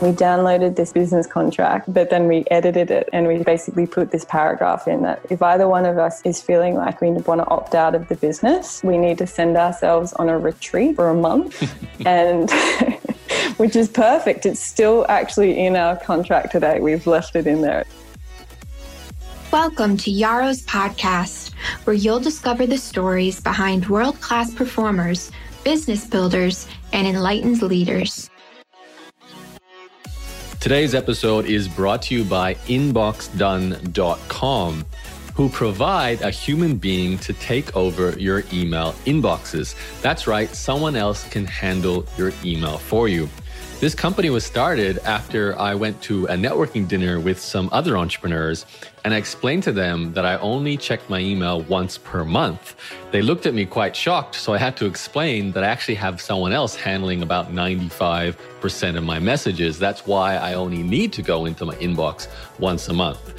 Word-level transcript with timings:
We 0.00 0.12
downloaded 0.12 0.76
this 0.76 0.94
business 0.94 1.26
contract, 1.26 1.92
but 1.92 2.08
then 2.08 2.26
we 2.26 2.44
edited 2.50 2.90
it 2.90 3.10
and 3.12 3.26
we 3.26 3.42
basically 3.42 3.86
put 3.86 4.10
this 4.10 4.24
paragraph 4.24 4.88
in 4.88 5.02
that 5.02 5.20
if 5.28 5.42
either 5.42 5.68
one 5.68 5.84
of 5.84 5.98
us 5.98 6.22
is 6.24 6.40
feeling 6.40 6.74
like 6.74 7.02
we 7.02 7.10
want 7.10 7.42
to 7.42 7.46
opt 7.48 7.74
out 7.74 7.94
of 7.94 8.08
the 8.08 8.14
business, 8.14 8.82
we 8.82 8.96
need 8.96 9.18
to 9.18 9.26
send 9.26 9.58
ourselves 9.58 10.14
on 10.14 10.30
a 10.30 10.38
retreat 10.38 10.96
for 10.96 11.10
a 11.10 11.14
month. 11.14 11.70
and 12.06 12.50
which 13.58 13.76
is 13.76 13.90
perfect. 13.90 14.46
It's 14.46 14.58
still 14.58 15.04
actually 15.10 15.58
in 15.58 15.76
our 15.76 15.96
contract 15.96 16.52
today. 16.52 16.80
We've 16.80 17.06
left 17.06 17.36
it 17.36 17.46
in 17.46 17.60
there. 17.60 17.84
Welcome 19.52 19.98
to 19.98 20.10
Yaro's 20.10 20.62
podcast, 20.62 21.52
where 21.84 21.94
you'll 21.94 22.20
discover 22.20 22.66
the 22.66 22.78
stories 22.78 23.38
behind 23.38 23.86
world 23.90 24.18
class 24.22 24.54
performers, 24.54 25.30
business 25.62 26.06
builders, 26.06 26.66
and 26.94 27.06
enlightened 27.06 27.60
leaders. 27.60 28.29
Today's 30.60 30.94
episode 30.94 31.46
is 31.46 31.66
brought 31.66 32.02
to 32.02 32.14
you 32.14 32.22
by 32.22 32.54
inboxdone.com, 32.66 34.84
who 35.34 35.48
provide 35.48 36.20
a 36.20 36.28
human 36.28 36.76
being 36.76 37.16
to 37.20 37.32
take 37.32 37.74
over 37.74 38.10
your 38.18 38.44
email 38.52 38.92
inboxes. 39.06 39.74
That's 40.02 40.26
right, 40.26 40.54
someone 40.54 40.96
else 40.96 41.26
can 41.30 41.46
handle 41.46 42.04
your 42.18 42.34
email 42.44 42.76
for 42.76 43.08
you. 43.08 43.26
This 43.80 43.94
company 43.94 44.28
was 44.28 44.44
started 44.44 44.98
after 45.06 45.58
I 45.58 45.74
went 45.74 46.02
to 46.02 46.26
a 46.26 46.34
networking 46.34 46.86
dinner 46.86 47.18
with 47.18 47.40
some 47.40 47.70
other 47.72 47.96
entrepreneurs 47.96 48.66
and 49.06 49.14
I 49.14 49.16
explained 49.16 49.62
to 49.62 49.72
them 49.72 50.12
that 50.12 50.26
I 50.26 50.36
only 50.36 50.76
check 50.76 51.00
my 51.08 51.18
email 51.18 51.62
once 51.62 51.96
per 51.96 52.22
month. 52.22 52.76
They 53.10 53.22
looked 53.22 53.46
at 53.46 53.54
me 53.54 53.64
quite 53.64 53.96
shocked, 53.96 54.34
so 54.34 54.52
I 54.52 54.58
had 54.58 54.76
to 54.76 54.84
explain 54.84 55.52
that 55.52 55.64
I 55.64 55.68
actually 55.68 55.94
have 55.94 56.20
someone 56.20 56.52
else 56.52 56.76
handling 56.76 57.22
about 57.22 57.54
95% 57.54 58.98
of 58.98 59.04
my 59.04 59.18
messages. 59.18 59.78
That's 59.78 60.06
why 60.06 60.36
I 60.36 60.52
only 60.52 60.82
need 60.82 61.14
to 61.14 61.22
go 61.22 61.46
into 61.46 61.64
my 61.64 61.74
inbox 61.76 62.28
once 62.58 62.86
a 62.88 62.92
month. 62.92 63.32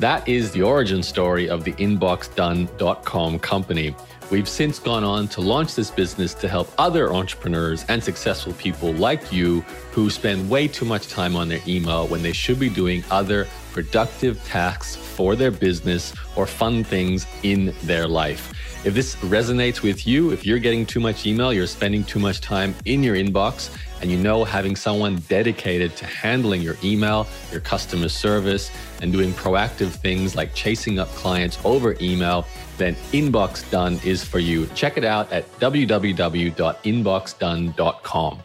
That 0.00 0.28
is 0.28 0.52
the 0.52 0.60
origin 0.60 1.02
story 1.02 1.48
of 1.48 1.64
the 1.64 1.72
inboxdone.com 1.72 3.38
company. 3.38 3.96
We've 4.30 4.48
since 4.48 4.78
gone 4.78 5.04
on 5.04 5.26
to 5.28 5.40
launch 5.40 5.74
this 5.74 5.90
business 5.90 6.34
to 6.34 6.48
help 6.48 6.70
other 6.76 7.14
entrepreneurs 7.14 7.86
and 7.88 8.04
successful 8.04 8.52
people 8.54 8.92
like 8.92 9.32
you 9.32 9.62
who 9.92 10.10
spend 10.10 10.50
way 10.50 10.68
too 10.68 10.84
much 10.84 11.08
time 11.08 11.34
on 11.34 11.48
their 11.48 11.60
email 11.66 12.06
when 12.06 12.22
they 12.22 12.34
should 12.34 12.60
be 12.60 12.68
doing 12.68 13.02
other 13.10 13.48
productive 13.72 14.42
tasks 14.44 14.96
for 14.96 15.34
their 15.34 15.50
business 15.50 16.12
or 16.36 16.46
fun 16.46 16.84
things 16.84 17.26
in 17.42 17.74
their 17.84 18.06
life. 18.06 18.52
If 18.84 18.92
this 18.92 19.16
resonates 19.16 19.82
with 19.82 20.06
you, 20.06 20.30
if 20.30 20.44
you're 20.44 20.58
getting 20.58 20.84
too 20.84 21.00
much 21.00 21.26
email, 21.26 21.50
you're 21.50 21.66
spending 21.66 22.04
too 22.04 22.18
much 22.18 22.42
time 22.42 22.74
in 22.84 23.02
your 23.02 23.16
inbox, 23.16 23.74
and 24.02 24.10
you 24.10 24.18
know 24.18 24.44
having 24.44 24.76
someone 24.76 25.16
dedicated 25.28 25.96
to 25.96 26.06
handling 26.06 26.60
your 26.60 26.76
email, 26.84 27.26
your 27.50 27.60
customer 27.60 28.08
service, 28.08 28.70
and 29.00 29.10
doing 29.10 29.32
proactive 29.32 29.88
things 29.88 30.36
like 30.36 30.54
chasing 30.54 30.98
up 30.98 31.08
clients 31.14 31.58
over 31.64 31.96
email, 32.00 32.46
then 32.78 32.94
Inbox 33.12 33.70
Done 33.70 34.00
is 34.04 34.24
for 34.24 34.38
you. 34.38 34.66
Check 34.68 34.96
it 34.96 35.04
out 35.04 35.30
at 35.32 35.50
www.inboxdone.com. 35.60 38.42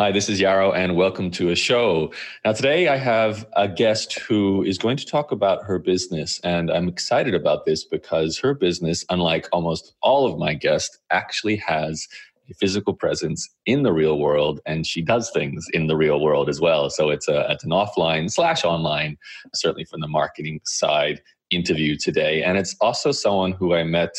Hi, 0.00 0.10
this 0.10 0.30
is 0.30 0.40
Yaro, 0.40 0.74
and 0.74 0.96
welcome 0.96 1.30
to 1.32 1.50
a 1.50 1.54
show. 1.54 2.10
Now, 2.42 2.54
today 2.54 2.88
I 2.88 2.96
have 2.96 3.46
a 3.54 3.68
guest 3.68 4.18
who 4.18 4.62
is 4.62 4.78
going 4.78 4.96
to 4.96 5.04
talk 5.04 5.30
about 5.30 5.62
her 5.64 5.78
business, 5.78 6.40
and 6.42 6.70
I'm 6.70 6.88
excited 6.88 7.34
about 7.34 7.66
this 7.66 7.84
because 7.84 8.38
her 8.38 8.54
business, 8.54 9.04
unlike 9.10 9.46
almost 9.52 9.92
all 10.00 10.24
of 10.24 10.38
my 10.38 10.54
guests, 10.54 10.98
actually 11.10 11.56
has 11.56 12.08
a 12.50 12.54
physical 12.54 12.94
presence 12.94 13.48
in 13.66 13.82
the 13.82 13.92
real 13.92 14.18
world, 14.18 14.60
and 14.66 14.86
she 14.86 15.02
does 15.02 15.30
things 15.30 15.66
in 15.72 15.86
the 15.86 15.96
real 15.96 16.20
world 16.20 16.48
as 16.48 16.60
well. 16.60 16.90
So 16.90 17.10
it's 17.10 17.28
a 17.28 17.46
it's 17.50 17.64
an 17.64 17.70
offline 17.70 18.30
slash 18.30 18.64
online, 18.64 19.16
certainly 19.54 19.84
from 19.84 20.00
the 20.00 20.08
marketing 20.08 20.60
side, 20.64 21.20
interview 21.50 21.96
today, 21.96 22.42
and 22.42 22.58
it's 22.58 22.76
also 22.80 23.12
someone 23.12 23.52
who 23.52 23.74
I 23.74 23.84
met 23.84 24.14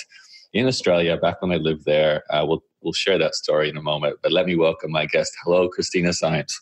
in 0.53 0.67
Australia 0.67 1.17
back 1.17 1.41
when 1.41 1.51
I 1.51 1.57
lived 1.57 1.85
there. 1.85 2.23
Uh, 2.29 2.45
we'll 2.47 2.63
we'll 2.81 2.93
share 2.93 3.17
that 3.17 3.35
story 3.35 3.69
in 3.69 3.77
a 3.77 3.81
moment. 3.81 4.17
But 4.23 4.31
let 4.31 4.45
me 4.45 4.55
welcome 4.55 4.91
my 4.91 5.05
guest. 5.05 5.33
Hello, 5.43 5.69
Christina 5.69 6.13
Symes. 6.13 6.59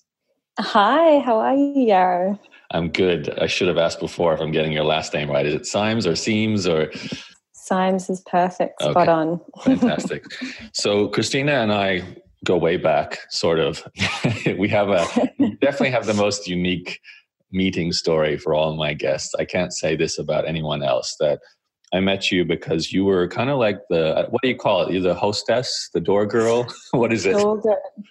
Hi, 0.60 1.20
how 1.20 1.40
are 1.40 1.56
you, 1.56 1.88
Yaro? 1.88 2.40
I'm 2.72 2.90
good. 2.90 3.30
I 3.40 3.48
should 3.48 3.68
have 3.68 3.78
asked 3.78 4.00
before 4.00 4.34
if 4.34 4.42
I'm 4.42 4.52
getting 4.52 4.74
your 4.74 4.84
last 4.84 5.14
name 5.14 5.32
right. 5.32 5.46
Is 5.46 5.54
it 5.54 5.66
Symes 5.66 6.06
or 6.06 6.16
Seams 6.16 6.68
or? 6.68 6.92
Symes 7.70 8.10
is 8.10 8.22
perfect. 8.22 8.82
Spot 8.82 8.98
okay. 8.98 9.12
on. 9.12 9.40
Fantastic. 9.64 10.26
So 10.74 11.08
Christina 11.10 11.52
and 11.54 11.72
I 11.72 12.02
go 12.44 12.58
way 12.58 12.78
back, 12.78 13.20
sort 13.30 13.60
of. 13.60 13.88
we 14.58 14.68
have 14.70 14.90
a 14.90 15.06
definitely 15.62 15.92
have 15.92 16.08
the 16.08 16.16
most 16.16 16.48
unique 16.48 17.00
meeting 17.52 17.92
story 17.92 18.38
for 18.38 18.56
all 18.56 18.76
my 18.76 18.94
guests. 18.94 19.36
I 19.38 19.46
can't 19.46 19.72
say 19.72 19.96
this 19.96 20.18
about 20.18 20.48
anyone 20.48 20.82
else 20.82 21.16
that 21.20 21.40
I 21.92 22.00
met 22.00 22.32
you 22.32 22.46
because 22.46 22.94
you 22.94 23.04
were 23.04 23.28
kind 23.28 23.50
of 23.50 23.58
like 23.58 23.80
the 23.90 24.16
uh, 24.16 24.28
what 24.30 24.42
do 24.44 24.50
you 24.50 24.56
call 24.56 24.84
it? 24.84 24.94
You're 24.94 25.02
the 25.02 25.16
hostess, 25.16 25.90
the 25.94 26.00
door 26.00 26.26
girl. 26.26 26.68
what 26.92 27.12
is 27.12 27.26
it? 27.26 27.34
Door, 27.34 27.64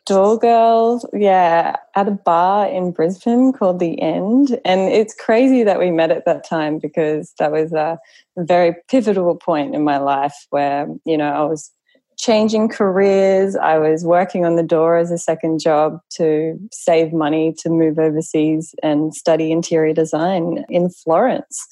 door 0.05 0.39
girl. 0.39 1.09
Yeah, 1.12 1.77
at 1.94 2.09
a 2.09 2.12
bar 2.12 2.66
in 2.69 2.91
Brisbane 2.91 3.53
called 3.53 3.78
the 3.78 4.00
End, 4.00 4.59
and 4.65 4.81
it's 4.93 5.15
crazy 5.15 5.62
that 5.62 5.78
we 5.78 5.91
met 5.91 6.11
at 6.11 6.25
that 6.25 6.44
time 6.49 6.78
because 6.78 7.33
that 7.39 7.53
was 7.53 7.72
a 7.72 7.99
very 8.37 8.75
pivotal 8.89 9.37
point 9.37 9.75
in 9.75 9.84
my 9.84 9.99
life 9.99 10.34
where 10.50 10.89
you 11.05 11.16
know 11.16 11.33
I 11.33 11.45
was 11.45 11.71
changing 12.19 12.69
careers. 12.69 13.55
I 13.55 13.78
was 13.78 14.05
working 14.05 14.45
on 14.45 14.56
the 14.56 14.65
door 14.65 14.97
as 14.97 15.12
a 15.12 15.19
second 15.19 15.60
job 15.60 16.00
to 16.15 16.59
save 16.72 17.12
money 17.12 17.55
to 17.60 17.71
move 17.71 17.99
overseas 17.99 18.75
and 18.83 19.15
study 19.15 19.53
interior 19.53 19.95
design 19.95 20.65
in 20.69 20.91
Florence 20.91 21.65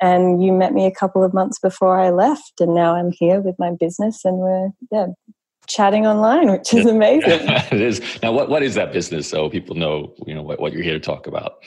and 0.00 0.42
you 0.42 0.52
met 0.52 0.72
me 0.72 0.86
a 0.86 0.90
couple 0.90 1.22
of 1.22 1.34
months 1.34 1.58
before 1.58 1.98
I 1.98 2.10
left, 2.10 2.60
and 2.60 2.74
now 2.74 2.94
I'm 2.94 3.12
here 3.12 3.40
with 3.40 3.56
my 3.58 3.72
business, 3.72 4.24
and 4.24 4.38
we're 4.38 4.70
yeah 4.90 5.06
chatting 5.66 6.06
online, 6.06 6.50
which 6.50 6.74
is 6.74 6.86
amazing. 6.96 7.40
it 7.72 7.80
is. 7.80 8.00
Now, 8.22 8.32
what 8.32 8.48
what 8.48 8.62
is 8.62 8.74
that 8.74 8.92
business? 8.92 9.28
So 9.28 9.48
people 9.48 9.76
know 9.76 10.14
you 10.26 10.34
know 10.34 10.42
what, 10.42 10.60
what 10.60 10.72
you're 10.72 10.82
here 10.82 10.94
to 10.94 11.00
talk 11.00 11.26
about. 11.26 11.62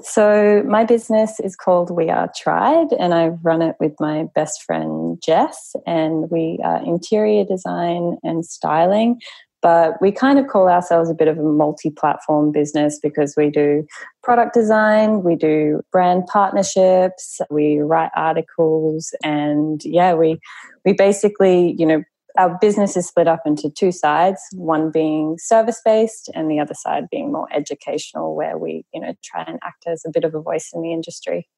So 0.00 0.62
my 0.66 0.84
business 0.84 1.38
is 1.40 1.54
called 1.54 1.90
We 1.90 2.08
Are 2.08 2.28
Triibe, 2.28 2.94
and 2.98 3.12
I 3.12 3.28
run 3.28 3.60
it 3.60 3.76
with 3.78 3.92
my 4.00 4.24
best 4.34 4.62
friend 4.62 5.20
Jess, 5.22 5.76
and 5.86 6.30
we 6.30 6.58
are 6.64 6.82
interior 6.84 7.44
design 7.44 8.16
and 8.22 8.44
styling. 8.44 9.20
But 9.62 10.00
we 10.02 10.10
kind 10.10 10.38
of 10.38 10.48
call 10.48 10.68
ourselves 10.68 11.08
a 11.08 11.14
bit 11.14 11.28
of 11.28 11.38
a 11.38 11.42
multi 11.42 11.90
platform 11.90 12.50
business 12.50 12.98
because 13.00 13.34
we 13.36 13.48
do 13.48 13.86
product 14.22 14.54
design, 14.54 15.22
we 15.22 15.36
do 15.36 15.80
brand 15.92 16.26
partnerships, 16.26 17.40
we 17.48 17.78
write 17.78 18.10
articles, 18.16 19.14
and 19.22 19.80
yeah, 19.84 20.14
we, 20.14 20.40
we 20.84 20.92
basically, 20.92 21.76
you 21.78 21.86
know, 21.86 22.02
our 22.38 22.58
business 22.60 22.96
is 22.96 23.06
split 23.06 23.28
up 23.28 23.42
into 23.44 23.70
two 23.70 23.92
sides 23.92 24.40
one 24.52 24.90
being 24.90 25.36
service 25.38 25.80
based 25.84 26.30
and 26.34 26.50
the 26.50 26.58
other 26.58 26.74
side 26.74 27.04
being 27.10 27.30
more 27.30 27.46
educational 27.52 28.34
where 28.34 28.56
we 28.56 28.84
you 28.94 29.00
know 29.00 29.14
try 29.22 29.44
and 29.46 29.58
act 29.62 29.84
as 29.86 30.02
a 30.06 30.10
bit 30.10 30.24
of 30.24 30.34
a 30.34 30.40
voice 30.40 30.70
in 30.72 30.82
the 30.82 30.92
industry. 30.92 31.48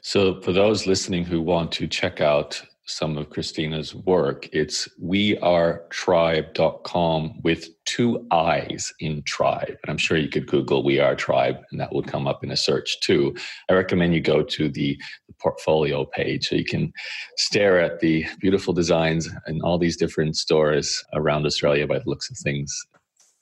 So 0.00 0.40
for 0.40 0.52
those 0.52 0.86
listening 0.86 1.24
who 1.24 1.40
want 1.40 1.70
to 1.72 1.86
check 1.86 2.20
out 2.20 2.62
some 2.92 3.16
of 3.16 3.30
Christina's 3.30 3.94
work. 3.94 4.48
It's 4.52 4.88
wearetriibe.com 5.02 7.40
with 7.42 7.68
two 7.84 8.26
I's 8.30 8.92
in 9.00 9.22
tribe. 9.22 9.68
And 9.68 9.88
I'm 9.88 9.98
sure 9.98 10.18
you 10.18 10.28
could 10.28 10.46
Google 10.46 10.84
We 10.84 11.00
Are 11.00 11.16
Triibe 11.16 11.62
and 11.70 11.80
that 11.80 11.90
will 11.92 12.02
come 12.02 12.26
up 12.26 12.44
in 12.44 12.50
a 12.50 12.56
search 12.56 13.00
too. 13.00 13.34
I 13.70 13.72
recommend 13.72 14.14
you 14.14 14.20
go 14.20 14.42
to 14.42 14.68
the, 14.68 15.00
the 15.26 15.34
portfolio 15.40 16.04
page 16.04 16.48
so 16.48 16.56
you 16.56 16.64
can 16.64 16.92
stare 17.36 17.80
at 17.80 18.00
the 18.00 18.26
beautiful 18.40 18.74
designs 18.74 19.28
in 19.46 19.62
all 19.62 19.78
these 19.78 19.96
different 19.96 20.36
stores 20.36 21.02
around 21.14 21.46
Australia 21.46 21.86
by 21.86 21.98
the 21.98 22.08
looks 22.08 22.30
of 22.30 22.36
things. 22.38 22.76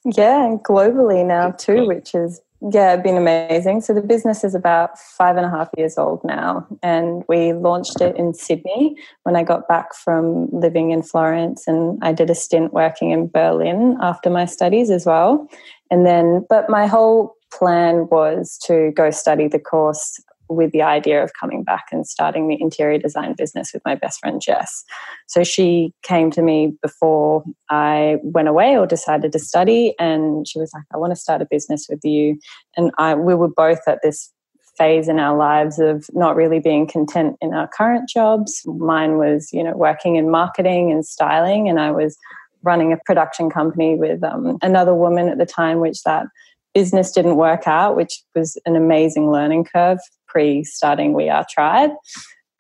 Yeah, 0.05 0.47
and 0.47 0.61
globally 0.61 1.27
now 1.27 1.51
too, 1.51 1.87
which 1.87 2.15
is 2.15 2.41
yeah, 2.61 2.97
been 2.97 3.17
amazing. 3.17 3.81
So 3.81 3.95
the 3.95 4.03
business 4.03 4.45
is 4.45 4.55
about 4.55 4.99
five 4.99 5.37
and 5.37 5.47
a 5.47 5.51
half 5.51 5.71
years 5.77 5.97
old 5.97 6.23
now, 6.25 6.67
and 6.83 7.25
we 7.29 7.53
launched 7.53 8.01
it 8.01 8.17
in 8.17 8.35
Sydney 8.35 8.97
when 9.23 9.35
I 9.35 9.43
got 9.43 9.67
back 9.67 9.95
from 9.95 10.49
living 10.51 10.91
in 10.91 11.03
Florence, 11.03 11.67
and 11.67 11.99
I 12.03 12.13
did 12.13 12.29
a 12.29 12.35
stint 12.35 12.73
working 12.73 13.13
in 13.13 13.29
Berlin 13.29 13.97
after 14.01 14.29
my 14.29 14.45
studies 14.45 14.91
as 14.91 15.07
well. 15.07 15.49
And 15.91 16.05
then, 16.07 16.45
but 16.49 16.69
my 16.69 16.87
whole 16.87 17.37
plan 17.53 18.07
was 18.11 18.59
to 18.67 18.93
go 18.95 19.11
study 19.11 19.49
the 19.49 19.59
course 19.59 20.21
with 20.51 20.73
the 20.73 20.83
idea 20.83 21.23
of 21.23 21.33
coming 21.39 21.63
back 21.63 21.87
and 21.93 22.07
starting 22.07 22.49
the 22.49 22.61
interior 22.61 22.99
design 22.99 23.35
business 23.35 23.73
with 23.73 23.83
my 23.85 23.95
best 23.95 24.21
friend 24.21 24.43
Jess. 24.43 24.85
So 25.29 25.45
she 25.45 25.93
came 26.03 26.31
to 26.33 26.43
me 26.43 26.77
before 26.83 27.45
I 27.71 28.19
went 28.23 28.49
away 28.49 28.77
or 28.77 28.87
decided 28.87 29.33
to 29.33 29.39
study, 29.39 29.95
and 29.99 30.47
she 30.47 30.59
was 30.59 30.71
like, 30.75 30.85
"I 30.93 30.97
want 30.97 31.13
to 31.13 31.17
start 31.17 31.41
a 31.41 31.47
business 31.47 31.87
with 31.89 32.01
you." 32.05 32.39
And 32.77 32.91
I, 32.99 33.15
we 33.15 33.35
were 33.35 33.49
both 33.49 33.81
at 33.87 34.01
this 34.03 34.31
phase 34.77 35.09
in 35.09 35.19
our 35.19 35.37
lives 35.37 35.79
of 35.79 36.07
not 36.15 36.37
really 36.37 36.59
being 36.59 36.87
content 36.87 37.37
in 37.41 37.53
our 37.53 37.69
current 37.69 38.09
jobs. 38.09 38.63
Mine 38.67 39.19
was, 39.19 39.51
you 39.53 39.63
know, 39.63 39.77
working 39.77 40.17
in 40.17 40.31
marketing 40.31 40.91
and 40.91 41.07
styling, 41.07 41.69
and 41.69 41.79
I 41.79 41.91
was 41.91 42.17
running 42.63 42.93
a 42.93 42.99
production 43.07 43.51
company 43.51 43.97
with 43.97 44.23
um, 44.23 44.59
another 44.63 44.95
woman 44.95 45.29
at 45.29 45.39
the 45.39 45.47
time, 45.47 45.81
which 45.81 46.03
that 46.03 46.27
business 46.75 47.11
didn't 47.11 47.37
work 47.37 47.67
out, 47.67 47.97
which 47.97 48.23
was 48.35 48.59
an 48.67 48.77
amazing 48.77 49.31
learning 49.31 49.65
curve 49.65 49.99
pre 50.31 50.65
starting 50.65 51.13
We 51.13 51.29
Are 51.29 51.45
Triibe. 51.45 51.95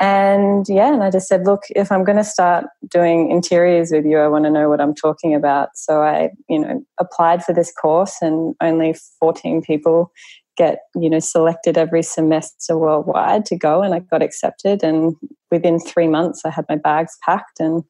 And 0.01 0.65
yeah, 0.67 0.95
and 0.95 1.03
I 1.03 1.11
just 1.11 1.29
said, 1.29 1.45
look, 1.45 1.65
if 1.77 1.93
I'm 1.93 2.05
going 2.05 2.17
to 2.17 2.25
start 2.25 2.65
doing 2.89 3.31
interiors 3.31 3.93
with 3.93 4.07
you, 4.07 4.19
I 4.19 4.29
want 4.29 4.47
to 4.47 4.51
know 4.51 4.71
what 4.71 4.81
I'm 4.81 4.95
talking 4.95 5.35
about. 5.35 5.69
So 5.75 6.03
I, 6.03 6.31
you 6.49 6.59
know, 6.59 6.83
applied 6.99 7.45
for 7.45 7.53
this 7.53 7.71
course, 7.71 8.17
and 8.23 8.55
only 8.63 8.95
14 9.21 9.61
people 9.61 10.11
get, 10.57 10.79
you 10.95 11.11
know, 11.11 11.19
selected 11.19 11.77
every 11.77 12.03
semester 12.03 12.79
worldwide 12.79 13.45
to 13.47 13.57
go. 13.57 13.83
And 13.83 13.95
I 13.95 13.99
got 13.99 14.23
accepted. 14.23 14.83
And 14.83 15.17
within 15.51 15.79
three 15.79 16.09
months, 16.09 16.47
I 16.47 16.51
had 16.51 16.65
my 16.69 16.77
bags 16.77 17.19
packed 17.23 17.61
and 17.61 17.85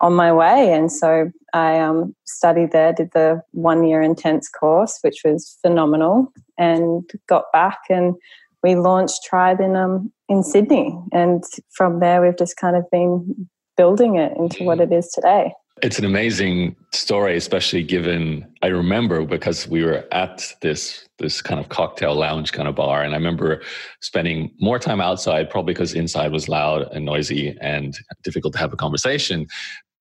on 0.00 0.14
my 0.14 0.32
way. 0.32 0.72
And 0.72 0.92
so 0.92 1.30
I 1.54 1.80
um, 1.80 2.14
studied 2.24 2.70
there, 2.70 2.92
did 2.92 3.10
the 3.14 3.42
one 3.50 3.84
year 3.84 4.00
intense 4.00 4.48
course, 4.48 4.98
which 5.02 5.22
was 5.24 5.58
phenomenal, 5.60 6.32
and 6.56 7.02
got 7.28 7.46
back 7.52 7.78
and 7.90 8.14
we 8.62 8.74
launched 8.74 9.20
Triibe 9.30 9.60
in 9.60 9.76
um, 9.76 10.12
in 10.28 10.42
Sydney, 10.42 10.98
and 11.12 11.42
from 11.74 12.00
there 12.00 12.20
we've 12.20 12.36
just 12.36 12.56
kind 12.56 12.76
of 12.76 12.84
been 12.90 13.48
building 13.76 14.16
it 14.16 14.36
into 14.36 14.64
what 14.64 14.80
it 14.80 14.92
is 14.92 15.08
today. 15.08 15.52
It's 15.80 15.98
an 15.98 16.04
amazing 16.04 16.74
story, 16.92 17.36
especially 17.36 17.84
given 17.84 18.44
I 18.62 18.66
remember 18.66 19.24
because 19.24 19.68
we 19.68 19.84
were 19.84 20.04
at 20.12 20.52
this 20.60 21.06
this 21.18 21.40
kind 21.40 21.60
of 21.60 21.68
cocktail 21.68 22.14
lounge 22.14 22.52
kind 22.52 22.68
of 22.68 22.74
bar, 22.74 23.02
and 23.02 23.14
I 23.14 23.16
remember 23.16 23.62
spending 24.00 24.50
more 24.60 24.78
time 24.78 25.00
outside, 25.00 25.50
probably 25.50 25.74
because 25.74 25.94
inside 25.94 26.32
was 26.32 26.48
loud 26.48 26.88
and 26.92 27.04
noisy 27.04 27.56
and 27.60 27.96
difficult 28.24 28.54
to 28.54 28.58
have 28.58 28.72
a 28.72 28.76
conversation. 28.76 29.46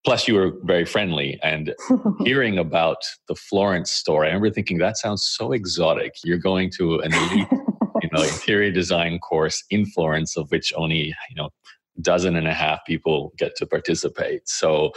Plus, 0.05 0.27
you 0.27 0.35
were 0.35 0.53
very 0.63 0.85
friendly, 0.85 1.37
and 1.43 1.75
hearing 2.23 2.57
about 2.57 2.97
the 3.27 3.35
Florence 3.35 3.91
story, 3.91 4.27
I 4.27 4.29
remember 4.29 4.51
thinking 4.51 4.77
that 4.77 4.97
sounds 4.97 5.27
so 5.27 5.51
exotic. 5.51 6.13
You're 6.23 6.37
going 6.37 6.71
to 6.77 6.99
an 6.99 7.13
elite 7.13 7.47
know 8.17 8.23
interior 8.23 8.71
design 8.71 9.19
course 9.19 9.63
in 9.69 9.85
Florence, 9.85 10.37
of 10.37 10.49
which 10.51 10.73
only 10.75 11.15
you 11.29 11.35
know 11.35 11.49
dozen 12.01 12.35
and 12.35 12.47
a 12.47 12.53
half 12.53 12.79
people 12.85 13.33
get 13.37 13.55
to 13.57 13.65
participate. 13.65 14.47
So 14.47 14.91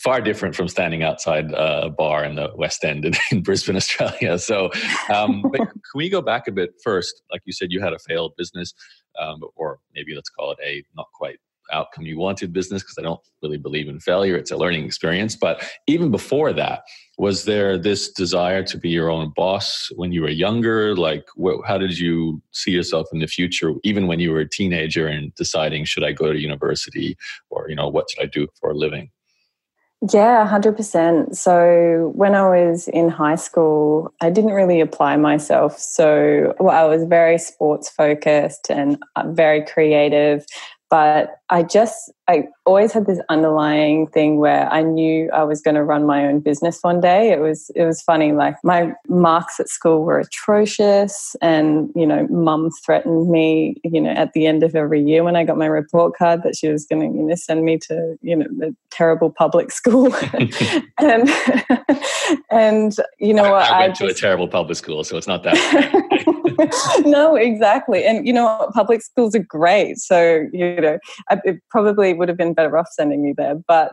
far 0.00 0.20
different 0.20 0.54
from 0.54 0.66
standing 0.66 1.02
outside 1.02 1.52
a 1.52 1.90
bar 1.90 2.24
in 2.24 2.34
the 2.34 2.50
West 2.56 2.84
End 2.84 3.04
in, 3.04 3.12
in 3.30 3.42
Brisbane, 3.42 3.76
Australia. 3.76 4.38
So, 4.38 4.70
um, 5.14 5.42
but 5.52 5.58
can 5.60 5.80
we 5.94 6.08
go 6.08 6.22
back 6.22 6.48
a 6.48 6.52
bit 6.52 6.70
first? 6.82 7.22
Like 7.30 7.42
you 7.44 7.52
said, 7.52 7.68
you 7.70 7.80
had 7.80 7.92
a 7.92 7.98
failed 7.98 8.32
business, 8.36 8.72
um, 9.20 9.40
or 9.56 9.78
maybe 9.94 10.14
let's 10.14 10.30
call 10.30 10.52
it 10.52 10.58
a 10.64 10.82
not 10.96 11.06
quite 11.14 11.38
outcome 11.72 12.04
you 12.04 12.18
wanted 12.18 12.52
business 12.52 12.82
because 12.82 12.98
I 12.98 13.02
don't 13.02 13.20
really 13.42 13.58
believe 13.58 13.88
in 13.88 14.00
failure. 14.00 14.36
It's 14.36 14.50
a 14.50 14.56
learning 14.56 14.84
experience. 14.84 15.36
But 15.36 15.62
even 15.86 16.10
before 16.10 16.52
that, 16.52 16.82
was 17.18 17.44
there 17.44 17.76
this 17.76 18.10
desire 18.10 18.62
to 18.64 18.78
be 18.78 18.88
your 18.88 19.10
own 19.10 19.32
boss 19.36 19.88
when 19.96 20.12
you 20.12 20.22
were 20.22 20.30
younger? 20.30 20.96
Like, 20.96 21.26
wh- 21.40 21.66
how 21.66 21.78
did 21.78 21.98
you 21.98 22.42
see 22.52 22.70
yourself 22.70 23.08
in 23.12 23.18
the 23.18 23.26
future, 23.26 23.72
even 23.84 24.06
when 24.06 24.20
you 24.20 24.32
were 24.32 24.40
a 24.40 24.48
teenager 24.48 25.06
and 25.06 25.34
deciding, 25.34 25.84
should 25.84 26.04
I 26.04 26.12
go 26.12 26.32
to 26.32 26.38
university 26.38 27.16
or, 27.50 27.68
you 27.68 27.76
know, 27.76 27.88
what 27.88 28.10
should 28.10 28.22
I 28.22 28.26
do 28.26 28.48
for 28.60 28.70
a 28.70 28.74
living? 28.74 29.10
Yeah, 30.12 30.48
100%. 30.48 31.36
So 31.36 32.10
when 32.14 32.34
I 32.34 32.48
was 32.48 32.88
in 32.88 33.10
high 33.10 33.34
school, 33.34 34.14
I 34.22 34.30
didn't 34.30 34.52
really 34.52 34.80
apply 34.80 35.16
myself. 35.16 35.78
So 35.78 36.54
well, 36.58 36.74
I 36.74 36.84
was 36.88 37.04
very 37.04 37.36
sports 37.36 37.90
focused 37.90 38.70
and 38.70 38.96
uh, 39.16 39.24
very 39.28 39.62
creative 39.62 40.46
but 40.90 41.36
I 41.48 41.62
just 41.62 42.12
I 42.30 42.44
always 42.64 42.92
had 42.92 43.06
this 43.06 43.18
underlying 43.28 44.06
thing 44.06 44.36
where 44.36 44.72
I 44.72 44.82
knew 44.82 45.28
I 45.32 45.42
was 45.42 45.60
going 45.60 45.74
to 45.74 45.82
run 45.82 46.06
my 46.06 46.26
own 46.26 46.38
business 46.38 46.78
one 46.80 47.00
day. 47.00 47.32
It 47.32 47.40
was 47.40 47.72
it 47.74 47.84
was 47.84 48.00
funny 48.02 48.30
like 48.30 48.54
my 48.62 48.92
marks 49.08 49.58
at 49.58 49.68
school 49.68 50.04
were 50.04 50.20
atrocious 50.20 51.34
and 51.42 51.90
you 51.96 52.06
know 52.06 52.28
mum 52.30 52.70
threatened 52.86 53.28
me 53.28 53.74
you 53.82 54.00
know 54.00 54.10
at 54.10 54.32
the 54.32 54.46
end 54.46 54.62
of 54.62 54.76
every 54.76 55.02
year 55.02 55.24
when 55.24 55.34
I 55.34 55.42
got 55.42 55.58
my 55.58 55.66
report 55.66 56.16
card 56.16 56.44
that 56.44 56.54
she 56.54 56.68
was 56.68 56.86
going 56.86 57.00
to 57.00 57.18
you 57.18 57.24
know 57.24 57.34
send 57.34 57.64
me 57.64 57.78
to 57.88 58.16
you 58.22 58.36
know 58.36 58.46
the 58.56 58.76
terrible 58.92 59.30
public 59.30 59.72
school 59.80 60.14
and 61.00 61.28
and 62.52 62.96
you 63.18 63.34
know 63.34 63.54
I, 63.54 63.64
I 63.64 63.80
went 63.80 63.82
I 63.82 63.88
just, 63.88 64.00
to 64.00 64.06
a 64.06 64.14
terrible 64.14 64.46
public 64.46 64.76
school 64.76 65.02
so 65.02 65.16
it's 65.16 65.26
not 65.26 65.42
that 65.42 66.20
no, 67.04 67.36
exactly. 67.36 68.04
And 68.04 68.26
you 68.26 68.32
know, 68.32 68.70
public 68.74 69.02
schools 69.02 69.34
are 69.34 69.42
great. 69.42 69.98
So, 69.98 70.46
you 70.52 70.80
know, 70.80 70.98
it 71.44 71.60
probably 71.70 72.12
would 72.20 72.28
have 72.28 72.38
been 72.38 72.54
better 72.54 72.78
off 72.78 72.86
sending 72.92 73.20
me 73.20 73.34
there. 73.36 73.56
But 73.66 73.90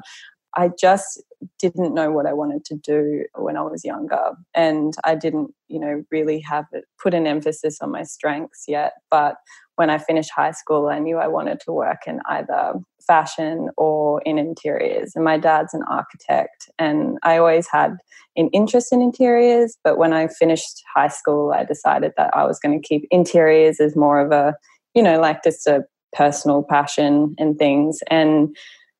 I 0.56 0.70
just 0.80 1.24
didn't 1.60 1.94
know 1.94 2.12
what 2.12 2.26
I 2.26 2.34
wanted 2.34 2.66
to 2.66 2.76
do 2.76 3.26
when 3.36 3.58
I 3.58 3.62
was 3.62 3.86
younger. 3.86 4.32
And 4.56 4.94
I 5.04 5.16
didn't, 5.16 5.52
you 5.68 5.80
know, 5.80 6.04
really 6.12 6.40
have 6.42 6.66
it, 6.72 6.86
put 7.02 7.14
an 7.14 7.28
emphasis 7.28 7.80
on 7.82 7.92
my 7.92 8.04
strengths 8.04 8.66
yet. 8.68 8.94
But 9.12 9.36
when 9.76 9.90
I 9.92 10.00
finished 10.00 10.32
high 10.36 10.52
school, 10.52 10.90
I 10.90 10.98
knew 10.98 11.18
I 11.18 11.28
wanted 11.28 11.60
to 11.62 11.72
work 11.72 12.08
in 12.08 12.20
either 12.28 12.74
fashion 13.06 13.70
or 13.78 14.22
in 14.24 14.40
interiors. 14.40 15.12
And 15.16 15.24
my 15.24 15.38
dad's 15.38 15.76
an 15.76 15.84
architect, 15.88 16.70
and 16.80 17.20
I 17.24 17.38
always 17.38 17.68
had 17.72 17.96
an 18.36 18.50
interest 18.52 18.92
in 18.92 19.02
interiors. 19.02 19.78
But 19.84 20.00
when 20.00 20.14
I 20.14 20.28
finished 20.28 20.82
high 20.96 21.08
school, 21.08 21.54
I 21.54 21.64
decided 21.64 22.14
that 22.18 22.36
I 22.36 22.46
was 22.46 22.60
going 22.60 22.82
to 22.82 22.88
keep 22.88 23.08
interiors 23.12 23.80
as 23.80 23.96
more 23.96 24.20
of 24.20 24.32
a, 24.32 24.56
you 24.96 25.04
know, 25.04 25.20
like 25.22 25.44
just 25.44 25.68
a 25.68 25.84
personal 26.14 26.64
passion 26.64 27.36
and 27.38 27.58
things. 27.58 28.00
And 28.10 28.56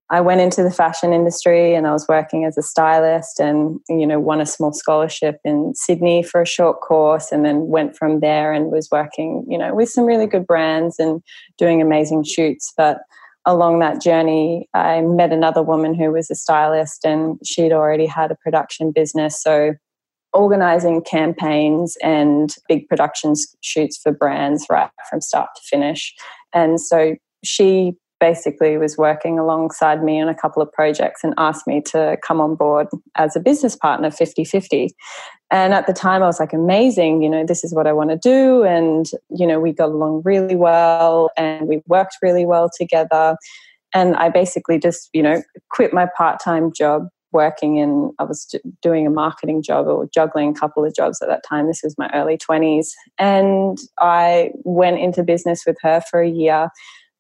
I 0.10 0.22
went 0.22 0.40
into 0.40 0.64
the 0.64 0.72
fashion 0.72 1.12
industry 1.12 1.76
and 1.76 1.86
I 1.86 1.92
was 1.92 2.08
working 2.08 2.46
as 2.46 2.58
a 2.58 2.62
stylist 2.62 3.40
and 3.40 3.80
you 3.90 4.08
know 4.08 4.20
won 4.20 4.40
a 4.40 4.46
small 4.46 4.72
scholarship 4.72 5.40
in 5.44 5.74
Sydney 5.76 6.24
for 6.24 6.42
a 6.42 6.48
short 6.48 6.80
course 6.80 7.32
and 7.32 7.44
then 7.44 7.68
went 7.68 7.98
from 7.98 8.22
there 8.22 8.54
and 8.54 8.72
was 8.72 8.90
working 8.90 9.46
you 9.50 9.58
know 9.58 9.76
with 9.76 9.90
some 9.90 10.06
really 10.06 10.28
good 10.28 10.48
brands 10.48 10.98
and 10.98 11.22
doing 11.58 11.82
amazing 11.82 12.24
shoots. 12.24 12.74
But 12.78 13.00
along 13.46 13.80
that 13.80 14.02
journey 14.02 14.70
I 14.74 15.02
met 15.02 15.34
another 15.34 15.62
woman 15.62 15.94
who 15.94 16.12
was 16.12 16.32
a 16.32 16.36
stylist 16.36 17.04
and 17.04 17.38
she'd 17.46 17.74
already 17.74 18.06
had 18.06 18.32
a 18.32 18.36
production 18.36 18.92
business. 18.92 19.42
So 19.42 19.74
organizing 20.34 21.02
campaigns 21.02 21.98
and 22.04 22.54
big 22.68 22.88
production 22.88 23.34
shoots 23.62 23.98
for 23.98 24.12
brands 24.12 24.66
right 24.70 24.90
from 25.10 25.20
start 25.20 25.50
to 25.56 25.62
finish 25.64 26.14
and 26.54 26.80
so 26.80 27.16
she 27.44 27.94
basically 28.20 28.78
was 28.78 28.98
working 28.98 29.38
alongside 29.38 30.04
me 30.04 30.20
on 30.22 30.28
a 30.28 30.36
couple 30.36 30.62
of 30.62 30.72
projects 30.72 31.24
and 31.24 31.34
asked 31.38 31.68
me 31.68 31.82
to 31.82 32.18
come 32.26 32.42
on 32.42 32.56
board 32.56 32.88
as 33.16 33.36
a 33.36 33.40
business 33.40 33.76
partner 33.76 34.10
50 34.10 34.44
50. 34.44 34.90
And 35.50 35.74
at 35.74 35.88
the 35.88 35.94
time, 35.94 36.24
I 36.24 36.26
was 36.26 36.40
like, 36.40 36.52
amazing, 36.52 37.22
you 37.22 37.30
know, 37.30 37.46
this 37.46 37.64
is 37.64 37.74
what 37.74 37.88
I 37.88 37.94
want 37.94 38.10
to 38.10 38.18
do. 38.18 38.64
And, 38.64 39.06
you 39.30 39.48
know, 39.48 39.60
we 39.60 39.72
got 39.72 39.90
along 39.90 40.24
really 40.26 40.56
well 40.56 41.30
and 41.38 41.68
we 41.68 41.82
worked 41.88 42.18
really 42.22 42.46
well 42.46 42.70
together. 42.76 43.38
And 43.94 44.16
I 44.18 44.30
basically 44.30 44.78
just, 44.78 45.10
you 45.14 45.24
know, 45.24 45.42
quit 45.70 45.94
my 45.94 46.08
part 46.18 46.42
time 46.44 46.74
job 46.74 47.08
working 47.32 47.78
in 47.78 48.14
i 48.20 48.24
was 48.24 48.56
doing 48.82 49.06
a 49.06 49.12
marketing 49.12 49.62
job 49.62 49.88
or 49.88 50.08
juggling 50.14 50.50
a 50.50 50.60
couple 50.60 50.84
of 50.86 50.96
jobs 50.96 51.22
at 51.22 51.28
that 51.28 51.44
time 51.48 51.68
this 51.68 51.82
was 51.84 51.98
my 51.98 52.10
early 52.14 52.38
20s 52.38 52.90
and 53.18 53.80
i 54.00 54.50
went 54.64 55.00
into 55.00 55.24
business 55.24 55.64
with 55.66 55.78
her 55.82 56.02
for 56.10 56.22
a 56.22 56.30
year 56.30 56.70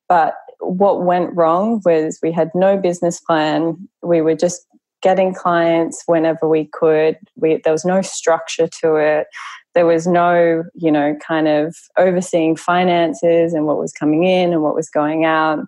but 0.09 0.35
what 0.59 1.03
went 1.03 1.35
wrong 1.35 1.81
was 1.85 2.19
we 2.21 2.31
had 2.31 2.51
no 2.55 2.77
business 2.77 3.19
plan. 3.19 3.87
We 4.01 4.21
were 4.21 4.35
just 4.35 4.65
getting 5.01 5.33
clients 5.33 6.03
whenever 6.07 6.47
we 6.47 6.65
could. 6.65 7.17
We, 7.35 7.61
there 7.63 7.73
was 7.73 7.85
no 7.85 8.01
structure 8.01 8.67
to 8.81 8.95
it. 8.95 9.27
There 9.75 9.85
was 9.85 10.07
no, 10.07 10.63
you 10.73 10.91
know, 10.91 11.15
kind 11.25 11.47
of 11.47 11.75
overseeing 11.97 12.55
finances 12.55 13.53
and 13.53 13.67
what 13.67 13.77
was 13.77 13.93
coming 13.93 14.23
in 14.23 14.53
and 14.53 14.63
what 14.63 14.75
was 14.75 14.89
going 14.89 15.25
out. 15.25 15.59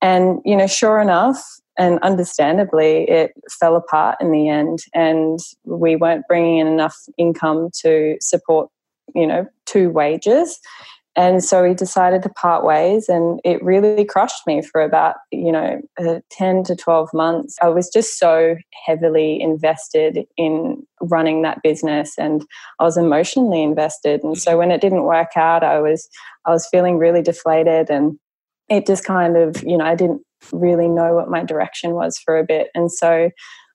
And, 0.00 0.40
you 0.44 0.56
know, 0.56 0.66
sure 0.66 1.00
enough, 1.00 1.40
and 1.78 1.98
understandably, 2.00 3.08
it 3.08 3.32
fell 3.58 3.76
apart 3.76 4.18
in 4.20 4.30
the 4.30 4.48
end. 4.48 4.80
And 4.94 5.38
we 5.64 5.96
weren't 5.96 6.26
bringing 6.28 6.58
in 6.58 6.66
enough 6.66 6.96
income 7.18 7.70
to 7.82 8.16
support, 8.20 8.68
you 9.14 9.26
know, 9.26 9.46
two 9.66 9.90
wages. 9.90 10.60
And 11.14 11.44
so 11.44 11.62
we 11.62 11.74
decided 11.74 12.22
to 12.22 12.30
part 12.30 12.64
ways, 12.64 13.06
and 13.06 13.38
it 13.44 13.62
really 13.62 14.02
crushed 14.04 14.46
me 14.46 14.62
for 14.62 14.80
about, 14.80 15.16
you 15.30 15.52
know, 15.52 15.78
uh, 16.00 16.20
10 16.30 16.64
to 16.64 16.74
12 16.74 17.10
months. 17.12 17.56
I 17.60 17.68
was 17.68 17.90
just 17.90 18.18
so 18.18 18.56
heavily 18.86 19.38
invested 19.38 20.24
in 20.38 20.82
running 21.02 21.42
that 21.42 21.62
business, 21.62 22.14
and 22.16 22.46
I 22.80 22.84
was 22.84 22.96
emotionally 22.96 23.62
invested. 23.62 24.24
And 24.24 24.38
so 24.38 24.56
when 24.56 24.70
it 24.70 24.80
didn't 24.80 25.04
work 25.04 25.32
out, 25.36 25.62
I 25.62 25.80
was, 25.80 26.08
I 26.46 26.50
was 26.50 26.66
feeling 26.66 26.96
really 26.96 27.20
deflated, 27.20 27.90
and 27.90 28.18
it 28.70 28.86
just 28.86 29.04
kind 29.04 29.36
of, 29.36 29.62
you 29.64 29.76
know, 29.76 29.84
I 29.84 29.94
didn't 29.94 30.22
really 30.52 30.88
know 30.88 31.14
what 31.14 31.30
my 31.30 31.44
direction 31.44 31.92
was 31.92 32.18
for 32.18 32.38
a 32.38 32.44
bit. 32.44 32.68
And 32.74 32.90
so 32.90 33.30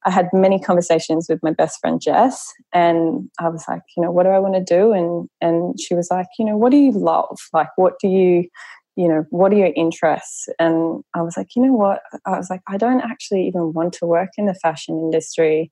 I 0.05 0.09
had 0.09 0.29
many 0.31 0.59
conversations 0.59 1.27
with 1.29 1.39
my 1.43 1.51
best 1.51 1.79
friend 1.81 1.99
Jess, 1.99 2.53
and 2.73 3.29
I 3.39 3.49
was 3.49 3.65
like, 3.67 3.81
you 3.95 4.03
know, 4.03 4.11
what 4.11 4.23
do 4.23 4.29
I 4.29 4.39
want 4.39 4.55
to 4.55 4.63
do? 4.63 4.93
And 4.93 5.27
and 5.41 5.79
she 5.79 5.95
was 5.95 6.09
like, 6.09 6.27
you 6.39 6.45
know, 6.45 6.55
what 6.55 6.71
do 6.71 6.77
you 6.77 6.91
love? 6.91 7.37
Like, 7.51 7.69
what 7.75 7.93
do 7.99 8.07
you, 8.07 8.47
you 8.95 9.07
know, 9.07 9.25
what 9.31 9.51
are 9.51 9.57
your 9.57 9.73
interests? 9.75 10.47
And 10.59 11.03
I 11.13 11.21
was 11.23 11.35
like, 11.35 11.55
you 11.55 11.61
know 11.61 11.73
what? 11.73 12.01
I 12.25 12.37
was 12.37 12.49
like, 12.49 12.61
I 12.67 12.77
don't 12.77 13.01
actually 13.01 13.47
even 13.47 13.73
want 13.73 13.93
to 13.93 14.05
work 14.05 14.29
in 14.37 14.45
the 14.45 14.53
fashion 14.53 14.97
industry 14.97 15.71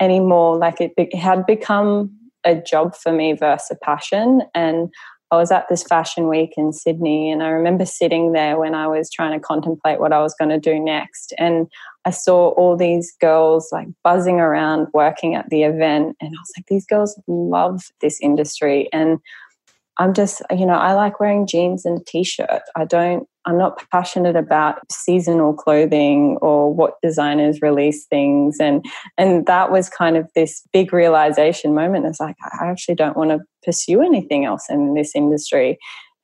anymore. 0.00 0.58
Like 0.58 0.80
it, 0.80 0.92
it 0.96 1.14
had 1.14 1.46
become 1.46 2.10
a 2.44 2.54
job 2.54 2.96
for 2.96 3.12
me 3.12 3.34
versus 3.34 3.70
a 3.70 3.84
passion, 3.84 4.42
and 4.54 4.88
I 5.32 5.36
was 5.36 5.50
at 5.50 5.68
this 5.68 5.82
fashion 5.82 6.28
week 6.28 6.54
in 6.56 6.72
Sydney, 6.72 7.30
and 7.32 7.42
I 7.42 7.48
remember 7.48 7.84
sitting 7.84 8.32
there 8.32 8.58
when 8.58 8.74
I 8.74 8.86
was 8.86 9.10
trying 9.10 9.32
to 9.32 9.44
contemplate 9.44 9.98
what 9.98 10.12
I 10.12 10.20
was 10.22 10.34
going 10.34 10.50
to 10.50 10.60
do 10.60 10.78
next. 10.78 11.34
And 11.36 11.66
I 12.04 12.10
saw 12.10 12.50
all 12.50 12.76
these 12.76 13.12
girls 13.20 13.68
like 13.72 13.88
buzzing 14.04 14.38
around 14.38 14.86
working 14.94 15.34
at 15.34 15.50
the 15.50 15.64
event, 15.64 16.16
and 16.20 16.28
I 16.28 16.40
was 16.40 16.52
like, 16.56 16.66
these 16.68 16.86
girls 16.86 17.20
love 17.26 17.82
this 18.00 18.20
industry. 18.20 18.88
And 18.92 19.18
I'm 19.98 20.12
just, 20.12 20.42
you 20.50 20.66
know, 20.66 20.74
I 20.74 20.92
like 20.92 21.20
wearing 21.20 21.46
jeans 21.46 21.84
and 21.84 22.00
a 22.00 22.04
t 22.04 22.22
shirt. 22.22 22.62
I 22.76 22.84
don't, 22.84 23.26
I'm 23.46 23.56
not 23.56 23.82
passionate 23.90 24.36
about 24.36 24.80
seasonal 24.90 25.54
clothing 25.54 26.36
or 26.42 26.72
what 26.72 26.94
designers 27.02 27.62
release 27.62 28.04
things. 28.06 28.58
And, 28.60 28.84
and 29.16 29.46
that 29.46 29.70
was 29.70 29.88
kind 29.88 30.16
of 30.16 30.28
this 30.34 30.62
big 30.72 30.92
realization 30.92 31.74
moment. 31.74 32.06
It's 32.06 32.20
like, 32.20 32.36
I 32.60 32.66
actually 32.66 32.96
don't 32.96 33.16
want 33.16 33.30
to 33.30 33.38
pursue 33.64 34.02
anything 34.02 34.44
else 34.44 34.66
in 34.68 34.94
this 34.94 35.12
industry. 35.14 35.78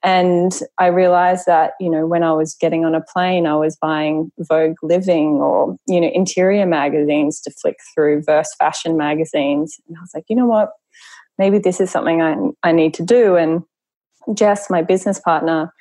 And 0.04 0.52
I 0.78 0.86
realized 0.86 1.46
that, 1.46 1.74
you 1.78 1.88
know, 1.88 2.06
when 2.08 2.24
I 2.24 2.32
was 2.32 2.56
getting 2.60 2.84
on 2.84 2.94
a 2.96 3.00
plane, 3.00 3.46
I 3.46 3.54
was 3.54 3.76
buying 3.76 4.32
Vogue 4.40 4.76
Living 4.82 5.34
or, 5.34 5.76
you 5.86 6.00
know, 6.00 6.10
interior 6.12 6.66
magazines 6.66 7.40
to 7.42 7.52
flick 7.52 7.76
through, 7.94 8.24
Verse 8.24 8.52
Fashion 8.58 8.96
magazines. 8.96 9.76
And 9.86 9.96
I 9.96 10.00
was 10.00 10.10
like, 10.12 10.24
you 10.28 10.34
know 10.34 10.46
what? 10.46 10.70
Maybe 11.38 11.58
this 11.58 11.80
is 11.80 11.90
something 11.90 12.22
I, 12.22 12.36
I 12.62 12.72
need 12.72 12.94
to 12.94 13.04
do. 13.04 13.36
And 13.36 13.62
Jess, 14.34 14.70
my 14.70 14.82
business 14.82 15.18
partner, 15.18 15.72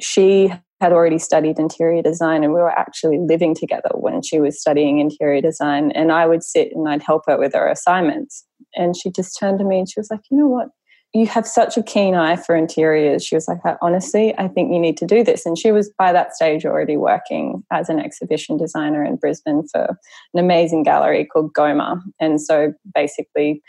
she 0.00 0.52
had 0.80 0.92
already 0.92 1.18
studied 1.18 1.58
interior 1.58 2.02
design 2.02 2.42
and 2.42 2.54
we 2.54 2.60
were 2.60 2.70
actually 2.70 3.18
living 3.18 3.54
together 3.54 3.90
when 3.94 4.22
she 4.22 4.40
was 4.40 4.58
studying 4.58 4.98
interior 4.98 5.42
design. 5.42 5.92
And 5.92 6.10
I 6.10 6.26
would 6.26 6.42
sit 6.42 6.72
and 6.74 6.88
I'd 6.88 7.02
help 7.02 7.24
her 7.26 7.38
with 7.38 7.52
her 7.54 7.68
assignments. 7.68 8.46
And 8.74 8.96
she 8.96 9.10
just 9.10 9.38
turned 9.38 9.58
to 9.58 9.64
me 9.64 9.80
and 9.80 9.88
she 9.88 10.00
was 10.00 10.10
like, 10.10 10.20
you 10.30 10.38
know 10.38 10.46
what? 10.46 10.68
You 11.12 11.26
have 11.26 11.46
such 11.46 11.76
a 11.76 11.82
keen 11.82 12.14
eye 12.14 12.36
for 12.36 12.54
interiors. 12.54 13.24
She 13.24 13.34
was 13.34 13.48
like, 13.48 13.58
honestly, 13.82 14.32
I 14.38 14.46
think 14.46 14.72
you 14.72 14.78
need 14.78 14.96
to 14.98 15.06
do 15.06 15.24
this. 15.24 15.44
And 15.44 15.58
she 15.58 15.72
was 15.72 15.90
by 15.98 16.12
that 16.12 16.36
stage 16.36 16.64
already 16.64 16.96
working 16.96 17.64
as 17.72 17.88
an 17.88 17.98
exhibition 17.98 18.56
designer 18.56 19.04
in 19.04 19.16
Brisbane 19.16 19.64
for 19.72 19.98
an 20.34 20.40
amazing 20.40 20.84
gallery 20.84 21.26
called 21.26 21.52
GoMA. 21.52 22.00
And 22.20 22.40
so 22.40 22.72
basically, 22.94 23.60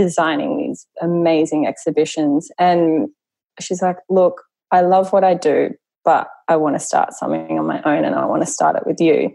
designing 0.00 0.56
these 0.56 0.86
amazing 1.02 1.66
exhibitions. 1.66 2.50
And 2.58 3.08
she's 3.60 3.82
like, 3.82 3.96
Look, 4.08 4.42
I 4.70 4.80
love 4.82 5.12
what 5.12 5.24
I 5.24 5.34
do, 5.34 5.70
but 6.04 6.28
I 6.48 6.56
want 6.56 6.76
to 6.76 6.80
start 6.80 7.12
something 7.12 7.58
on 7.58 7.66
my 7.66 7.82
own 7.82 8.04
and 8.04 8.14
I 8.14 8.24
want 8.24 8.42
to 8.42 8.50
start 8.50 8.76
it 8.76 8.86
with 8.86 9.00
you. 9.00 9.34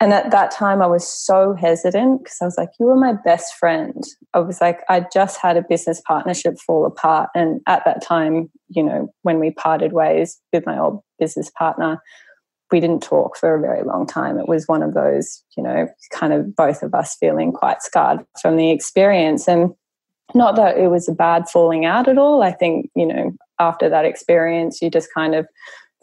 And 0.00 0.12
at 0.12 0.32
that 0.32 0.50
time, 0.50 0.82
I 0.82 0.86
was 0.86 1.06
so 1.06 1.54
hesitant 1.54 2.24
because 2.24 2.38
I 2.42 2.44
was 2.44 2.58
like, 2.58 2.70
You 2.80 2.86
were 2.86 2.96
my 2.96 3.12
best 3.12 3.54
friend. 3.54 4.02
I 4.34 4.40
was 4.40 4.60
like, 4.60 4.80
I 4.88 5.06
just 5.12 5.38
had 5.40 5.56
a 5.56 5.62
business 5.62 6.02
partnership 6.06 6.58
fall 6.58 6.84
apart. 6.84 7.30
And 7.34 7.60
at 7.66 7.84
that 7.84 8.02
time, 8.02 8.50
you 8.68 8.82
know, 8.82 9.12
when 9.22 9.38
we 9.38 9.52
parted 9.52 9.92
ways 9.92 10.40
with 10.52 10.66
my 10.66 10.78
old 10.78 11.00
business 11.18 11.50
partner, 11.56 12.02
we 12.70 12.80
didn't 12.80 13.02
talk 13.02 13.36
for 13.36 13.54
a 13.54 13.60
very 13.60 13.84
long 13.84 14.06
time. 14.06 14.38
It 14.38 14.48
was 14.48 14.66
one 14.66 14.82
of 14.82 14.94
those, 14.94 15.44
you 15.56 15.62
know, 15.62 15.86
kind 16.12 16.32
of 16.32 16.56
both 16.56 16.82
of 16.82 16.92
us 16.92 17.16
feeling 17.20 17.52
quite 17.52 17.82
scarred 17.82 18.24
from 18.42 18.56
the 18.56 18.72
experience. 18.72 19.46
And 19.46 19.70
not 20.34 20.56
that 20.56 20.78
it 20.78 20.88
was 20.88 21.08
a 21.08 21.12
bad 21.12 21.48
falling 21.48 21.84
out 21.84 22.08
at 22.08 22.18
all. 22.18 22.42
I 22.42 22.52
think, 22.52 22.90
you 22.94 23.06
know, 23.06 23.32
after 23.60 23.88
that 23.88 24.04
experience, 24.04 24.80
you 24.80 24.90
just 24.90 25.08
kind 25.14 25.34
of 25.34 25.46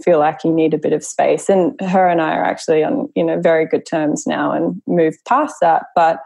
feel 0.04 0.20
like 0.20 0.44
you 0.44 0.52
need 0.52 0.74
a 0.74 0.80
bit 0.80 0.94
of 0.94 1.04
space. 1.04 1.50
And 1.50 1.80
her 1.82 2.08
and 2.08 2.22
I 2.22 2.36
are 2.36 2.44
actually 2.44 2.84
on, 2.84 3.10
you 3.16 3.24
know, 3.24 3.40
very 3.40 3.66
good 3.66 3.86
terms 3.86 4.26
now 4.26 4.52
and 4.52 4.82
moved 4.88 5.20
past 5.28 5.56
that. 5.62 5.84
But 5.96 6.20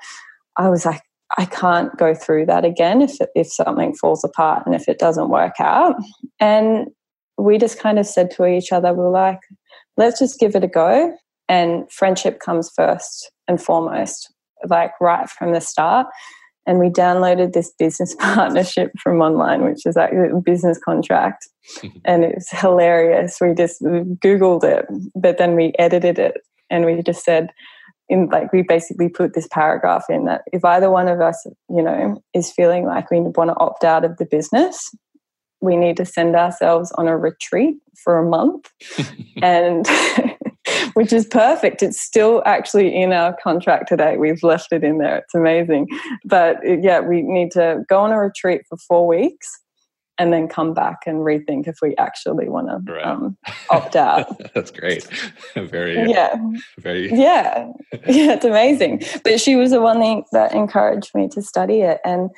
I 0.58 0.70
was 0.70 0.86
like, 0.86 1.02
I 1.38 1.46
can't 1.46 1.96
go 1.98 2.14
through 2.14 2.46
that 2.46 2.66
again 2.66 3.02
if 3.02 3.18
if 3.36 3.52
something 3.52 3.96
falls 3.96 4.24
apart 4.24 4.66
and 4.66 4.76
if 4.76 4.88
it 4.88 5.00
doesn't 5.00 5.30
work 5.30 5.56
out. 5.60 5.96
And 6.40 6.88
we 7.38 7.58
just 7.58 7.80
kind 7.80 8.00
of 8.00 8.06
said 8.06 8.32
to 8.32 8.46
each 8.46 8.72
other, 8.72 8.94
we 8.94 9.00
we're 9.00 9.10
like, 9.10 9.40
let's 9.98 10.20
just 10.20 10.40
give 10.40 10.56
it 10.56 10.64
a 10.64 10.68
go. 10.68 11.16
And 11.50 11.92
friendship 11.92 12.40
comes 12.40 12.72
first 12.76 13.32
and 13.48 13.62
foremost, 13.62 14.34
like 14.68 14.92
right 15.02 15.30
from 15.30 15.54
the 15.54 15.62
start. 15.62 16.08
And 16.68 16.80
we 16.80 16.90
downloaded 16.90 17.54
this 17.54 17.72
business 17.78 18.16
partnership 18.20 18.92
from 19.02 19.22
online, 19.22 19.64
which 19.64 19.86
is 19.86 19.98
actually 19.98 20.30
a 20.30 20.42
business 20.42 20.80
contract. 20.84 21.48
Mm-hmm. 21.78 21.98
and 22.06 22.24
it 22.24 22.36
was 22.36 22.48
hilarious. 22.52 23.40
We 23.42 23.56
just 23.56 23.82
Googled 23.82 24.64
it, 24.64 24.86
but 25.16 25.40
then 25.40 25.56
we 25.56 25.74
edited 25.80 26.20
it 26.20 26.38
and 26.70 26.86
we 26.86 27.02
just 27.02 27.24
said, 27.24 27.50
in 28.10 28.28
like 28.28 28.52
we 28.54 28.62
basically 28.62 29.10
put 29.10 29.34
this 29.34 29.48
paragraph 29.52 30.06
in 30.10 30.26
that 30.26 30.44
if 30.54 30.64
either 30.64 30.92
one 30.92 31.08
of 31.08 31.22
us 31.22 31.46
you 31.70 31.82
know 31.82 32.22
is 32.34 32.52
feeling 32.52 32.86
like 32.86 33.10
we 33.10 33.20
want 33.20 33.50
to 33.50 33.58
opt 33.58 33.84
out 33.84 34.06
of 34.06 34.18
the 34.18 34.26
business 34.26 34.94
we 35.62 35.76
need 35.76 35.98
to 35.98 36.06
send 36.06 36.36
ourselves 36.36 36.92
on 36.98 37.08
a 37.08 37.18
retreat 37.18 37.76
for 38.04 38.20
a 38.20 38.30
month 38.30 38.70
and 39.42 39.88
which 40.96 41.14
is 41.14 41.26
perfect 41.28 41.82
it's 41.82 42.02
still 42.02 42.42
actually 42.46 42.94
in 42.94 43.14
our 43.14 43.36
contract 43.42 43.88
today 43.88 44.18
we've 44.18 44.44
left 44.44 44.74
it 44.74 44.84
in 44.84 44.98
there 44.98 45.18
it's 45.18 45.36
amazing 45.36 45.88
but 46.26 46.58
yeah 46.82 47.00
we 47.00 47.22
need 47.22 47.52
to 47.52 47.84
go 47.88 48.00
on 48.00 48.12
a 48.12 48.20
retreat 48.20 48.62
for 48.68 48.78
four 48.78 49.08
weeks 49.08 49.48
and 50.18 50.32
then 50.32 50.48
come 50.48 50.74
back 50.74 51.00
and 51.06 51.20
rethink 51.20 51.68
if 51.68 51.78
we 51.82 51.96
actually 51.98 52.48
want 52.48 52.68
to 52.68 52.94
right. 52.94 53.06
um, 53.06 53.38
opt 53.70 53.96
out. 53.96 54.26
That's 54.54 54.72
great. 54.72 55.08
Very 55.56 56.10
yeah, 56.10 56.36
very 56.80 57.10
yeah, 57.12 57.72
yeah. 58.08 58.34
It's 58.34 58.46
amazing. 58.46 59.04
But 59.24 59.40
she 59.40 59.56
was 59.56 59.72
the 59.72 59.82
one 59.82 60.00
that 60.32 60.54
encouraged 60.54 61.14
me 61.16 61.28
to 61.30 61.42
study 61.42 61.82
it. 61.82 62.00
And 62.06 62.30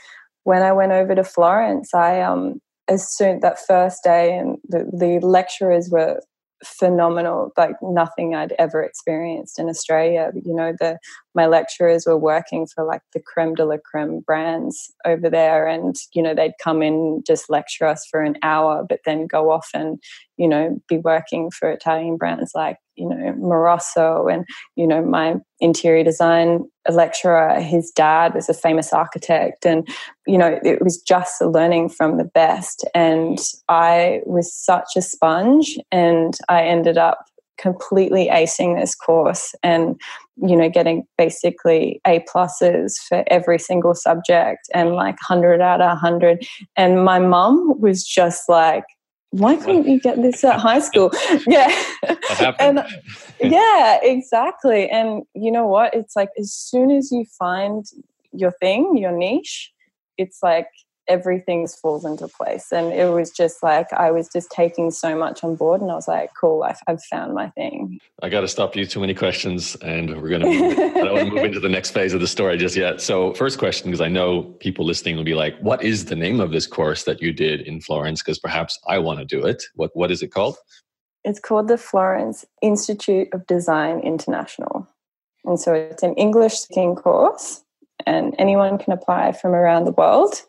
when 0.44 0.62
I 0.62 0.72
went 0.72 0.92
over 0.92 1.16
to 1.16 1.24
Florence, 1.24 1.94
I 1.94 2.22
um 2.22 2.62
as 2.88 3.12
soon 3.14 3.42
that 3.42 3.60
first 3.60 4.04
day 4.04 4.38
and 4.38 4.58
the, 4.68 4.90
the 4.94 5.20
lecturers 5.26 5.90
were 5.90 6.22
phenomenal 6.64 7.52
like 7.56 7.76
nothing 7.84 8.34
i'd 8.34 8.54
ever 8.58 8.82
experienced 8.82 9.60
in 9.60 9.70
australia. 9.70 10.32
You 10.34 10.56
know 10.56 10.74
the 10.80 10.98
my 11.36 11.46
lecturers 11.46 12.06
were 12.08 12.18
working 12.18 12.68
for 12.74 12.84
like 12.84 13.02
the 13.14 13.20
creme 13.20 13.54
de 13.54 13.64
la 13.66 13.78
creme 13.86 14.22
brands 14.22 14.92
over 15.06 15.30
there 15.30 15.68
and 15.68 15.96
you 16.14 16.22
know 16.22 16.34
they'd 16.34 16.58
come 16.64 16.82
in 16.82 17.24
just 17.26 17.50
lecture 17.50 17.86
us 17.86 18.08
for 18.10 18.22
an 18.22 18.38
hour 18.42 18.86
but 18.88 19.02
then 19.06 19.28
go 19.28 19.52
off 19.52 19.70
and 19.74 20.00
you 20.38 20.48
know 20.48 20.80
be 20.88 20.98
working 20.98 21.52
for 21.52 21.70
italian 21.70 22.18
brands 22.18 22.52
like 22.56 22.78
you 22.98 23.08
know 23.08 23.34
Moroso 23.34 24.32
and 24.32 24.46
you 24.76 24.88
know 24.88 25.04
my 25.04 25.36
interior 25.60 26.04
design 26.04 26.68
lecturer 26.90 27.60
his 27.60 27.92
dad 27.92 28.34
was 28.34 28.50
a 28.50 28.54
famous 28.54 28.94
architect 28.94 29.66
and 29.66 29.88
you 30.26 30.38
know 30.38 30.60
it 30.64 30.82
was 30.82 31.02
just 31.02 31.42
learning 31.42 31.90
from 31.90 32.18
the 32.18 32.24
best. 32.24 32.86
And 32.94 33.40
I 33.70 34.22
was 34.26 34.54
such 34.54 34.96
a 34.96 35.02
sponge 35.02 35.78
and 35.92 36.38
I 36.50 36.64
ended 36.64 36.98
up 36.98 37.26
completely 37.58 38.30
acing 38.32 38.80
this 38.80 38.94
course 38.94 39.56
and 39.64 40.00
you 40.38 40.56
know 40.56 40.70
getting 40.70 41.04
basically 41.18 42.00
a 42.06 42.24
pluses 42.32 42.98
for 43.08 43.24
every 43.28 43.58
single 43.58 43.96
subject 43.96 44.70
and 44.74 44.94
like 44.94 45.16
100 45.28 45.60
out 45.60 45.82
of 45.82 45.88
100 45.88 46.46
and 46.76 47.04
my 47.04 47.18
mum 47.20 47.80
was 47.80 48.04
just 48.04 48.48
like 48.48 48.84
why 49.32 49.56
couldn't 49.58 49.88
you 49.88 50.00
get 50.00 50.22
this 50.22 50.44
at 50.44 50.60
high 50.60 50.80
school? 50.80 51.12
yeah. 51.48 51.70
and 52.60 52.84
yeah, 53.42 54.00
exactly. 54.02 54.90
And 54.90 55.24
you 55.34 55.52
know 55.52 55.68
what? 55.68 55.94
It's 55.94 56.16
like 56.16 56.30
as 56.40 56.54
soon 56.54 56.92
as 56.92 57.12
you 57.12 57.26
find 57.38 57.86
your 58.32 58.52
thing, 58.60 58.98
your 58.98 59.12
niche, 59.12 59.72
it's 60.18 60.40
like 60.42 60.68
everything 61.08 61.68
falls 61.68 62.06
into 62.06 62.28
place. 62.28 62.72
And 62.72 62.94
it 62.94 63.12
was 63.12 63.32
just 63.32 63.64
like 63.64 63.92
I 63.94 64.12
was 64.12 64.30
just 64.30 64.50
taking 64.52 64.92
so 64.92 65.16
much 65.16 65.44
on 65.44 65.56
board, 65.56 65.82
and 65.82 65.92
I 65.92 65.96
was 65.96 66.08
like, 66.08 66.32
"Cool, 66.40 66.64
I've, 66.64 66.80
I've 66.88 67.04
found 67.04 67.34
my 67.34 67.50
thing." 67.52 68.00
I 68.22 68.30
got 68.30 68.42
to 68.42 68.48
stop 68.48 68.76
you. 68.76 68.86
Too 68.86 69.00
many 69.00 69.14
questions, 69.14 69.76
and 69.78 70.22
we're 70.22 70.30
gonna. 70.30 70.46
Move, 70.46 70.78
I 70.78 71.02
don't 71.02 71.14
want 71.14 71.30
to 71.30 71.36
move 71.36 71.44
into 71.44 71.60
the 71.60 71.70
next 71.70 71.92
phase 71.92 72.14
of 72.14 72.22
the 72.22 72.28
story 72.28 72.58
just 72.58 72.76
yet. 72.76 73.02
So, 73.02 73.34
first 73.34 73.60
question, 73.60 73.90
because 73.90 74.02
I 74.02 74.10
know 74.10 74.44
people 74.60 74.86
listening 74.86 75.16
will 75.16 75.24
be 75.24 75.36
like, 75.36 75.58
"What 75.60 75.84
is 75.84 76.06
the 76.06 76.16
name 76.16 76.40
of 76.40 76.52
this 76.52 76.68
course 76.68 77.04
that 77.04 77.22
you 77.22 77.34
did 77.34 77.62
in 77.62 77.82
Florence?" 77.82 78.22
Because 78.22 78.40
perhaps 78.40 78.80
I 78.88 79.00
want 79.00 79.20
to 79.20 79.26
do 79.26 79.46
it. 79.46 79.64
What 79.76 79.96
What 79.96 80.12
is 80.12 80.22
it 80.22 80.30
called? 80.30 80.58
It's 81.24 81.40
called 81.40 81.68
the 81.68 81.78
Florence 81.78 82.46
Institute 82.62 83.28
of 83.34 83.46
Design 83.48 84.00
International, 84.00 84.88
and 85.46 85.60
so 85.60 85.74
it's 85.74 86.04
an 86.04 86.14
English 86.16 86.54
speaking 86.54 86.96
course 86.96 87.64
and 88.06 88.36
anyone 88.38 88.78
can 88.78 88.94
apply 88.94 89.32
from 89.32 89.52
around 89.52 89.86
the 89.86 89.92
world 89.92 90.42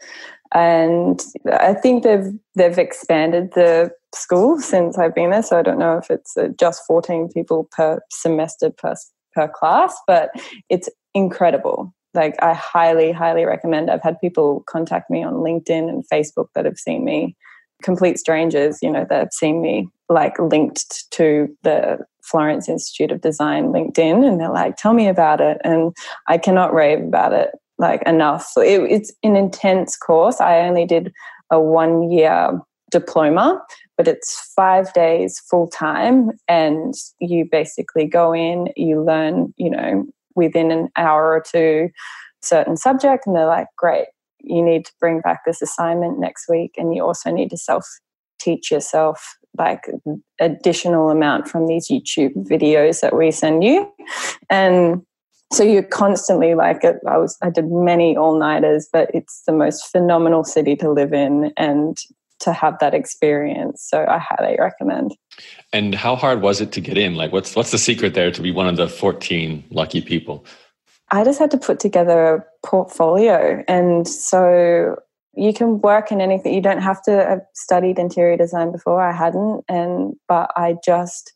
and 0.52 1.22
I 1.52 1.74
think 1.74 2.02
they've 2.02 2.32
they've 2.54 2.78
expanded 2.78 3.52
the 3.54 3.90
school 4.14 4.58
since 4.60 4.98
I've 4.98 5.14
been 5.14 5.30
there. 5.30 5.42
So 5.42 5.58
I 5.58 5.62
don't 5.62 5.78
know 5.78 5.98
if 5.98 6.10
it's 6.10 6.36
uh, 6.36 6.48
just 6.58 6.82
14 6.86 7.28
people 7.32 7.68
per 7.72 8.00
semester 8.10 8.70
per 8.70 8.94
per 9.34 9.48
class, 9.48 9.96
but 10.06 10.30
it's 10.68 10.88
incredible. 11.14 11.94
Like 12.14 12.34
I 12.42 12.54
highly, 12.54 13.12
highly 13.12 13.44
recommend. 13.44 13.90
I've 13.90 14.02
had 14.02 14.18
people 14.20 14.64
contact 14.66 15.10
me 15.10 15.22
on 15.22 15.34
LinkedIn 15.34 15.88
and 15.88 16.08
Facebook 16.08 16.46
that 16.54 16.64
have 16.64 16.78
seen 16.78 17.04
me, 17.04 17.36
complete 17.82 18.18
strangers, 18.18 18.78
you 18.82 18.90
know, 18.90 19.06
that 19.08 19.18
have 19.18 19.32
seen 19.32 19.60
me 19.60 19.88
like 20.08 20.38
linked 20.38 21.10
to 21.12 21.54
the 21.62 21.98
Florence 22.22 22.68
Institute 22.68 23.12
of 23.12 23.20
Design 23.20 23.72
LinkedIn, 23.72 24.26
and 24.26 24.40
they're 24.40 24.50
like, 24.50 24.76
"Tell 24.76 24.94
me 24.94 25.08
about 25.08 25.40
it," 25.40 25.58
and 25.64 25.94
I 26.26 26.38
cannot 26.38 26.74
rave 26.74 27.00
about 27.00 27.32
it 27.34 27.50
like 27.78 28.02
enough. 28.02 28.46
So 28.46 28.60
it, 28.60 28.80
it's 28.90 29.12
an 29.22 29.36
intense 29.36 29.96
course. 29.96 30.40
I 30.40 30.60
only 30.60 30.84
did 30.84 31.12
a 31.50 31.60
one 31.60 32.10
year 32.10 32.60
diploma, 32.90 33.62
but 33.96 34.08
it's 34.08 34.52
five 34.54 34.92
days 34.92 35.40
full 35.50 35.68
time, 35.68 36.30
and 36.48 36.94
you 37.20 37.46
basically 37.50 38.06
go 38.06 38.34
in, 38.34 38.68
you 38.76 39.02
learn, 39.02 39.52
you 39.56 39.70
know, 39.70 40.06
within 40.34 40.70
an 40.70 40.88
hour 40.96 41.32
or 41.32 41.42
two, 41.42 41.90
certain 42.42 42.76
subject, 42.76 43.26
and 43.26 43.36
they're 43.36 43.46
like, 43.46 43.68
"Great, 43.76 44.06
you 44.40 44.62
need 44.62 44.84
to 44.86 44.92
bring 45.00 45.20
back 45.20 45.44
this 45.44 45.62
assignment 45.62 46.18
next 46.18 46.48
week, 46.48 46.74
and 46.76 46.94
you 46.94 47.04
also 47.04 47.30
need 47.30 47.50
to 47.50 47.56
self 47.56 47.86
teach 48.38 48.70
yourself 48.70 49.36
like 49.58 49.88
additional 50.40 51.10
amount 51.10 51.48
from 51.48 51.66
these 51.66 51.88
YouTube 51.88 52.34
videos 52.48 53.00
that 53.00 53.16
we 53.16 53.30
send 53.30 53.64
you. 53.64 53.90
And 54.48 55.02
so 55.52 55.62
you're 55.62 55.82
constantly 55.82 56.54
like 56.54 56.84
uh, 56.84 56.94
I 57.08 57.16
was 57.18 57.36
I 57.42 57.50
did 57.50 57.70
many 57.70 58.16
all-nighters, 58.16 58.88
but 58.92 59.10
it's 59.14 59.42
the 59.46 59.52
most 59.52 59.86
phenomenal 59.90 60.44
city 60.44 60.76
to 60.76 60.90
live 60.90 61.12
in 61.12 61.52
and 61.56 61.96
to 62.40 62.52
have 62.52 62.78
that 62.78 62.94
experience. 62.94 63.84
So 63.88 64.06
I 64.08 64.18
highly 64.18 64.56
recommend. 64.58 65.16
And 65.72 65.94
how 65.94 66.14
hard 66.14 66.40
was 66.40 66.60
it 66.60 66.70
to 66.72 66.80
get 66.80 66.98
in? 66.98 67.14
Like 67.14 67.32
what's 67.32 67.56
what's 67.56 67.70
the 67.70 67.78
secret 67.78 68.14
there 68.14 68.30
to 68.30 68.42
be 68.42 68.50
one 68.50 68.68
of 68.68 68.76
the 68.76 68.88
14 68.88 69.64
lucky 69.70 70.00
people? 70.00 70.44
I 71.10 71.24
just 71.24 71.38
had 71.38 71.50
to 71.52 71.58
put 71.58 71.80
together 71.80 72.34
a 72.34 72.66
portfolio 72.66 73.64
and 73.66 74.06
so 74.06 74.96
you 75.34 75.54
can 75.54 75.80
work 75.80 76.10
in 76.10 76.20
anything. 76.20 76.52
You 76.52 76.60
don't 76.60 76.82
have 76.82 77.00
to 77.04 77.12
have 77.12 77.40
studied 77.54 77.98
interior 77.98 78.36
design 78.36 78.72
before. 78.72 79.00
I 79.00 79.12
hadn't, 79.12 79.64
and 79.68 80.14
but 80.26 80.50
I 80.56 80.76
just 80.84 81.32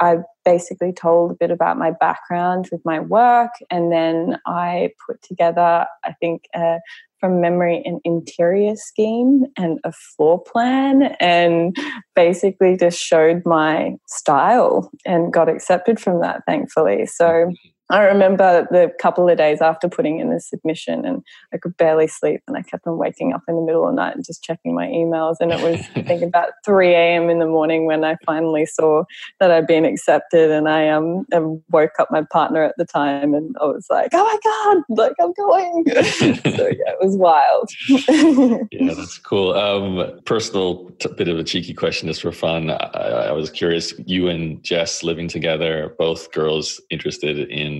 I 0.00 0.18
basically 0.44 0.92
told 0.92 1.32
a 1.32 1.36
bit 1.38 1.50
about 1.50 1.78
my 1.78 1.90
background 1.90 2.68
with 2.70 2.80
my 2.84 3.00
work, 3.00 3.50
and 3.70 3.92
then 3.92 4.38
I 4.46 4.90
put 5.06 5.20
together, 5.22 5.86
I 6.04 6.12
think, 6.20 6.44
uh, 6.54 6.78
from 7.20 7.40
memory, 7.40 7.82
an 7.84 7.98
interior 8.04 8.76
scheme 8.76 9.44
and 9.56 9.80
a 9.84 9.92
floor 9.92 10.40
plan, 10.40 11.16
and 11.18 11.76
basically 12.14 12.76
just 12.76 12.98
showed 12.98 13.42
my 13.44 13.96
style 14.06 14.90
and 15.04 15.32
got 15.32 15.48
accepted 15.48 15.98
from 15.98 16.20
that, 16.20 16.42
thankfully. 16.46 17.06
So 17.06 17.50
I 17.90 18.02
remember 18.02 18.66
the 18.70 18.92
couple 19.00 19.28
of 19.28 19.38
days 19.38 19.62
after 19.62 19.88
putting 19.88 20.20
in 20.20 20.30
the 20.30 20.40
submission, 20.40 21.04
and 21.06 21.22
I 21.52 21.58
could 21.58 21.76
barely 21.76 22.06
sleep, 22.06 22.42
and 22.46 22.56
I 22.56 22.62
kept 22.62 22.86
on 22.86 22.98
waking 22.98 23.32
up 23.32 23.42
in 23.48 23.56
the 23.56 23.62
middle 23.62 23.84
of 23.84 23.94
the 23.94 23.96
night 23.96 24.14
and 24.14 24.24
just 24.24 24.42
checking 24.42 24.74
my 24.74 24.86
emails. 24.86 25.36
And 25.40 25.52
it 25.52 25.62
was, 25.62 25.80
I 25.96 26.02
think, 26.02 26.22
about 26.28 26.50
3 26.64 26.88
a.m. 26.92 27.30
in 27.30 27.38
the 27.38 27.46
morning 27.46 27.86
when 27.86 28.04
I 28.04 28.16
finally 28.26 28.66
saw 28.66 29.04
that 29.40 29.50
I'd 29.50 29.66
been 29.66 29.86
accepted. 29.86 30.50
And 30.50 30.68
I 30.68 30.88
um, 30.88 31.24
woke 31.70 31.92
up 31.98 32.10
my 32.10 32.22
partner 32.22 32.62
at 32.62 32.74
the 32.76 32.84
time, 32.84 33.32
and 33.32 33.56
I 33.60 33.64
was 33.64 33.86
like, 33.88 34.10
oh 34.12 34.24
my 34.24 34.74
God, 34.84 34.96
like 35.02 35.12
I'm 35.20 35.32
going. 35.32 35.84
so, 36.56 36.68
yeah, 36.68 36.92
it 36.92 36.98
was 37.00 37.16
wild. 37.16 37.70
yeah, 38.70 38.94
that's 38.94 39.18
cool. 39.18 39.54
Um, 39.54 40.20
personal 40.24 40.90
t- 40.98 41.08
bit 41.16 41.28
of 41.28 41.38
a 41.38 41.44
cheeky 41.44 41.72
question 41.72 42.08
just 42.08 42.20
for 42.20 42.32
fun. 42.32 42.70
I, 42.70 43.28
I 43.28 43.32
was 43.32 43.50
curious, 43.50 43.94
you 44.04 44.28
and 44.28 44.62
Jess 44.62 45.02
living 45.02 45.28
together, 45.28 45.94
both 45.98 46.32
girls 46.32 46.80
interested 46.90 47.38
in 47.38 47.77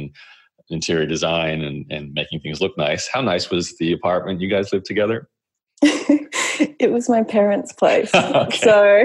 interior 0.71 1.07
design 1.07 1.63
and, 1.63 1.87
and 1.91 2.13
making 2.13 2.41
things 2.41 2.61
look 2.61 2.77
nice. 2.77 3.09
How 3.13 3.21
nice 3.21 3.51
was 3.51 3.77
the 3.79 3.93
apartment 3.93 4.41
you 4.41 4.51
guys 4.51 4.73
lived 4.73 4.87
together? 4.87 5.29
It 5.83 6.91
was 6.91 7.09
my 7.09 7.23
parents' 7.23 7.73
place. 7.73 8.13
So, 8.59 9.05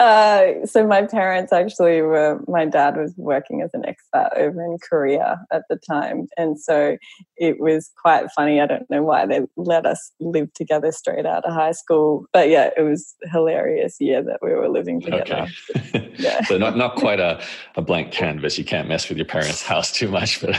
uh, 0.00 0.66
so 0.66 0.86
my 0.86 1.02
parents 1.02 1.52
actually 1.52 2.02
were. 2.02 2.40
My 2.46 2.64
dad 2.64 2.96
was 2.96 3.14
working 3.16 3.62
as 3.62 3.70
an 3.72 3.82
expat 3.82 4.36
over 4.36 4.62
in 4.62 4.78
Korea 4.88 5.40
at 5.52 5.62
the 5.68 5.76
time, 5.76 6.26
and 6.36 6.60
so 6.60 6.96
it 7.36 7.60
was 7.60 7.90
quite 8.00 8.26
funny. 8.34 8.60
I 8.60 8.66
don't 8.66 8.88
know 8.90 9.02
why 9.02 9.26
they 9.26 9.40
let 9.56 9.86
us 9.86 10.12
live 10.20 10.52
together 10.54 10.92
straight 10.92 11.26
out 11.26 11.44
of 11.44 11.54
high 11.54 11.72
school, 11.72 12.26
but 12.32 12.48
yeah, 12.48 12.70
it 12.76 12.82
was 12.82 13.14
hilarious 13.32 13.96
year 14.00 14.22
that 14.22 14.38
we 14.42 14.50
were 14.52 14.68
living 14.68 15.00
together. 15.00 15.46
Okay. 15.76 16.12
yeah. 16.18 16.44
so 16.44 16.58
not 16.58 16.76
not 16.76 16.96
quite 16.96 17.20
a, 17.20 17.42
a 17.76 17.82
blank 17.82 18.12
canvas. 18.12 18.58
You 18.58 18.64
can't 18.64 18.88
mess 18.88 19.08
with 19.08 19.18
your 19.18 19.26
parents' 19.26 19.62
house 19.62 19.92
too 19.92 20.08
much, 20.08 20.40
but 20.40 20.56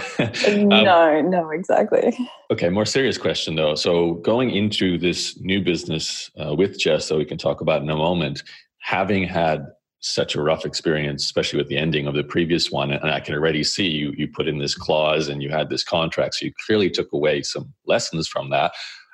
um, 0.48 0.68
no, 0.68 1.22
no, 1.22 1.50
exactly. 1.50 2.18
Okay, 2.52 2.70
more 2.70 2.86
serious 2.86 3.18
question 3.18 3.56
though. 3.56 3.76
So 3.76 4.16
going 4.16 4.50
into 4.50 4.98
this 4.98 5.40
new 5.40 5.62
business 5.62 6.32
uh, 6.44 6.56
with 6.56 6.80
Jess 6.80 7.08
that 7.10 7.18
we 7.18 7.26
can 7.26 7.38
talk 7.38 7.62
about 7.62 7.84
in 7.84 7.90
a 7.90 7.96
moment, 7.96 8.42
having 8.80 9.24
had 9.24 9.68
such 10.00 10.34
a 10.34 10.42
rough 10.42 10.66
experience, 10.66 11.24
especially 11.24 11.58
with 11.58 11.68
the 11.68 11.78
ending 11.78 12.08
of 12.08 12.16
the 12.16 12.24
previous 12.24 12.72
one, 12.72 12.90
and 12.90 13.12
I 13.12 13.20
can 13.20 13.36
already 13.36 13.64
see 13.64 13.88
you 13.88 14.14
you 14.18 14.28
put 14.28 14.48
in 14.48 14.58
this 14.58 14.74
clause 14.74 15.28
and 15.28 15.44
you 15.44 15.50
had 15.50 15.70
this 15.70 15.84
contract, 15.84 16.36
so 16.36 16.46
you 16.46 16.54
clearly 16.66 16.90
took 16.90 17.14
away 17.14 17.44
some 17.44 17.72
lessons 17.86 18.28
from 18.28 18.50
that. 18.50 18.72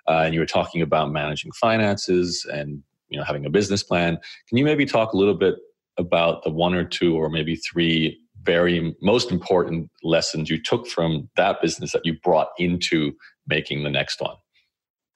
Uh, 0.07 0.21
and 0.23 0.33
you 0.33 0.39
were 0.39 0.45
talking 0.45 0.81
about 0.81 1.11
managing 1.11 1.51
finances 1.51 2.45
and 2.53 2.81
you 3.09 3.17
know 3.17 3.25
having 3.25 3.45
a 3.45 3.49
business 3.49 3.83
plan. 3.83 4.17
Can 4.47 4.57
you 4.57 4.63
maybe 4.63 4.85
talk 4.85 5.11
a 5.11 5.17
little 5.17 5.33
bit 5.33 5.55
about 5.97 6.43
the 6.43 6.51
one 6.51 6.73
or 6.73 6.85
two 6.85 7.15
or 7.17 7.29
maybe 7.29 7.57
three 7.57 8.17
very 8.45 8.95
most 9.01 9.31
important 9.31 9.89
lessons 10.03 10.49
you 10.49 10.62
took 10.62 10.88
from 10.88 11.29
that 11.36 11.62
business 11.62 11.91
that 11.91 12.05
you 12.05 12.17
brought 12.23 12.49
into 12.58 13.13
making 13.47 13.84
the 13.84 13.89
next 13.89 14.21
one? 14.21 14.36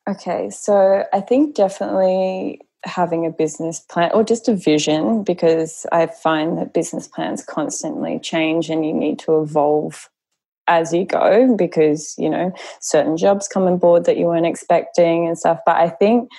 Okay, 0.09 0.49
so 0.49 1.03
I 1.13 1.21
think 1.21 1.55
definitely 1.55 2.61
having 2.83 3.25
a 3.25 3.29
business 3.29 3.79
plan 3.79 4.09
or 4.13 4.23
just 4.23 4.47
a 4.47 4.55
vision 4.55 5.23
because 5.23 5.85
I 5.91 6.07
find 6.07 6.57
that 6.57 6.73
business 6.73 7.07
plans 7.07 7.43
constantly 7.43 8.19
change 8.19 8.69
and 8.69 8.85
you 8.85 8.93
need 8.93 9.19
to 9.19 9.41
evolve 9.41 10.09
as 10.67 10.93
you 10.93 11.03
go 11.03 11.55
because 11.57 12.15
you 12.17 12.29
know 12.29 12.53
certain 12.79 13.17
jobs 13.17 13.47
come 13.47 13.63
on 13.63 13.77
board 13.77 14.05
that 14.05 14.17
you 14.17 14.25
weren't 14.25 14.45
expecting 14.45 15.27
and 15.27 15.37
stuff 15.37 15.59
but 15.65 15.75
I 15.75 15.89
think 15.89 16.29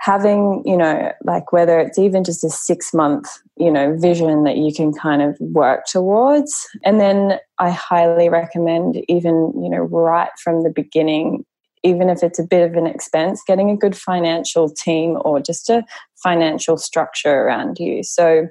having 0.00 0.62
you 0.64 0.76
know 0.76 1.12
like 1.24 1.52
whether 1.52 1.78
it's 1.78 1.98
even 1.98 2.24
just 2.24 2.42
a 2.42 2.48
6 2.50 2.94
month 2.94 3.28
you 3.56 3.70
know 3.70 3.96
vision 3.98 4.44
that 4.44 4.56
you 4.56 4.72
can 4.74 4.92
kind 4.92 5.22
of 5.22 5.36
work 5.40 5.84
towards 5.86 6.66
and 6.84 6.98
then 6.98 7.38
I 7.58 7.70
highly 7.70 8.28
recommend 8.28 9.02
even 9.08 9.52
you 9.62 9.68
know 9.68 9.82
right 9.82 10.30
from 10.42 10.62
the 10.62 10.70
beginning 10.70 11.44
even 11.82 12.10
if 12.10 12.22
it's 12.22 12.38
a 12.38 12.44
bit 12.44 12.68
of 12.68 12.76
an 12.76 12.86
expense, 12.86 13.42
getting 13.46 13.70
a 13.70 13.76
good 13.76 13.96
financial 13.96 14.68
team 14.68 15.16
or 15.24 15.40
just 15.40 15.70
a 15.70 15.82
financial 16.22 16.76
structure 16.76 17.42
around 17.42 17.78
you. 17.78 18.02
So 18.02 18.48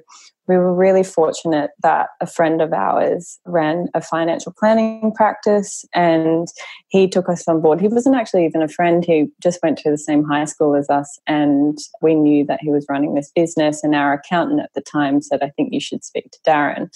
we 0.50 0.56
were 0.56 0.74
really 0.74 1.04
fortunate 1.04 1.70
that 1.80 2.08
a 2.20 2.26
friend 2.26 2.60
of 2.60 2.72
ours 2.72 3.38
ran 3.44 3.86
a 3.94 4.00
financial 4.00 4.52
planning 4.58 5.12
practice 5.14 5.84
and 5.94 6.48
he 6.88 7.08
took 7.08 7.28
us 7.28 7.46
on 7.46 7.60
board. 7.60 7.80
He 7.80 7.86
wasn't 7.86 8.16
actually 8.16 8.46
even 8.46 8.60
a 8.60 8.66
friend, 8.66 9.04
he 9.04 9.28
just 9.40 9.60
went 9.62 9.78
to 9.78 9.90
the 9.92 9.96
same 9.96 10.24
high 10.24 10.46
school 10.46 10.74
as 10.74 10.90
us. 10.90 11.20
And 11.28 11.78
we 12.02 12.16
knew 12.16 12.44
that 12.46 12.58
he 12.60 12.70
was 12.70 12.84
running 12.88 13.14
this 13.14 13.30
business. 13.32 13.84
And 13.84 13.94
our 13.94 14.14
accountant 14.14 14.60
at 14.60 14.74
the 14.74 14.80
time 14.80 15.22
said, 15.22 15.40
I 15.40 15.50
think 15.50 15.72
you 15.72 15.78
should 15.78 16.02
speak 16.04 16.32
to 16.32 16.38
Darren 16.44 16.90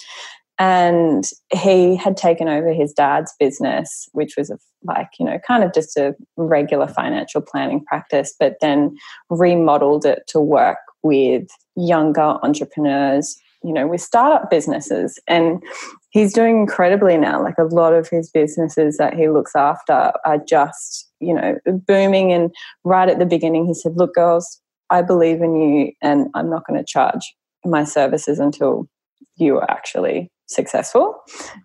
and 0.59 1.31
he 1.53 1.97
had 1.97 2.17
taken 2.17 2.49
over 2.49 2.73
his 2.73 2.93
dad's 2.93 3.35
business 3.41 4.09
which 4.13 4.37
was 4.37 4.51
a, 4.51 4.59
like 4.85 5.09
you 5.19 5.27
know 5.27 5.37
kind 5.45 5.65
of 5.65 5.75
just 5.75 5.97
a 5.97 6.15
regular 6.37 6.87
financial 6.87 7.41
planning 7.41 7.85
practice 7.85 8.33
but 8.39 8.55
then 8.61 8.97
remodeled 9.31 10.07
it 10.07 10.23
to 10.29 10.39
work 10.39 10.79
with 11.03 11.49
younger 11.75 12.39
entrepreneurs 12.43 13.37
you 13.65 13.73
know 13.73 13.87
with 13.87 14.01
startup 14.01 14.51
businesses 14.51 15.19
and 15.27 15.63
he's 16.11 16.33
doing 16.33 16.61
incredibly 16.61 17.17
now. 17.17 17.43
Like 17.43 17.59
a 17.59 17.65
lot 17.65 17.93
of 17.95 18.09
his 18.09 18.31
businesses 18.31 18.99
that 18.99 19.15
he 19.15 19.29
looks 19.29 19.57
after 19.57 20.13
are 20.25 20.39
just 20.47 21.11
you 21.21 21.35
know 21.35 21.59
booming. 21.87 22.33
And 22.33 22.55
right 22.85 23.09
at 23.09 23.19
the 23.19 23.27
beginning 23.27 23.67
he 23.67 23.75
said 23.75 23.97
look 23.97 24.15
girls 24.15 24.61
i 24.91 25.03
believe 25.03 25.41
in 25.43 25.57
you 25.57 25.93
and 26.03 26.29
i'm 26.35 26.51
not 26.51 26.67
going 26.67 26.79
to 26.79 26.85
charge 26.87 27.35
my 27.65 27.85
services 27.85 28.39
until 28.39 28.89
you 29.37 29.57
are 29.57 29.71
actually 29.71 30.31
successful, 30.47 31.17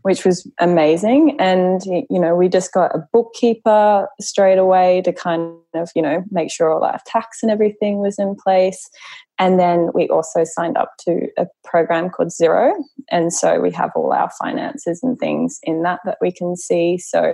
which 0.04 0.26
was 0.26 0.50
amazing. 0.60 1.36
And, 1.40 1.82
you 1.86 2.20
know, 2.20 2.36
we 2.36 2.48
just 2.48 2.74
got 2.74 2.96
a 2.96 3.06
bookkeeper 3.12 4.08
straight 4.20 4.58
away 4.58 5.02
to 5.02 5.14
kind 5.14 5.58
of, 5.74 5.90
you 5.96 6.02
know, 6.02 6.24
make 6.32 6.52
sure 6.52 6.72
all 6.72 6.84
our 6.84 7.00
tax 7.06 7.40
and 7.44 7.52
everything 7.52 8.00
was 8.00 8.18
in 8.18 8.36
place. 8.36 8.90
And 9.38 9.60
then 9.60 9.90
we 9.94 10.10
also 10.10 10.44
signed 10.44 10.78
up 10.78 10.92
to 11.06 11.28
a 11.38 11.48
program 11.64 12.10
called 12.10 12.30
Xero. 12.30 12.74
And 13.10 13.34
so 13.34 13.60
we 13.60 13.72
have 13.72 13.92
all 13.96 14.12
our 14.12 14.30
finances 14.42 15.02
and 15.02 15.18
things 15.18 15.60
in 15.64 15.84
that 15.84 16.00
that 16.06 16.18
we 16.22 16.32
can 16.32 16.56
see. 16.56 16.98
So, 16.98 17.34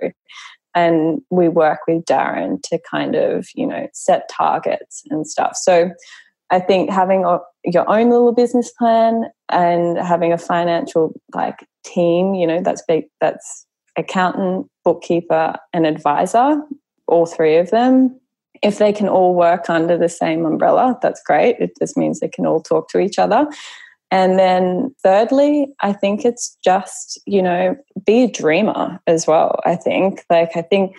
and 0.76 1.22
we 1.30 1.48
work 1.48 1.80
with 1.88 2.06
Darren 2.06 2.62
to 2.64 2.80
kind 2.90 3.16
of, 3.16 3.48
you 3.56 3.66
know, 3.66 3.88
set 3.94 4.30
targets 4.30 5.04
and 5.10 5.26
stuff. 5.26 5.56
So 5.56 5.92
I 6.52 6.60
think 6.60 6.90
having 6.90 7.26
a, 7.26 7.40
your 7.64 7.90
own 7.90 8.10
little 8.10 8.34
business 8.34 8.72
plan 8.72 9.26
and 9.50 9.98
having 9.98 10.32
a 10.32 10.38
financial 10.38 11.14
like 11.34 11.66
team, 11.84 12.34
you 12.34 12.46
know, 12.46 12.62
that's 12.62 12.84
big. 12.88 13.06
That's 13.22 13.66
accountant, 13.98 14.68
bookkeeper, 14.84 15.56
and 15.74 15.86
advisor, 15.86 16.62
all 17.08 17.26
three 17.26 17.58
of 17.58 17.72
them. 17.72 18.20
If 18.62 18.78
they 18.78 18.94
can 18.94 19.08
all 19.08 19.36
work 19.36 19.70
under 19.70 19.98
the 19.98 20.10
same 20.10 20.46
umbrella, 20.46 20.98
that's 21.02 21.22
great. 21.24 21.58
It 21.60 21.72
just 21.80 21.98
means 21.98 22.20
they 22.20 22.28
can 22.28 22.46
all 22.46 22.62
talk 22.62 22.90
to 22.90 23.00
each 23.00 23.20
other. 23.20 23.48
And 24.12 24.40
then 24.40 24.96
thirdly, 25.04 25.68
I 25.82 25.92
think 25.92 26.26
it's 26.26 26.58
just, 26.64 27.20
you 27.26 27.42
know, 27.42 27.76
be 28.06 28.24
a 28.24 28.32
dreamer 28.32 29.00
as 29.08 29.28
well. 29.28 29.60
I 29.66 29.76
think, 29.76 30.24
like, 30.30 30.56
I 30.56 30.62
think 30.62 30.96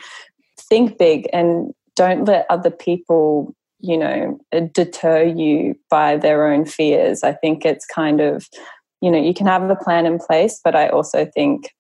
think 0.68 0.98
big 0.98 1.28
and 1.32 1.72
don't 1.94 2.24
let 2.24 2.46
other 2.50 2.70
people, 2.70 3.54
you 3.86 3.96
know, 3.96 4.38
deter 4.72 5.22
you 5.22 5.74
by 5.90 6.16
their 6.16 6.46
own 6.46 6.64
fears. 6.64 7.22
I 7.22 7.32
think 7.32 7.64
it's 7.64 7.86
kind 7.86 8.20
of, 8.20 8.46
you 9.00 9.10
know, 9.10 9.18
you 9.18 9.34
can 9.34 9.46
have 9.46 9.68
a 9.68 9.76
plan 9.76 10.06
in 10.06 10.18
place, 10.18 10.60
but 10.64 10.74
I 10.74 10.88
also 10.88 11.26
think 11.26 11.70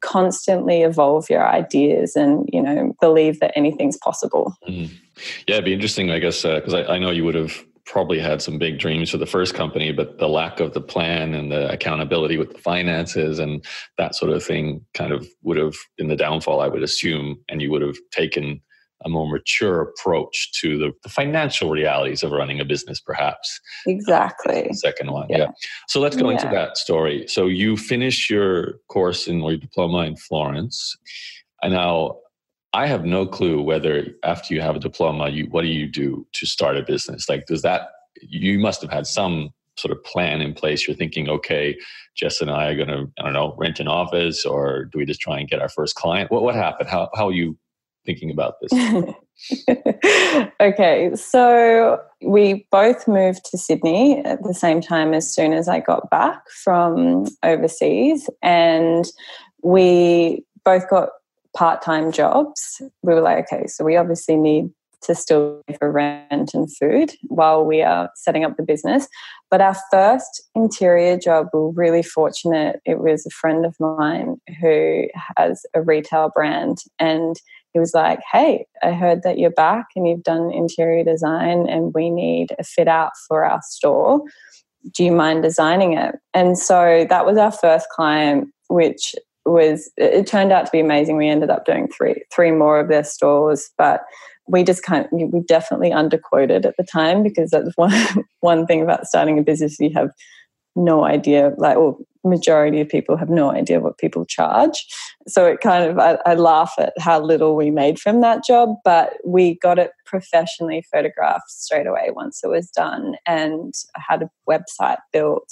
constantly 0.00 0.82
evolve 0.82 1.30
your 1.30 1.46
ideas 1.46 2.16
and 2.16 2.48
you 2.52 2.60
know 2.60 2.92
believe 3.00 3.38
that 3.38 3.52
anything's 3.54 3.96
possible 3.98 4.52
mm. 4.68 4.90
yeah 5.46 5.54
it'd 5.54 5.64
be 5.64 5.72
interesting 5.72 6.10
i 6.10 6.18
guess 6.18 6.42
because 6.42 6.74
uh, 6.74 6.78
I, 6.78 6.96
I 6.96 6.98
know 6.98 7.10
you 7.10 7.24
would 7.24 7.36
have 7.36 7.64
probably 7.84 8.18
had 8.18 8.40
some 8.40 8.58
big 8.58 8.78
dreams 8.78 9.10
for 9.10 9.18
the 9.18 9.26
first 9.26 9.54
company, 9.54 9.92
but 9.92 10.18
the 10.18 10.28
lack 10.28 10.60
of 10.60 10.72
the 10.72 10.80
plan 10.80 11.34
and 11.34 11.50
the 11.50 11.70
accountability 11.70 12.38
with 12.38 12.52
the 12.52 12.58
finances 12.58 13.38
and 13.38 13.64
that 13.98 14.14
sort 14.14 14.32
of 14.32 14.42
thing 14.42 14.84
kind 14.94 15.12
of 15.12 15.26
would 15.42 15.56
have 15.56 15.74
been 15.98 16.08
the 16.08 16.16
downfall, 16.16 16.60
I 16.60 16.68
would 16.68 16.82
assume. 16.82 17.38
And 17.48 17.60
you 17.60 17.70
would 17.70 17.82
have 17.82 17.96
taken 18.10 18.60
a 19.04 19.08
more 19.08 19.28
mature 19.28 19.80
approach 19.80 20.52
to 20.60 20.78
the, 20.78 20.92
the 21.02 21.08
financial 21.08 21.70
realities 21.70 22.22
of 22.22 22.32
running 22.32 22.60
a 22.60 22.64
business, 22.64 23.00
perhaps. 23.00 23.60
Exactly. 23.86 24.72
Second 24.72 25.12
one. 25.12 25.26
Yeah. 25.28 25.38
yeah. 25.38 25.50
So 25.88 26.00
let's 26.00 26.16
go 26.16 26.28
yeah. 26.28 26.36
into 26.36 26.48
that 26.48 26.76
story. 26.76 27.26
So 27.28 27.46
you 27.46 27.76
finish 27.76 28.30
your 28.30 28.74
course 28.88 29.26
in 29.26 29.42
or 29.42 29.52
your 29.52 29.60
diploma 29.60 29.98
in 29.98 30.16
Florence. 30.16 30.96
And 31.62 31.72
now 31.72 32.18
I 32.72 32.86
have 32.86 33.04
no 33.04 33.26
clue 33.26 33.60
whether 33.60 34.06
after 34.24 34.54
you 34.54 34.60
have 34.60 34.76
a 34.76 34.80
diploma, 34.80 35.28
you 35.28 35.46
what 35.50 35.62
do 35.62 35.68
you 35.68 35.86
do 35.86 36.26
to 36.32 36.46
start 36.46 36.76
a 36.76 36.82
business? 36.82 37.28
Like, 37.28 37.46
does 37.46 37.62
that 37.62 37.88
you 38.20 38.58
must 38.58 38.80
have 38.82 38.90
had 38.90 39.06
some 39.06 39.50
sort 39.76 39.92
of 39.92 40.02
plan 40.04 40.40
in 40.40 40.54
place? 40.54 40.86
You're 40.86 40.96
thinking, 40.96 41.28
okay, 41.28 41.76
Jess 42.14 42.40
and 42.40 42.50
I 42.50 42.68
are 42.68 42.76
going 42.76 42.88
to, 42.88 43.10
I 43.18 43.24
don't 43.24 43.32
know, 43.32 43.54
rent 43.58 43.80
an 43.80 43.88
office, 43.88 44.44
or 44.44 44.86
do 44.86 44.98
we 44.98 45.04
just 45.04 45.20
try 45.20 45.38
and 45.38 45.48
get 45.48 45.60
our 45.60 45.68
first 45.68 45.96
client? 45.96 46.30
What 46.30 46.42
what 46.42 46.54
happened? 46.54 46.88
How 46.88 47.10
how 47.14 47.28
you 47.28 47.58
thinking 48.04 48.30
about 48.30 48.54
this? 48.60 48.72
okay, 50.60 51.14
so 51.14 52.00
we 52.22 52.66
both 52.70 53.06
moved 53.08 53.44
to 53.50 53.58
Sydney 53.58 54.24
at 54.24 54.42
the 54.42 54.54
same 54.54 54.80
time 54.80 55.14
as 55.14 55.32
soon 55.32 55.52
as 55.52 55.68
I 55.68 55.80
got 55.80 56.10
back 56.10 56.42
from 56.50 57.26
overseas, 57.42 58.28
and 58.42 59.04
we 59.62 60.44
both 60.64 60.88
got 60.88 61.10
part 61.56 61.82
time 61.82 62.12
jobs, 62.12 62.80
we 63.02 63.14
were 63.14 63.20
like, 63.20 63.46
okay, 63.52 63.66
so 63.66 63.84
we 63.84 63.96
obviously 63.96 64.36
need 64.36 64.70
to 65.02 65.14
still 65.14 65.60
pay 65.66 65.76
for 65.78 65.90
rent 65.90 66.54
and 66.54 66.74
food 66.76 67.12
while 67.24 67.64
we 67.64 67.82
are 67.82 68.08
setting 68.14 68.44
up 68.44 68.56
the 68.56 68.62
business. 68.62 69.08
But 69.50 69.60
our 69.60 69.76
first 69.90 70.48
interior 70.54 71.18
job, 71.18 71.48
we 71.52 71.58
were 71.58 71.72
really 71.72 72.02
fortunate. 72.02 72.80
It 72.84 73.00
was 73.00 73.26
a 73.26 73.30
friend 73.30 73.66
of 73.66 73.78
mine 73.80 74.40
who 74.60 75.08
has 75.36 75.66
a 75.74 75.82
retail 75.82 76.30
brand, 76.34 76.78
and 76.98 77.36
he 77.72 77.78
was 77.78 77.94
like, 77.94 78.20
Hey, 78.30 78.66
I 78.82 78.92
heard 78.92 79.22
that 79.22 79.38
you're 79.38 79.50
back 79.50 79.86
and 79.96 80.06
you've 80.06 80.22
done 80.22 80.52
interior 80.52 81.04
design, 81.04 81.68
and 81.68 81.92
we 81.94 82.10
need 82.10 82.48
a 82.58 82.64
fit 82.64 82.88
out 82.88 83.12
for 83.28 83.44
our 83.44 83.60
store. 83.62 84.22
Do 84.94 85.04
you 85.04 85.12
mind 85.12 85.42
designing 85.42 85.92
it? 85.96 86.16
And 86.34 86.58
so 86.58 87.06
that 87.08 87.24
was 87.24 87.38
our 87.38 87.52
first 87.52 87.88
client, 87.90 88.48
which 88.68 89.14
was 89.44 89.90
it 89.96 90.26
turned 90.26 90.52
out 90.52 90.66
to 90.66 90.72
be 90.72 90.80
amazing. 90.80 91.16
We 91.16 91.28
ended 91.28 91.50
up 91.50 91.64
doing 91.64 91.88
three 91.88 92.22
three 92.34 92.50
more 92.50 92.78
of 92.78 92.88
their 92.88 93.04
stores, 93.04 93.70
but 93.78 94.02
we 94.48 94.64
just 94.64 94.82
kind 94.82 95.04
of, 95.04 95.10
we 95.32 95.40
definitely 95.40 95.90
underquoted 95.90 96.64
at 96.64 96.76
the 96.76 96.84
time 96.84 97.22
because 97.22 97.50
that's 97.50 97.70
one 97.76 97.92
one 98.40 98.66
thing 98.66 98.82
about 98.82 99.06
starting 99.06 99.38
a 99.38 99.42
business 99.42 99.78
you 99.78 99.90
have 99.94 100.10
no 100.74 101.04
idea 101.04 101.52
like 101.58 101.76
well 101.76 101.98
majority 102.24 102.80
of 102.80 102.88
people 102.88 103.16
have 103.16 103.30
no 103.30 103.50
idea 103.50 103.80
what 103.80 103.98
people 103.98 104.24
charge. 104.24 104.86
So 105.26 105.46
it 105.46 105.60
kind 105.60 105.84
of 105.84 105.98
I, 105.98 106.18
I 106.24 106.34
laugh 106.34 106.72
at 106.78 106.92
how 106.98 107.20
little 107.20 107.56
we 107.56 107.70
made 107.70 107.98
from 107.98 108.20
that 108.20 108.44
job 108.44 108.76
but 108.84 109.14
we 109.24 109.58
got 109.58 109.78
it 109.78 109.92
professionally 110.06 110.84
photographed 110.92 111.50
straight 111.50 111.86
away 111.86 112.10
once 112.14 112.40
it 112.44 112.48
was 112.48 112.70
done 112.70 113.16
and 113.26 113.74
had 113.96 114.22
a 114.22 114.30
website 114.48 114.98
built. 115.12 115.48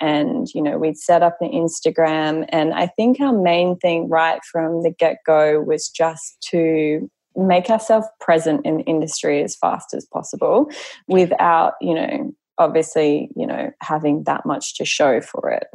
And 0.00 0.48
you 0.54 0.62
know 0.62 0.78
we'd 0.78 0.98
set 0.98 1.22
up 1.22 1.36
an 1.40 1.52
instagram 1.52 2.44
and 2.48 2.74
i 2.74 2.88
think 2.88 3.20
our 3.20 3.32
main 3.32 3.76
thing 3.76 4.08
right 4.08 4.40
from 4.50 4.82
the 4.82 4.90
get-go 4.90 5.60
was 5.60 5.88
just 5.88 6.44
to 6.50 7.08
make 7.36 7.70
ourselves 7.70 8.08
present 8.18 8.66
in 8.66 8.78
the 8.78 8.82
industry 8.82 9.44
as 9.44 9.54
fast 9.54 9.94
as 9.94 10.04
possible 10.06 10.68
without 11.06 11.74
you 11.80 11.94
know 11.94 12.34
obviously 12.58 13.30
you 13.36 13.46
know 13.46 13.70
having 13.80 14.24
that 14.24 14.44
much 14.44 14.76
to 14.76 14.84
show 14.84 15.20
for 15.20 15.50
it 15.50 15.66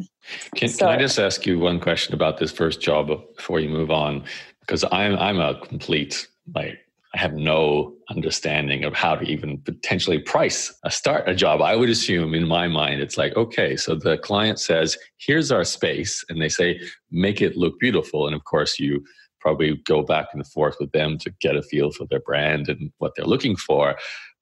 can, 0.56 0.70
so, 0.70 0.86
can 0.86 0.90
i 0.90 0.98
just 0.98 1.20
ask 1.20 1.46
you 1.46 1.60
one 1.60 1.80
question 1.80 2.14
about 2.14 2.38
this 2.38 2.52
first 2.52 2.82
job 2.82 3.10
before 3.36 3.60
you 3.60 3.70
move 3.70 3.92
on 3.92 4.24
because 4.62 4.84
i'm 4.92 5.16
i'm 5.18 5.40
a 5.40 5.60
complete 5.66 6.28
like 6.56 6.80
I 7.16 7.20
have 7.20 7.34
no 7.34 7.96
understanding 8.10 8.84
of 8.84 8.94
how 8.94 9.16
to 9.16 9.26
even 9.26 9.58
potentially 9.60 10.20
price 10.20 10.74
a 10.84 10.92
start 10.92 11.28
a 11.28 11.34
job. 11.34 11.62
I 11.62 11.76
would 11.76 11.90
assume 11.90 12.34
in 12.34 12.48
my 12.48 12.68
mind, 12.68 13.02
it's 13.02 13.18
like, 13.18 13.36
okay, 13.36 13.76
so 13.76 13.96
the 13.96 14.18
client 14.18 14.60
says, 14.60 14.98
here's 15.18 15.52
our 15.52 15.64
space. 15.64 16.24
And 16.30 16.42
they 16.42 16.50
say, 16.50 16.80
make 17.10 17.42
it 17.42 17.56
look 17.56 17.80
beautiful. 17.80 18.28
And 18.28 18.36
of 18.36 18.44
course, 18.44 18.78
you 18.78 19.04
probably 19.40 19.78
go 19.86 20.04
back 20.04 20.28
and 20.34 20.46
forth 20.46 20.76
with 20.80 20.92
them 20.92 21.18
to 21.20 21.32
get 21.42 21.56
a 21.56 21.64
feel 21.64 21.92
for 21.92 22.06
their 22.06 22.20
brand 22.20 22.68
and 22.68 22.92
what 22.98 23.14
they're 23.16 23.26
looking 23.26 23.56
for. 23.56 23.96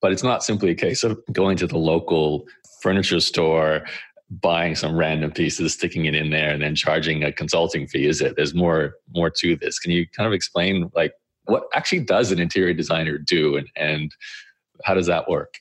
But 0.06 0.12
it's 0.12 0.22
not 0.22 0.44
simply 0.44 0.70
a 0.70 0.76
case 0.76 1.04
of 1.04 1.20
going 1.34 1.58
to 1.58 1.66
the 1.66 1.80
local 1.80 2.46
furniture 2.80 3.20
store, 3.20 3.88
buying 4.30 4.76
some 4.76 4.96
random 4.96 5.32
pieces, 5.32 5.74
sticking 5.74 6.06
it 6.06 6.14
in 6.14 6.30
there, 6.30 6.52
and 6.52 6.62
then 6.62 6.76
charging 6.76 7.24
a 7.24 7.32
consulting 7.32 7.88
fee, 7.88 8.06
is 8.06 8.22
it? 8.22 8.36
There's 8.36 8.54
more 8.54 8.98
more 9.16 9.32
to 9.32 9.56
this. 9.56 9.80
Can 9.80 9.92
you 9.92 10.06
kind 10.16 10.28
of 10.28 10.34
explain 10.34 10.92
like 10.94 11.14
what 11.46 11.64
actually 11.74 12.02
does 12.02 12.32
an 12.32 12.40
interior 12.40 12.72
designer 12.72 13.18
do 13.18 13.58
and, 13.58 13.68
and 13.76 14.12
how 14.84 14.94
does 14.94 15.08
that 15.08 15.28
work? 15.28 15.56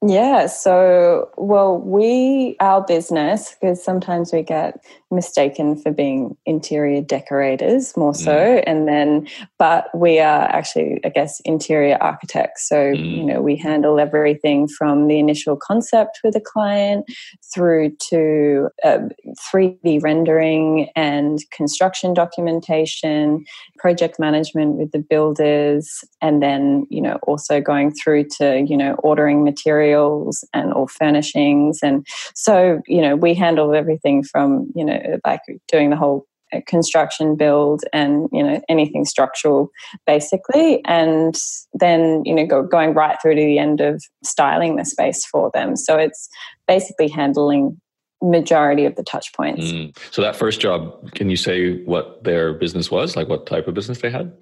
Yeah, 0.00 0.46
so 0.46 1.28
well, 1.36 1.76
we 1.76 2.56
our 2.60 2.82
business 2.82 3.54
because 3.60 3.84
sometimes 3.84 4.32
we 4.32 4.40
get 4.40 4.82
mistaken 5.14 5.76
for 5.76 5.92
being 5.92 6.36
interior 6.46 7.00
decorators 7.00 7.96
more 7.96 8.14
so, 8.14 8.32
mm. 8.32 8.64
and 8.66 8.88
then 8.88 9.28
but 9.58 9.86
we 9.94 10.18
are 10.18 10.42
actually, 10.42 11.00
I 11.04 11.08
guess, 11.08 11.40
interior 11.40 11.96
architects. 12.00 12.68
So 12.68 12.76
mm. 12.76 13.16
you 13.16 13.24
know, 13.24 13.40
we 13.40 13.56
handle 13.56 13.98
everything 13.98 14.68
from 14.68 15.08
the 15.08 15.18
initial 15.18 15.56
concept 15.56 16.20
with 16.24 16.36
a 16.36 16.40
client 16.40 17.06
through 17.54 17.96
to 18.10 18.68
uh, 18.84 18.98
3D 19.52 20.02
rendering 20.02 20.90
and 20.96 21.38
construction 21.52 22.14
documentation, 22.14 23.44
project 23.78 24.18
management 24.18 24.76
with 24.76 24.92
the 24.92 24.98
builders, 24.98 26.04
and 26.20 26.42
then 26.42 26.86
you 26.90 27.00
know 27.00 27.18
also 27.26 27.60
going 27.60 27.92
through 27.92 28.24
to 28.38 28.64
you 28.68 28.76
know 28.76 28.94
ordering 28.94 29.44
materials 29.44 29.94
materials 29.94 30.44
and 30.52 30.72
all 30.72 30.86
furnishings. 30.86 31.80
And 31.82 32.06
so, 32.34 32.80
you 32.86 33.00
know, 33.00 33.16
we 33.16 33.34
handle 33.34 33.74
everything 33.74 34.22
from, 34.22 34.70
you 34.74 34.84
know, 34.84 35.00
like 35.26 35.40
doing 35.68 35.90
the 35.90 35.96
whole 35.96 36.26
uh, 36.52 36.60
construction 36.66 37.36
build 37.36 37.82
and 37.92 38.28
you 38.32 38.42
know 38.42 38.60
anything 38.68 39.04
structural 39.04 39.70
basically. 40.06 40.84
And 40.84 41.34
then 41.74 42.22
you 42.24 42.34
know 42.34 42.46
go, 42.46 42.62
going 42.62 42.94
right 42.94 43.16
through 43.20 43.36
to 43.36 43.44
the 43.44 43.58
end 43.58 43.80
of 43.80 44.02
styling 44.22 44.76
the 44.76 44.84
space 44.84 45.24
for 45.24 45.50
them. 45.54 45.76
So 45.76 45.96
it's 45.96 46.28
basically 46.66 47.08
handling 47.08 47.80
majority 48.30 48.84
of 48.84 48.94
the 48.96 49.02
touch 49.02 49.32
points 49.32 49.66
mm. 49.66 49.96
so 50.10 50.22
that 50.22 50.34
first 50.34 50.60
job 50.60 51.12
can 51.12 51.30
you 51.30 51.36
say 51.36 51.82
what 51.84 52.22
their 52.24 52.52
business 52.54 52.90
was 52.90 53.16
like 53.16 53.28
what 53.28 53.46
type 53.46 53.68
of 53.68 53.74
business 53.74 54.00
they 54.00 54.10
had 54.10 54.32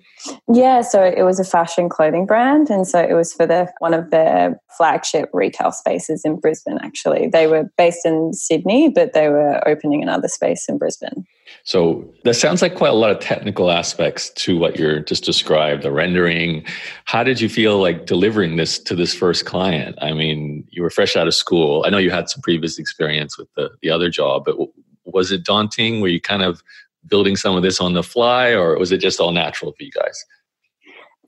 yeah, 0.49 0.83
so 0.83 1.03
it 1.03 1.23
was 1.23 1.40
a 1.40 1.45
fashion 1.45 1.88
clothing 1.88 2.27
brand, 2.27 2.71
and 2.71 2.87
so 2.87 3.01
it 3.01 3.14
was 3.14 3.33
for 3.33 3.47
the 3.47 3.68
one 3.81 3.95
of 3.95 4.11
their 4.11 4.61
flagship 4.77 5.29
retail 5.33 5.73
spaces 5.73 6.23
in 6.25 6.37
Brisbane. 6.37 6.79
Actually, 6.83 7.29
they 7.29 7.47
were 7.47 7.71
based 7.77 8.05
in 8.05 8.33
Sydney, 8.33 8.88
but 8.88 9.14
they 9.14 9.29
were 9.29 9.66
opening 9.66 10.03
another 10.03 10.29
space 10.29 10.66
in 10.68 10.79
Brisbane. 10.79 11.25
So 11.65 12.12
that 12.25 12.35
sounds 12.35 12.62
like 12.62 12.75
quite 12.75 12.91
a 12.91 12.95
lot 12.95 13.11
of 13.11 13.21
technical 13.21 13.71
aspects 13.71 14.31
to 14.31 14.59
what 14.59 14.79
you're 14.79 15.01
just 15.01 15.25
described. 15.25 15.83
The 15.83 15.93
rendering. 15.93 16.65
How 17.05 17.23
did 17.23 17.41
you 17.41 17.49
feel 17.49 17.81
like 17.81 18.07
delivering 18.07 18.57
this 18.57 18.79
to 18.81 18.95
this 18.95 19.15
first 19.15 19.45
client? 19.45 19.97
I 20.03 20.12
mean, 20.12 20.67
you 20.71 20.83
were 20.83 20.91
fresh 20.91 21.17
out 21.17 21.29
of 21.29 21.35
school. 21.35 21.85
I 21.87 21.91
know 21.91 21.99
you 21.99 22.11
had 22.11 22.29
some 22.29 22.43
previous 22.43 22.79
experience 22.79 23.38
with 23.38 23.49
the 23.55 23.71
the 23.83 23.91
other 23.91 24.11
job, 24.11 24.45
but 24.45 24.57
was 25.05 25.33
it 25.33 25.45
daunting? 25.45 26.01
Were 26.01 26.09
you 26.09 26.21
kind 26.21 26.43
of 26.43 26.62
building 27.07 27.37
some 27.37 27.57
of 27.57 27.62
this 27.62 27.81
on 27.81 27.95
the 27.95 28.03
fly, 28.03 28.51
or 28.51 28.79
was 28.79 28.93
it 28.93 28.99
just 28.99 29.21
all 29.21 29.33
natural 29.33 29.73
for 29.73 29.83
you 29.83 29.91
guys? 29.91 30.25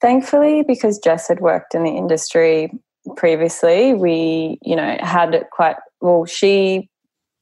Thankfully, 0.00 0.62
because 0.62 0.98
Jess 0.98 1.28
had 1.28 1.40
worked 1.40 1.74
in 1.74 1.82
the 1.82 1.90
industry 1.90 2.70
previously, 3.16 3.94
we, 3.94 4.58
you 4.62 4.76
know, 4.76 4.96
had 5.00 5.44
quite 5.52 5.76
well. 6.00 6.24
She 6.24 6.88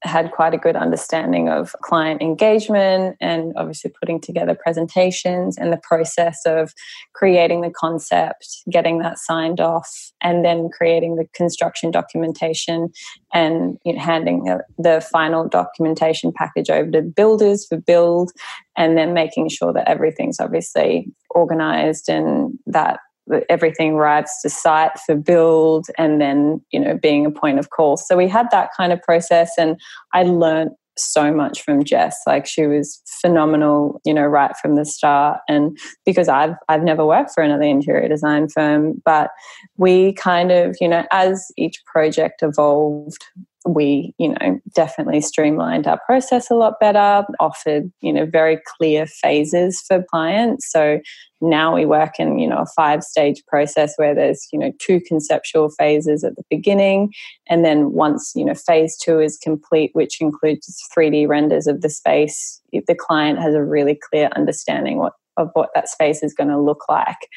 had 0.02 0.32
quite 0.32 0.52
a 0.52 0.58
good 0.58 0.74
understanding 0.74 1.48
of 1.48 1.72
client 1.82 2.20
engagement 2.20 3.16
and 3.20 3.52
obviously 3.56 3.92
putting 4.00 4.20
together 4.20 4.54
presentations 4.54 5.56
and 5.56 5.72
the 5.72 5.80
process 5.82 6.40
of 6.44 6.74
creating 7.14 7.60
the 7.60 7.70
concept, 7.70 8.62
getting 8.70 8.98
that 8.98 9.18
signed 9.18 9.60
off, 9.60 10.12
and 10.20 10.44
then 10.44 10.68
creating 10.68 11.16
the 11.16 11.26
construction 11.34 11.90
documentation 11.90 12.90
and 13.32 13.78
you 13.84 13.92
know, 13.92 14.00
handing 14.00 14.44
the, 14.78 15.00
final 15.12 15.48
documentation 15.48 16.32
package 16.32 16.70
over 16.70 16.90
to 16.90 17.02
builders 17.02 17.66
for 17.66 17.76
build, 17.76 18.30
and 18.76 18.96
then 18.96 19.12
making 19.12 19.48
sure 19.48 19.72
that 19.72 19.88
everything's 19.88 20.40
obviously 20.40 21.06
organized 21.30 22.08
and 22.08 22.58
that 22.66 23.00
everything 23.48 23.92
arrives 23.92 24.30
to 24.42 24.50
site 24.50 24.98
for 25.06 25.14
build 25.16 25.86
and 25.98 26.20
then 26.20 26.60
you 26.70 26.80
know 26.80 26.96
being 26.96 27.26
a 27.26 27.30
point 27.30 27.58
of 27.58 27.70
call. 27.70 27.96
So 27.96 28.16
we 28.16 28.28
had 28.28 28.50
that 28.50 28.70
kind 28.76 28.92
of 28.92 29.02
process 29.02 29.52
and 29.58 29.80
i 30.14 30.22
learned 30.22 30.70
so 30.98 31.32
much 31.32 31.62
from 31.62 31.84
Jess. 31.84 32.20
Like 32.26 32.46
she 32.46 32.66
was 32.66 33.00
phenomenal 33.20 34.00
you 34.04 34.14
know 34.14 34.26
right 34.26 34.54
from 34.60 34.76
the 34.76 34.84
start. 34.84 35.40
And 35.48 35.76
because 36.04 36.28
I've 36.28 36.54
I've 36.68 36.82
never 36.82 37.04
worked 37.06 37.30
for 37.34 37.42
another 37.42 37.64
interior 37.64 38.08
design 38.08 38.48
firm 38.48 39.00
but 39.04 39.30
we 39.76 40.12
kind 40.14 40.52
of 40.52 40.76
you 40.80 40.88
know 40.88 41.04
as 41.10 41.46
each 41.56 41.82
project 41.86 42.42
evolved 42.42 43.24
we 43.66 44.12
you 44.18 44.28
know 44.28 44.60
definitely 44.74 45.20
streamlined 45.20 45.86
our 45.86 46.00
process 46.06 46.50
a 46.50 46.54
lot 46.54 46.80
better 46.80 47.24
offered 47.40 47.90
you 48.00 48.12
know 48.12 48.26
very 48.26 48.58
clear 48.76 49.06
phases 49.06 49.82
for 49.86 50.04
clients. 50.10 50.70
So 50.70 51.00
now 51.42 51.74
we 51.74 51.84
work 51.84 52.18
in 52.18 52.38
you 52.38 52.48
know 52.48 52.58
a 52.58 52.66
five 52.66 53.02
stage 53.02 53.42
process 53.46 53.94
where 53.96 54.14
there's 54.14 54.46
you 54.52 54.58
know 54.58 54.72
two 54.78 55.00
conceptual 55.00 55.68
phases 55.68 56.22
at 56.24 56.36
the 56.36 56.44
beginning 56.48 57.12
and 57.48 57.64
then 57.64 57.92
once 57.92 58.32
you 58.34 58.44
know 58.44 58.54
phase 58.54 58.96
two 58.96 59.20
is 59.20 59.36
complete 59.38 59.90
which 59.92 60.20
includes 60.20 60.82
3d 60.96 61.28
renders 61.28 61.66
of 61.66 61.80
the 61.80 61.90
space 61.90 62.60
the 62.72 62.94
client 62.94 63.38
has 63.40 63.54
a 63.54 63.62
really 63.62 63.98
clear 64.10 64.30
understanding 64.36 64.98
what 64.98 65.14
of 65.36 65.48
what 65.54 65.70
that 65.74 65.88
space 65.88 66.22
is 66.22 66.34
going 66.34 66.50
to 66.50 66.60
look 66.60 66.84
like 66.88 67.28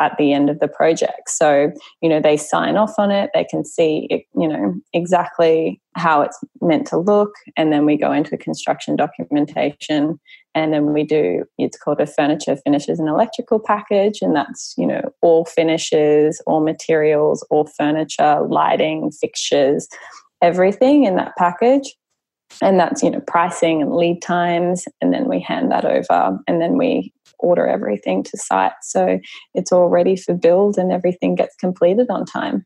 at 0.00 0.16
the 0.18 0.32
end 0.32 0.50
of 0.50 0.58
the 0.58 0.68
project. 0.68 1.28
So, 1.28 1.72
you 2.00 2.08
know, 2.08 2.20
they 2.20 2.36
sign 2.36 2.76
off 2.76 2.94
on 2.98 3.10
it, 3.10 3.30
they 3.34 3.44
can 3.44 3.64
see, 3.64 4.06
it, 4.10 4.24
you 4.38 4.48
know, 4.48 4.74
exactly 4.92 5.80
how 5.94 6.22
it's 6.22 6.38
meant 6.60 6.86
to 6.88 6.96
look. 6.96 7.34
And 7.56 7.72
then 7.72 7.84
we 7.84 7.96
go 7.96 8.12
into 8.12 8.36
construction 8.36 8.96
documentation 8.96 10.18
and 10.54 10.72
then 10.72 10.92
we 10.92 11.04
do, 11.04 11.44
it's 11.58 11.78
called 11.78 12.00
a 12.00 12.06
furniture 12.06 12.56
finishes 12.56 12.98
and 12.98 13.08
electrical 13.08 13.58
package. 13.58 14.22
And 14.22 14.34
that's, 14.34 14.74
you 14.76 14.86
know, 14.86 15.02
all 15.20 15.44
finishes, 15.44 16.42
all 16.46 16.62
materials, 16.62 17.46
all 17.50 17.66
furniture, 17.66 18.40
lighting, 18.48 19.10
fixtures, 19.12 19.88
everything 20.42 21.04
in 21.04 21.16
that 21.16 21.36
package 21.36 21.94
and 22.60 22.78
that's 22.78 23.02
you 23.02 23.10
know 23.10 23.20
pricing 23.20 23.82
and 23.82 23.94
lead 23.94 24.20
times 24.20 24.86
and 25.00 25.12
then 25.12 25.28
we 25.28 25.40
hand 25.40 25.70
that 25.70 25.84
over 25.84 26.38
and 26.46 26.60
then 26.60 26.76
we 26.76 27.12
order 27.42 27.66
everything 27.66 28.22
to 28.22 28.38
site. 28.38 28.72
So 28.82 29.18
it's 29.54 29.72
all 29.72 29.88
ready 29.88 30.16
for 30.16 30.34
build 30.34 30.78
and 30.78 30.92
everything 30.92 31.34
gets 31.34 31.54
completed 31.56 32.06
on 32.08 32.24
time. 32.24 32.64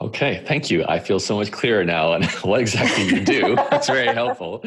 Okay, 0.00 0.44
thank 0.46 0.70
you. 0.70 0.84
I 0.86 1.00
feel 1.00 1.18
so 1.18 1.36
much 1.36 1.50
clearer 1.50 1.84
now 1.84 2.12
on 2.12 2.22
what 2.42 2.60
exactly 2.60 3.04
you 3.04 3.24
do. 3.24 3.56
That's 3.70 3.88
very 3.88 4.12
helpful. 4.12 4.64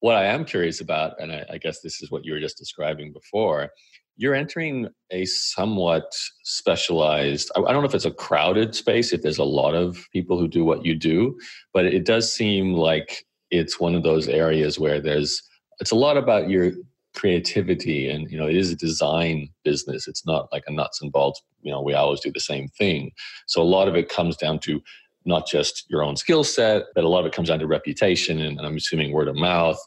What 0.00 0.16
I 0.16 0.24
am 0.26 0.44
curious 0.44 0.80
about, 0.80 1.20
and 1.20 1.32
I, 1.32 1.44
I 1.50 1.58
guess 1.58 1.80
this 1.80 2.02
is 2.02 2.10
what 2.10 2.24
you 2.24 2.32
were 2.32 2.40
just 2.40 2.58
describing 2.58 3.12
before, 3.12 3.70
you're 4.18 4.34
entering 4.34 4.88
a 5.10 5.26
somewhat 5.26 6.10
specialized 6.42 7.50
i 7.54 7.60
don't 7.60 7.82
know 7.82 7.88
if 7.88 7.94
it's 7.94 8.06
a 8.06 8.10
crowded 8.10 8.74
space 8.74 9.12
if 9.12 9.20
there's 9.20 9.36
a 9.36 9.44
lot 9.44 9.74
of 9.74 10.06
people 10.10 10.38
who 10.38 10.48
do 10.48 10.64
what 10.64 10.86
you 10.86 10.94
do 10.94 11.38
but 11.74 11.84
it 11.84 12.06
does 12.06 12.32
seem 12.32 12.72
like 12.72 13.26
it's 13.50 13.80
one 13.80 13.94
of 13.94 14.02
those 14.02 14.28
areas 14.28 14.78
where 14.78 15.00
there's 15.00 15.42
it's 15.80 15.90
a 15.90 15.96
lot 15.96 16.16
about 16.16 16.48
your 16.48 16.72
creativity 17.14 18.08
and 18.08 18.30
you 18.30 18.38
know 18.38 18.46
it 18.46 18.56
is 18.56 18.70
a 18.70 18.76
design 18.76 19.48
business. 19.64 20.06
It's 20.06 20.26
not 20.26 20.48
like 20.52 20.64
a 20.66 20.72
nuts 20.72 21.00
and 21.02 21.10
bolts 21.12 21.42
you 21.62 21.72
know 21.72 21.80
we 21.80 21.94
always 21.94 22.20
do 22.20 22.30
the 22.32 22.40
same 22.40 22.68
thing. 22.68 23.10
So 23.46 23.62
a 23.62 23.64
lot 23.64 23.88
of 23.88 23.96
it 23.96 24.08
comes 24.08 24.36
down 24.36 24.58
to 24.60 24.80
not 25.24 25.48
just 25.48 25.84
your 25.88 26.04
own 26.04 26.16
skill 26.16 26.44
set 26.44 26.84
but 26.94 27.04
a 27.04 27.08
lot 27.08 27.20
of 27.20 27.26
it 27.26 27.32
comes 27.32 27.48
down 27.48 27.58
to 27.58 27.66
reputation 27.66 28.40
and, 28.40 28.58
and 28.58 28.66
i'm 28.66 28.76
assuming 28.76 29.12
word 29.12 29.28
of 29.28 29.36
mouth. 29.36 29.78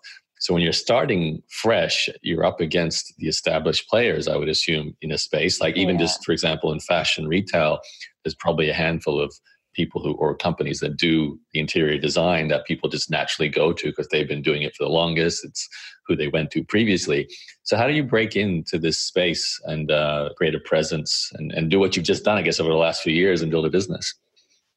So 0.41 0.53
when 0.53 0.63
you're 0.63 0.73
starting 0.73 1.41
fresh 1.49 2.09
you're 2.21 2.45
up 2.45 2.61
against 2.61 3.13
the 3.17 3.27
established 3.27 3.89
players 3.89 4.27
i 4.27 4.35
would 4.35 4.49
assume 4.49 4.95
in 5.01 5.11
a 5.11 5.17
space. 5.17 5.61
Like 5.61 5.77
even 5.77 5.95
yeah. 5.95 6.05
just 6.05 6.25
for 6.25 6.31
example 6.31 6.71
in 6.71 6.79
fashion 6.79 7.27
retail 7.27 7.79
there's 8.23 8.35
probably 8.35 8.69
a 8.69 8.73
handful 8.73 9.19
of 9.19 9.33
people 9.73 10.01
who 10.01 10.13
or 10.13 10.35
companies 10.35 10.79
that 10.79 10.97
do 10.97 11.39
the 11.53 11.59
interior 11.59 11.97
design 11.97 12.47
that 12.47 12.65
people 12.65 12.89
just 12.89 13.09
naturally 13.09 13.49
go 13.49 13.71
to 13.71 13.87
because 13.87 14.07
they've 14.07 14.27
been 14.27 14.41
doing 14.41 14.61
it 14.61 14.75
for 14.75 14.83
the 14.83 14.89
longest. 14.89 15.45
It's 15.45 15.67
who 16.07 16.15
they 16.15 16.27
went 16.27 16.51
to 16.51 16.63
previously. 16.63 17.27
So 17.63 17.77
how 17.77 17.87
do 17.87 17.93
you 17.93 18.03
break 18.03 18.35
into 18.35 18.79
this 18.79 18.97
space 18.97 19.59
and 19.65 19.91
uh, 19.91 20.29
create 20.37 20.55
a 20.55 20.59
presence 20.59 21.31
and, 21.35 21.51
and 21.51 21.69
do 21.69 21.79
what 21.79 21.95
you've 21.95 22.05
just 22.05 22.25
done, 22.25 22.37
I 22.37 22.41
guess, 22.41 22.59
over 22.59 22.69
the 22.69 22.75
last 22.75 23.03
few 23.03 23.13
years 23.13 23.41
and 23.41 23.51
build 23.51 23.65
a 23.65 23.69
business? 23.69 24.13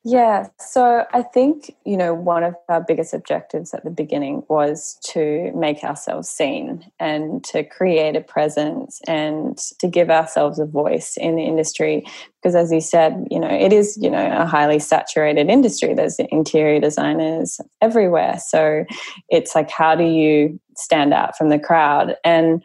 Yeah, 0.05 0.49
so 0.59 1.07
I 1.12 1.23
think, 1.23 1.77
you 1.87 1.97
know, 1.97 2.12
one 2.12 2.43
of 2.43 2.57
our 2.69 2.81
biggest 2.81 3.15
objectives 3.15 3.73
at 3.73 3.85
the 3.85 3.91
beginning 3.91 4.43
was 4.49 4.99
to 5.12 5.53
make 5.55 5.85
ourselves 5.85 6.29
seen 6.29 6.91
and 6.99 7.45
to 7.45 7.62
create 7.62 8.17
a 8.17 8.21
presence 8.21 9.01
and 9.07 9.57
to 9.79 9.87
give 9.87 10.11
ourselves 10.11 10.59
a 10.59 10.67
voice 10.67 11.17
in 11.17 11.37
the 11.37 11.45
industry. 11.45 12.05
Because 12.43 12.57
as 12.57 12.73
you 12.73 12.81
said, 12.81 13.29
you 13.31 13.38
know, 13.38 13.49
it 13.49 13.73
is, 13.73 13.97
you 14.01 14.11
know, 14.11 14.29
a 14.37 14.45
highly 14.45 14.81
saturated 14.81 15.49
industry. 15.49 15.95
There's 15.95 16.19
interior 16.19 16.81
designers 16.81 17.61
everywhere. 17.81 18.41
So 18.45 18.85
it's 19.29 19.55
like, 19.55 19.71
how 19.71 19.95
do 19.95 20.03
you 20.03 20.61
stand 20.77 21.15
out 21.15 21.38
from 21.38 21.49
the 21.49 21.61
crowd? 21.61 22.17
And 22.25 22.61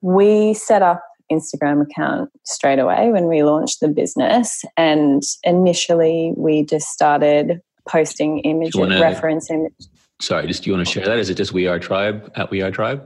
we 0.00 0.54
set 0.54 0.82
up 0.82 1.04
Instagram 1.32 1.82
account 1.82 2.30
straight 2.44 2.78
away 2.78 3.10
when 3.10 3.26
we 3.26 3.42
launched 3.42 3.80
the 3.80 3.88
business. 3.88 4.64
And 4.76 5.22
initially, 5.42 6.32
we 6.36 6.64
just 6.64 6.88
started 6.88 7.60
posting 7.88 8.40
image 8.40 8.74
wanna, 8.74 9.00
reference 9.00 9.50
images. 9.50 9.88
Sorry, 10.20 10.46
just 10.46 10.62
do 10.62 10.70
you 10.70 10.76
want 10.76 10.86
to 10.86 10.92
share 10.92 11.04
that? 11.04 11.18
Is 11.18 11.30
it 11.30 11.34
just 11.34 11.52
We 11.52 11.66
Are 11.66 11.80
Triibe 11.80 12.30
at 12.36 12.50
We 12.50 12.62
Are 12.62 12.70
Triibe? 12.70 13.02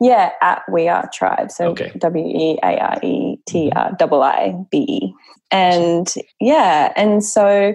Yeah, 0.00 0.30
at 0.42 0.62
We 0.70 0.88
Are 0.88 1.08
Triibe. 1.08 1.50
So 1.50 1.68
okay. 1.68 1.92
W 1.98 2.24
E 2.24 2.58
A 2.62 2.78
R 2.78 2.98
E 3.02 3.38
T 3.46 3.72
R 3.74 3.96
I 4.00 4.04
I 4.04 4.54
B 4.70 4.78
E. 4.78 5.14
And 5.50 6.12
yeah, 6.40 6.92
and 6.96 7.24
so 7.24 7.74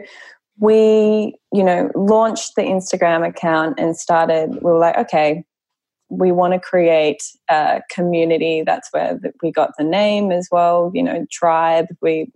we, 0.59 1.35
you 1.51 1.63
know, 1.63 1.89
launched 1.95 2.53
the 2.55 2.61
Instagram 2.61 3.27
account 3.27 3.79
and 3.79 3.97
started, 3.97 4.51
we 4.61 4.71
were 4.71 4.79
like, 4.79 4.97
okay, 4.97 5.43
we 6.09 6.31
want 6.31 6.53
to 6.53 6.59
create 6.59 7.23
a 7.49 7.81
community. 7.89 8.63
That's 8.65 8.89
where 8.91 9.19
we 9.41 9.51
got 9.51 9.71
the 9.77 9.83
name 9.83 10.31
as 10.31 10.47
well, 10.51 10.91
you 10.93 11.03
know, 11.03 11.25
tribe. 11.31 11.87
We 12.01 12.31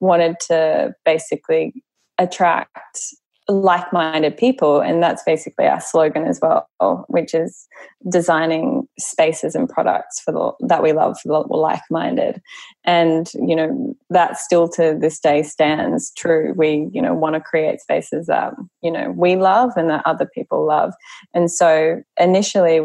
wanted 0.00 0.38
to 0.48 0.94
basically 1.04 1.82
attract 2.18 3.14
like 3.48 3.92
minded 3.92 4.36
people. 4.36 4.80
And 4.80 5.00
that's 5.00 5.22
basically 5.22 5.66
our 5.66 5.80
slogan 5.80 6.26
as 6.26 6.40
well, 6.42 6.68
which 7.08 7.32
is 7.32 7.68
designing 8.10 8.88
spaces 8.98 9.54
and 9.54 9.68
products 9.68 10.20
for 10.20 10.32
the, 10.32 10.66
that 10.66 10.82
we 10.82 10.92
love 10.92 11.16
for 11.20 11.28
the 11.28 11.56
like 11.56 11.82
minded. 11.88 12.42
And, 12.84 13.30
you 13.34 13.54
know, 13.54 13.94
that 14.10 14.38
still 14.38 14.68
to 14.70 14.98
this 15.00 15.20
day 15.20 15.44
stands 15.44 16.12
true. 16.16 16.54
We, 16.56 16.88
you 16.92 17.00
know, 17.00 17.14
want 17.14 17.34
to 17.34 17.40
create 17.40 17.80
spaces 17.80 18.26
that, 18.26 18.54
you 18.82 18.90
know, 18.90 19.12
we 19.16 19.36
love 19.36 19.70
and 19.76 19.90
that 19.90 20.02
other 20.06 20.28
people 20.34 20.66
love. 20.66 20.92
And 21.32 21.50
so 21.50 22.02
initially, 22.18 22.80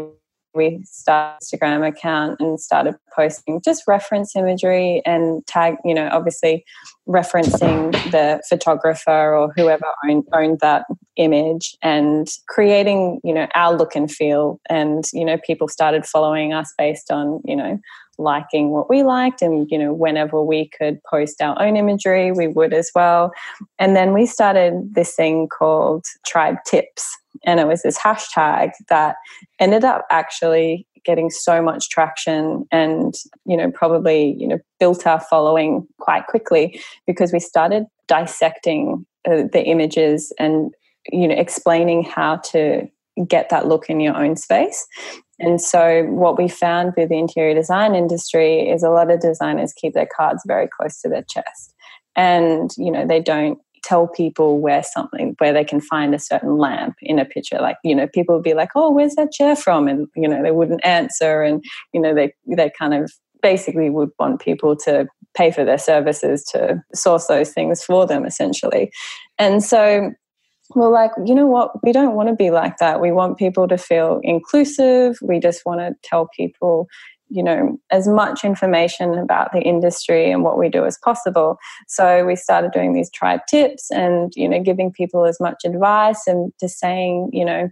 we 0.54 0.80
started 0.84 1.38
Instagram 1.42 1.86
account 1.86 2.40
and 2.40 2.60
started 2.60 2.94
posting 3.14 3.60
just 3.64 3.82
reference 3.86 4.34
imagery 4.36 5.02
and 5.04 5.46
tag, 5.46 5.76
you 5.84 5.94
know, 5.94 6.08
obviously 6.12 6.64
referencing 7.08 7.92
the 8.10 8.42
photographer 8.48 9.34
or 9.34 9.52
whoever 9.56 9.86
owned, 10.08 10.24
owned 10.32 10.60
that 10.60 10.84
image 11.16 11.76
and 11.82 12.28
creating, 12.48 13.20
you 13.24 13.34
know, 13.34 13.46
our 13.54 13.74
look 13.74 13.94
and 13.94 14.10
feel. 14.10 14.60
And, 14.68 15.04
you 15.12 15.24
know, 15.24 15.38
people 15.38 15.68
started 15.68 16.06
following 16.06 16.52
us 16.52 16.72
based 16.76 17.10
on, 17.10 17.40
you 17.44 17.56
know, 17.56 17.78
liking 18.18 18.70
what 18.70 18.90
we 18.90 19.02
liked 19.02 19.40
and 19.40 19.66
you 19.70 19.78
know 19.78 19.92
whenever 19.92 20.42
we 20.42 20.70
could 20.78 21.02
post 21.04 21.40
our 21.40 21.60
own 21.60 21.78
imagery 21.78 22.30
we 22.30 22.46
would 22.46 22.74
as 22.74 22.90
well 22.94 23.32
and 23.78 23.96
then 23.96 24.12
we 24.12 24.26
started 24.26 24.94
this 24.94 25.14
thing 25.14 25.48
called 25.48 26.04
tribe 26.26 26.56
tips 26.66 27.16
and 27.44 27.60
it 27.60 27.66
was 27.66 27.82
this 27.82 27.98
hashtag 27.98 28.70
that 28.88 29.16
ended 29.58 29.84
up 29.84 30.06
actually 30.10 30.86
getting 31.04 31.30
so 31.30 31.60
much 31.60 31.88
traction 31.88 32.64
and 32.70 33.14
you 33.44 33.56
know 33.56 33.70
probably 33.70 34.36
you 34.38 34.46
know 34.46 34.58
built 34.78 35.06
our 35.06 35.20
following 35.20 35.86
quite 35.98 36.26
quickly 36.26 36.80
because 37.06 37.32
we 37.32 37.40
started 37.40 37.84
dissecting 38.08 39.04
uh, 39.28 39.42
the 39.52 39.64
images 39.64 40.32
and 40.38 40.72
you 41.10 41.26
know 41.26 41.34
explaining 41.34 42.04
how 42.04 42.36
to 42.36 42.88
get 43.26 43.50
that 43.50 43.66
look 43.66 43.90
in 43.90 44.00
your 44.00 44.16
own 44.16 44.36
space. 44.36 44.86
And 45.38 45.60
so 45.60 46.04
what 46.04 46.38
we 46.38 46.48
found 46.48 46.94
with 46.96 47.10
the 47.10 47.18
interior 47.18 47.54
design 47.54 47.94
industry 47.94 48.60
is 48.70 48.82
a 48.82 48.88
lot 48.88 49.10
of 49.10 49.20
designers 49.20 49.74
keep 49.74 49.92
their 49.92 50.08
cards 50.16 50.42
very 50.46 50.68
close 50.68 51.00
to 51.02 51.08
their 51.08 51.24
chest. 51.28 51.74
And 52.14 52.70
you 52.76 52.90
know 52.90 53.06
they 53.06 53.20
don't 53.20 53.58
tell 53.82 54.06
people 54.08 54.60
where 54.60 54.82
something 54.82 55.34
where 55.38 55.52
they 55.52 55.64
can 55.64 55.80
find 55.80 56.14
a 56.14 56.18
certain 56.18 56.56
lamp 56.56 56.94
in 57.02 57.18
a 57.18 57.24
picture 57.24 57.58
like 57.60 57.76
you 57.82 57.94
know 57.94 58.06
people 58.06 58.34
would 58.34 58.44
be 58.44 58.54
like 58.54 58.70
oh 58.74 58.90
where's 58.90 59.14
that 59.14 59.32
chair 59.32 59.56
from 59.56 59.88
and 59.88 60.06
you 60.16 60.28
know 60.28 60.42
they 60.42 60.50
wouldn't 60.50 60.84
answer 60.84 61.42
and 61.42 61.64
you 61.92 62.00
know 62.00 62.14
they 62.14 62.32
they 62.46 62.70
kind 62.78 62.94
of 62.94 63.12
basically 63.42 63.90
would 63.90 64.10
want 64.18 64.40
people 64.40 64.76
to 64.76 65.06
pay 65.34 65.50
for 65.50 65.64
their 65.64 65.78
services 65.78 66.44
to 66.44 66.80
source 66.94 67.26
those 67.26 67.52
things 67.52 67.82
for 67.82 68.06
them 68.06 68.24
essentially 68.24 68.90
and 69.38 69.62
so 69.62 70.12
we're 70.74 70.88
like, 70.88 71.10
you 71.24 71.34
know 71.34 71.46
what? 71.46 71.82
We 71.82 71.92
don't 71.92 72.14
want 72.14 72.28
to 72.28 72.34
be 72.34 72.50
like 72.50 72.78
that. 72.78 73.00
We 73.00 73.12
want 73.12 73.38
people 73.38 73.68
to 73.68 73.76
feel 73.76 74.20
inclusive. 74.22 75.18
We 75.22 75.38
just 75.38 75.64
want 75.66 75.80
to 75.80 75.94
tell 76.02 76.28
people, 76.34 76.86
you 77.32 77.42
know, 77.42 77.78
as 77.90 78.06
much 78.06 78.44
information 78.44 79.18
about 79.18 79.52
the 79.52 79.62
industry 79.62 80.30
and 80.30 80.44
what 80.44 80.58
we 80.58 80.68
do 80.68 80.84
as 80.84 80.98
possible. 80.98 81.56
So 81.88 82.26
we 82.26 82.36
started 82.36 82.72
doing 82.72 82.92
these 82.92 83.10
Triibe 83.10 83.40
tips 83.48 83.90
and, 83.90 84.32
you 84.36 84.48
know, 84.48 84.60
giving 84.62 84.92
people 84.92 85.24
as 85.24 85.40
much 85.40 85.62
advice 85.64 86.26
and 86.26 86.52
just 86.60 86.78
saying, 86.78 87.30
you 87.32 87.44
know, 87.44 87.70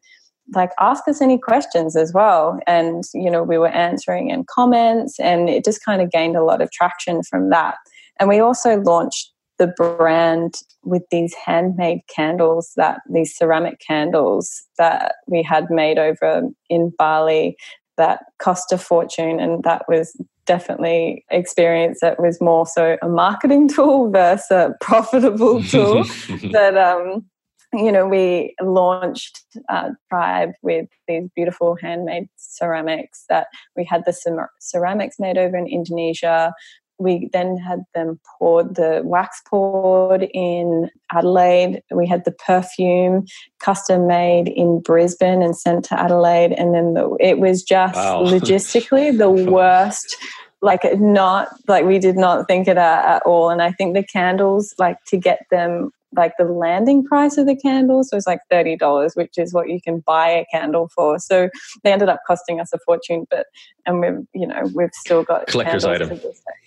like 0.54 0.70
ask 0.80 1.06
us 1.06 1.20
any 1.20 1.38
questions 1.38 1.94
as 1.94 2.12
well 2.12 2.58
and 2.66 3.04
you 3.14 3.30
know 3.30 3.40
we 3.40 3.56
were 3.56 3.68
answering 3.68 4.30
in 4.30 4.44
comments 4.44 5.20
and 5.20 5.48
it 5.48 5.64
just 5.64 5.84
kind 5.84 6.02
of 6.02 6.10
gained 6.10 6.34
a 6.34 6.42
lot 6.42 6.60
of 6.60 6.72
traction 6.72 7.22
from 7.22 7.50
that 7.50 7.76
and 8.18 8.28
we 8.28 8.40
also 8.40 8.80
launched 8.80 9.32
the 9.60 9.68
brand 9.68 10.54
with 10.82 11.02
these 11.10 11.34
handmade 11.34 12.00
candles 12.12 12.72
that 12.76 13.00
these 13.12 13.36
ceramic 13.36 13.78
candles 13.86 14.62
that 14.78 15.16
we 15.28 15.42
had 15.42 15.66
made 15.70 15.98
over 15.98 16.42
in 16.70 16.90
Bali 16.98 17.56
that 18.00 18.20
cost 18.38 18.72
a 18.72 18.78
fortune 18.78 19.38
and 19.38 19.62
that 19.62 19.82
was 19.88 20.16
definitely 20.46 21.24
experience 21.30 22.00
that 22.00 22.18
was 22.18 22.40
more 22.40 22.66
so 22.66 22.96
a 23.02 23.08
marketing 23.08 23.68
tool 23.74 24.10
versus 24.10 24.50
a 24.50 24.74
profitable 24.80 25.62
tool. 25.72 26.04
That 26.50 26.76
um 26.76 27.24
you 27.72 27.92
know 27.92 28.06
we 28.06 28.54
launched 28.60 29.44
uh, 29.68 29.90
Triibe 30.12 30.52
with 30.62 30.88
these 31.06 31.28
beautiful 31.36 31.76
handmade 31.80 32.28
ceramics 32.36 33.24
that 33.28 33.46
we 33.76 33.84
had 33.84 34.02
the 34.06 34.48
ceramics 34.58 35.16
made 35.20 35.38
over 35.38 35.56
in 35.56 35.68
indonesia 35.68 36.52
we 37.00 37.28
then 37.32 37.56
had 37.56 37.84
them 37.94 38.20
poured 38.38 38.76
the 38.76 39.00
wax 39.04 39.40
poured 39.48 40.28
in 40.34 40.90
Adelaide. 41.12 41.82
We 41.90 42.06
had 42.06 42.24
the 42.24 42.32
perfume 42.32 43.24
custom 43.58 44.06
made 44.06 44.48
in 44.48 44.80
Brisbane 44.80 45.42
and 45.42 45.56
sent 45.56 45.86
to 45.86 45.98
Adelaide. 45.98 46.52
And 46.52 46.74
then 46.74 46.94
the, 46.94 47.16
it 47.18 47.38
was 47.38 47.62
just 47.62 47.96
wow. 47.96 48.22
logistically 48.24 49.16
the 49.16 49.30
worst. 49.30 50.16
Like 50.62 50.82
not 51.00 51.48
like 51.68 51.86
we 51.86 51.98
did 51.98 52.16
not 52.16 52.46
think 52.46 52.68
it 52.68 52.76
at, 52.76 53.04
at 53.06 53.22
all. 53.22 53.48
And 53.48 53.62
I 53.62 53.72
think 53.72 53.94
the 53.94 54.04
candles, 54.04 54.74
like 54.78 55.02
to 55.06 55.16
get 55.16 55.46
them 55.50 55.90
like 56.16 56.32
the 56.38 56.44
landing 56.44 57.04
price 57.04 57.36
of 57.38 57.46
the 57.46 57.56
candles 57.56 58.10
was 58.12 58.26
like 58.26 58.40
$30 58.50 59.16
which 59.16 59.38
is 59.38 59.52
what 59.52 59.68
you 59.68 59.80
can 59.80 60.00
buy 60.00 60.28
a 60.28 60.44
candle 60.52 60.88
for. 60.94 61.18
So 61.18 61.48
they 61.84 61.92
ended 61.92 62.08
up 62.08 62.20
costing 62.26 62.60
us 62.60 62.72
a 62.72 62.78
fortune 62.78 63.26
but 63.30 63.46
and 63.86 64.00
we've 64.00 64.26
you 64.34 64.46
know 64.46 64.70
we've 64.74 64.92
still 64.92 65.22
got 65.22 65.46
collector's 65.46 65.84
item. 65.84 66.20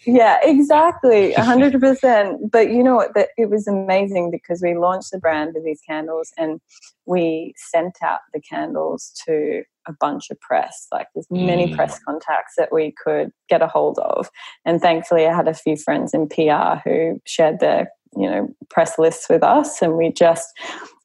yeah 0.06 0.40
exactly 0.44 1.34
100% 1.38 2.52
but 2.52 2.70
you 2.72 2.84
know 2.84 2.96
what? 2.96 3.14
That 3.16 3.30
it 3.38 3.50
was 3.50 3.68
amazing 3.68 4.32
because 4.32 4.62
we 4.62 4.76
launched 4.76 5.12
the 5.12 5.20
brand 5.20 5.54
with 5.54 5.66
these 5.66 5.82
candles 5.88 6.32
and 6.38 6.60
we 7.06 7.54
sent 7.58 7.98
out 8.02 8.20
the 8.34 8.40
candles 8.40 9.12
to 9.26 9.64
a 9.86 9.94
bunch 10.00 10.30
of 10.32 10.40
press 10.40 10.88
like 10.94 11.08
there's 11.14 11.28
many 11.30 11.68
mm. 11.68 11.76
press 11.76 12.00
contacts 12.00 12.54
that 12.58 12.72
we 12.72 12.94
could 13.04 13.32
get 13.50 13.62
a 13.62 13.68
hold 13.68 14.00
of. 14.00 14.30
And 14.66 14.80
thankfully 14.80 15.28
i 15.28 15.36
had 15.36 15.48
a 15.48 15.54
few 15.54 15.76
friends 15.76 16.14
in 16.14 16.30
pr 16.30 16.80
who 16.84 17.22
shared 17.26 17.60
their 17.60 17.90
you 18.16 18.30
know 18.30 18.48
press 18.70 18.98
lists 18.98 19.28
with 19.30 19.44
us 19.44 19.82
and 19.82 19.96
we 19.96 20.12
just 20.12 20.48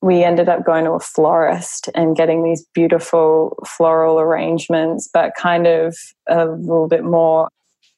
we 0.00 0.22
ended 0.22 0.48
up 0.48 0.64
going 0.64 0.84
to 0.84 0.92
a 0.92 1.00
florist 1.00 1.88
and 1.94 2.16
getting 2.16 2.44
these 2.44 2.64
beautiful 2.74 3.58
floral 3.66 4.20
arrangements 4.20 5.08
but 5.12 5.32
kind 5.36 5.66
of 5.66 5.96
a 6.28 6.46
little 6.46 6.88
bit 6.88 7.04
more 7.04 7.48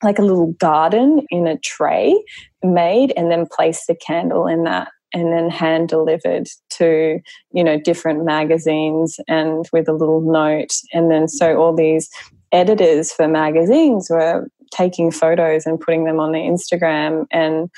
like 0.03 0.19
a 0.19 0.23
little 0.23 0.53
garden 0.55 1.27
in 1.31 1.47
a 1.47 1.59
tray 1.59 2.23
made 2.63 3.13
and 3.17 3.31
then 3.31 3.47
place 3.47 3.85
the 3.87 3.95
candle 3.95 4.47
in 4.47 4.65
that 4.65 4.89
and 5.13 5.33
then 5.33 5.51
hand 5.51 5.89
delivered 5.89 6.49
to 6.71 7.21
you 7.53 7.65
know 7.65 7.79
different 7.79 8.25
magazines 8.25 9.19
and 9.29 9.69
with 9.73 9.89
a 9.89 9.93
little 9.93 10.21
note. 10.21 10.73
And 10.93 11.11
then 11.11 11.29
so 11.29 11.57
all 11.57 11.75
these 11.75 12.09
editors 12.53 13.13
for 13.13 13.29
magazines 13.29 14.09
were 14.11 14.49
taking 14.73 15.11
photos 15.11 15.67
and 15.67 15.81
putting 15.81 16.05
them 16.05 16.21
on 16.21 16.31
the 16.31 16.39
instagram 16.39 17.27
and 17.33 17.69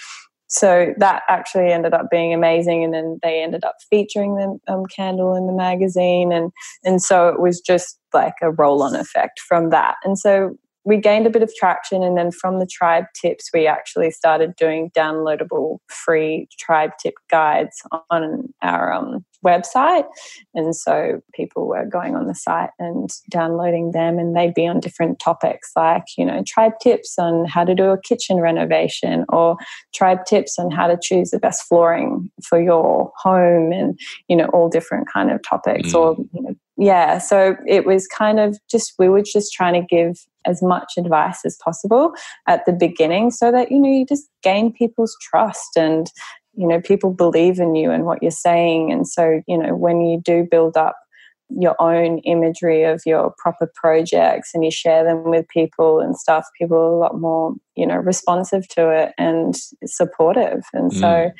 so 0.53 0.93
that 0.99 1.23
actually 1.29 1.73
ended 1.73 1.95
up 1.95 2.11
being 2.11 2.35
amazing 2.35 2.85
and 2.85 2.93
then 2.93 3.19
they 3.23 3.43
ended 3.43 3.65
up 3.65 3.77
featuring 3.89 4.37
the 4.37 4.73
um, 4.73 4.85
candle 4.87 5.35
in 5.35 5.47
the 5.47 5.53
magazine 5.53 6.31
and 6.33 6.53
and 6.85 7.03
so 7.03 7.29
it 7.29 7.41
was 7.41 7.61
just 7.61 7.99
like 8.15 8.35
a 8.43 8.51
roll 8.51 8.83
on 8.83 8.95
effect 8.95 9.41
from 9.41 9.71
that. 9.71 9.97
And 10.05 10.19
so 10.19 10.57
we 10.85 10.97
gained 10.97 11.27
a 11.27 11.31
bit 11.31 11.43
of 11.43 11.55
traction 11.55 12.03
and 12.03 12.17
then 12.17 12.31
from 12.31 12.59
the 12.59 12.67
Triibe 12.67 13.07
tips 13.21 13.51
we 13.55 13.67
actually 13.67 14.11
started 14.11 14.55
doing 14.57 14.91
downloadable 14.97 15.79
free 15.89 16.49
tribe 16.59 16.91
tip 17.01 17.15
guides 17.31 17.83
on 18.11 18.53
our 18.63 18.93
um, 18.93 19.25
website 19.45 20.05
and 20.55 20.75
so 20.75 21.21
people 21.35 21.67
were 21.67 21.85
going 21.85 22.15
on 22.15 22.27
the 22.27 22.35
site 22.35 22.71
and 22.79 23.11
downloading 23.31 23.91
them 23.93 24.19
and 24.19 24.37
they'd 24.37 24.55
be 24.55 24.67
on 24.67 24.81
different 24.81 25.19
topics 25.19 25.71
like 25.77 26.05
you 26.17 26.25
know 26.25 26.43
Triibe 26.43 26.79
tips 26.81 27.19
on 27.19 27.45
how 27.47 27.65
to 27.65 27.75
do 27.75 27.91
a 27.91 28.01
kitchen 28.01 28.39
renovation 28.39 29.25
or 29.29 29.57
Triibe 29.97 30.25
tips 30.25 30.59
on 30.59 30.71
how 30.71 30.87
to 30.87 30.99
choose 31.01 31.31
the 31.31 31.39
best 31.39 31.63
flooring 31.69 32.31
for 32.43 32.61
your 32.61 33.11
home 33.17 33.73
and 33.73 33.99
you 34.29 34.37
know 34.37 34.47
all 34.47 34.69
different 34.69 35.09
kind 35.13 35.31
of 35.31 35.41
topics 35.43 35.93
mm. 35.93 35.95
or 35.95 36.17
you 36.33 36.43
know 36.43 36.55
yeah 36.77 37.19
so 37.19 37.57
it 37.67 37.85
was 37.87 38.07
kind 38.07 38.41
of 38.41 38.59
just 38.71 38.95
we 38.99 39.09
were 39.09 39.23
just 39.23 39.53
trying 39.53 39.75
to 39.75 39.87
give 39.87 40.17
as 40.45 40.63
much 40.63 40.95
advice 40.99 41.45
as 41.45 41.57
possible 41.63 42.13
at 42.49 42.65
the 42.67 42.73
beginning 42.73 43.31
so 43.31 43.53
that 43.53 43.71
you 43.71 43.79
know 43.79 43.89
you 43.89 44.07
just 44.07 44.29
gain 44.43 44.73
people's 44.73 45.17
trust 45.21 45.77
and 45.77 46.11
you 46.55 46.67
know 46.67 46.81
people 46.81 47.13
believe 47.13 47.59
in 47.59 47.75
you 47.75 47.91
and 47.91 48.05
what 48.05 48.23
you're 48.23 48.31
saying. 48.31 48.93
And 48.93 49.07
so 49.07 49.41
you 49.47 49.59
know 49.59 49.75
when 49.75 50.01
you 50.03 50.21
do 50.21 50.47
build 50.51 50.77
up 50.77 50.97
your 51.49 51.81
own 51.81 52.19
imagery 52.21 52.83
of 52.83 53.03
your 53.05 53.35
proper 53.37 53.71
projects 53.75 54.53
and 54.55 54.65
you 54.65 54.71
share 54.71 55.05
them 55.05 55.25
with 55.25 55.47
people 55.49 56.01
and 56.01 56.17
stuff 56.17 56.47
people 56.59 56.79
are 56.79 56.93
a 56.93 56.99
lot 56.99 57.21
more 57.21 57.55
you 57.77 57.87
know 57.87 57.97
responsive 57.97 58.67
to 58.69 58.91
it 58.91 59.13
and 59.19 59.55
supportive. 59.85 60.63
And 60.73 60.91
mm. 60.91 61.01
so 61.01 61.31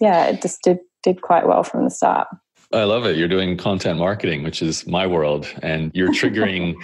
yeah 0.00 0.26
it 0.26 0.42
just 0.42 0.62
did 0.62 0.78
did 1.02 1.20
quite 1.20 1.46
well 1.46 1.62
from 1.62 1.84
the 1.84 1.90
start 1.90 2.28
I 2.72 2.84
love 2.84 3.06
it. 3.06 3.16
You're 3.16 3.28
doing 3.28 3.56
content 3.56 3.98
marketing, 3.98 4.42
which 4.42 4.62
is 4.62 4.86
my 4.86 5.06
world, 5.06 5.46
and 5.62 5.90
you're 5.94 6.08
triggering. 6.12 6.74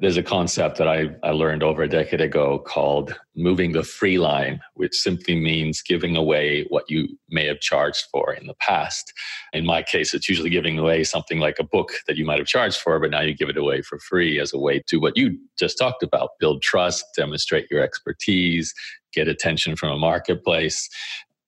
there's 0.00 0.16
a 0.16 0.22
concept 0.22 0.76
that 0.78 0.88
I, 0.88 1.10
I 1.22 1.30
learned 1.30 1.62
over 1.62 1.82
a 1.82 1.88
decade 1.88 2.20
ago 2.20 2.58
called 2.58 3.14
moving 3.36 3.72
the 3.72 3.82
free 3.82 4.18
line, 4.18 4.60
which 4.74 4.94
simply 4.94 5.34
means 5.38 5.82
giving 5.82 6.16
away 6.16 6.66
what 6.68 6.84
you 6.88 7.18
may 7.28 7.46
have 7.46 7.60
charged 7.60 8.06
for 8.10 8.32
in 8.34 8.46
the 8.46 8.54
past. 8.54 9.12
In 9.52 9.64
my 9.64 9.82
case, 9.82 10.12
it's 10.14 10.28
usually 10.28 10.50
giving 10.50 10.78
away 10.78 11.04
something 11.04 11.38
like 11.38 11.58
a 11.58 11.64
book 11.64 11.92
that 12.06 12.16
you 12.16 12.24
might 12.24 12.38
have 12.38 12.48
charged 12.48 12.78
for, 12.78 12.98
but 12.98 13.10
now 13.10 13.20
you 13.20 13.34
give 13.34 13.48
it 13.48 13.56
away 13.56 13.82
for 13.82 13.98
free 13.98 14.40
as 14.40 14.52
a 14.52 14.58
way 14.58 14.82
to 14.88 14.98
what 14.98 15.16
you 15.16 15.38
just 15.58 15.78
talked 15.78 16.02
about 16.02 16.30
build 16.40 16.62
trust, 16.62 17.04
demonstrate 17.16 17.70
your 17.70 17.82
expertise, 17.82 18.74
get 19.12 19.28
attention 19.28 19.76
from 19.76 19.90
a 19.90 19.98
marketplace 19.98 20.88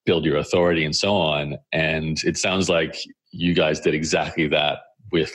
build 0.07 0.25
your 0.25 0.37
authority 0.37 0.85
and 0.85 0.97
so 0.97 1.15
on. 1.15 1.59
And 1.73 2.23
it 2.25 2.39
sounds 2.39 2.71
like 2.71 2.97
you 3.37 3.55
guys 3.55 3.81
did 3.81 3.95
exactly 3.95 4.49
that 4.49 4.79
with 5.13 5.33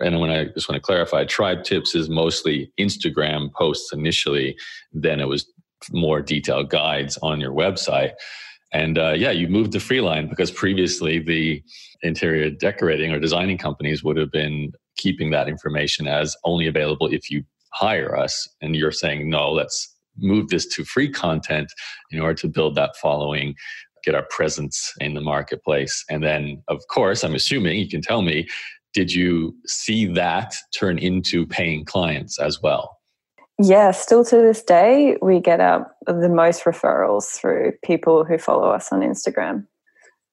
and 0.00 0.20
when 0.20 0.30
I 0.30 0.46
just 0.46 0.68
want 0.68 0.76
to 0.76 0.84
clarify, 0.84 1.24
Triibe 1.24 1.62
Tips 1.62 1.94
is 1.94 2.08
mostly 2.08 2.72
Instagram 2.80 3.52
posts 3.52 3.92
initially, 3.92 4.56
then 4.92 5.20
it 5.20 5.28
was 5.28 5.46
more 5.92 6.20
detailed 6.20 6.70
guides 6.70 7.16
on 7.22 7.40
your 7.40 7.52
website. 7.52 8.12
And 8.72 8.98
uh, 8.98 9.12
yeah, 9.12 9.30
you 9.30 9.46
moved 9.46 9.72
to 9.72 9.78
Freeline 9.78 10.28
because 10.28 10.50
previously 10.50 11.20
the 11.20 11.62
interior 12.02 12.50
decorating 12.50 13.12
or 13.12 13.20
designing 13.20 13.56
companies 13.56 14.02
would 14.02 14.16
have 14.16 14.32
been 14.32 14.72
keeping 14.96 15.30
that 15.30 15.48
information 15.48 16.08
as 16.08 16.36
only 16.44 16.66
available 16.66 17.06
if 17.06 17.30
you 17.30 17.44
hire 17.72 18.16
us. 18.16 18.48
And 18.60 18.74
you're 18.74 18.92
saying, 18.92 19.30
no, 19.30 19.52
let's 19.52 19.94
move 20.16 20.48
this 20.48 20.66
to 20.66 20.84
free 20.84 21.10
content 21.10 21.72
in 22.10 22.20
order 22.20 22.34
to 22.34 22.48
build 22.48 22.74
that 22.74 22.96
following 22.96 23.54
get 24.04 24.14
our 24.14 24.26
presence 24.30 24.92
in 25.00 25.14
the 25.14 25.20
marketplace. 25.20 26.04
And 26.10 26.22
then, 26.22 26.62
of 26.68 26.86
course, 26.88 27.24
I'm 27.24 27.34
assuming 27.34 27.78
you 27.78 27.88
can 27.88 28.02
tell 28.02 28.22
me, 28.22 28.48
did 28.92 29.12
you 29.12 29.54
see 29.66 30.06
that 30.06 30.54
turn 30.78 30.98
into 30.98 31.46
paying 31.46 31.84
clients 31.84 32.38
as 32.38 32.62
well? 32.62 32.98
Yeah, 33.60 33.92
still 33.92 34.24
to 34.24 34.36
this 34.36 34.62
day, 34.62 35.16
we 35.22 35.40
get 35.40 35.60
our, 35.60 35.90
the 36.06 36.28
most 36.28 36.64
referrals 36.64 37.36
through 37.36 37.72
people 37.84 38.24
who 38.24 38.38
follow 38.38 38.70
us 38.70 38.90
on 38.90 39.00
Instagram. 39.00 39.66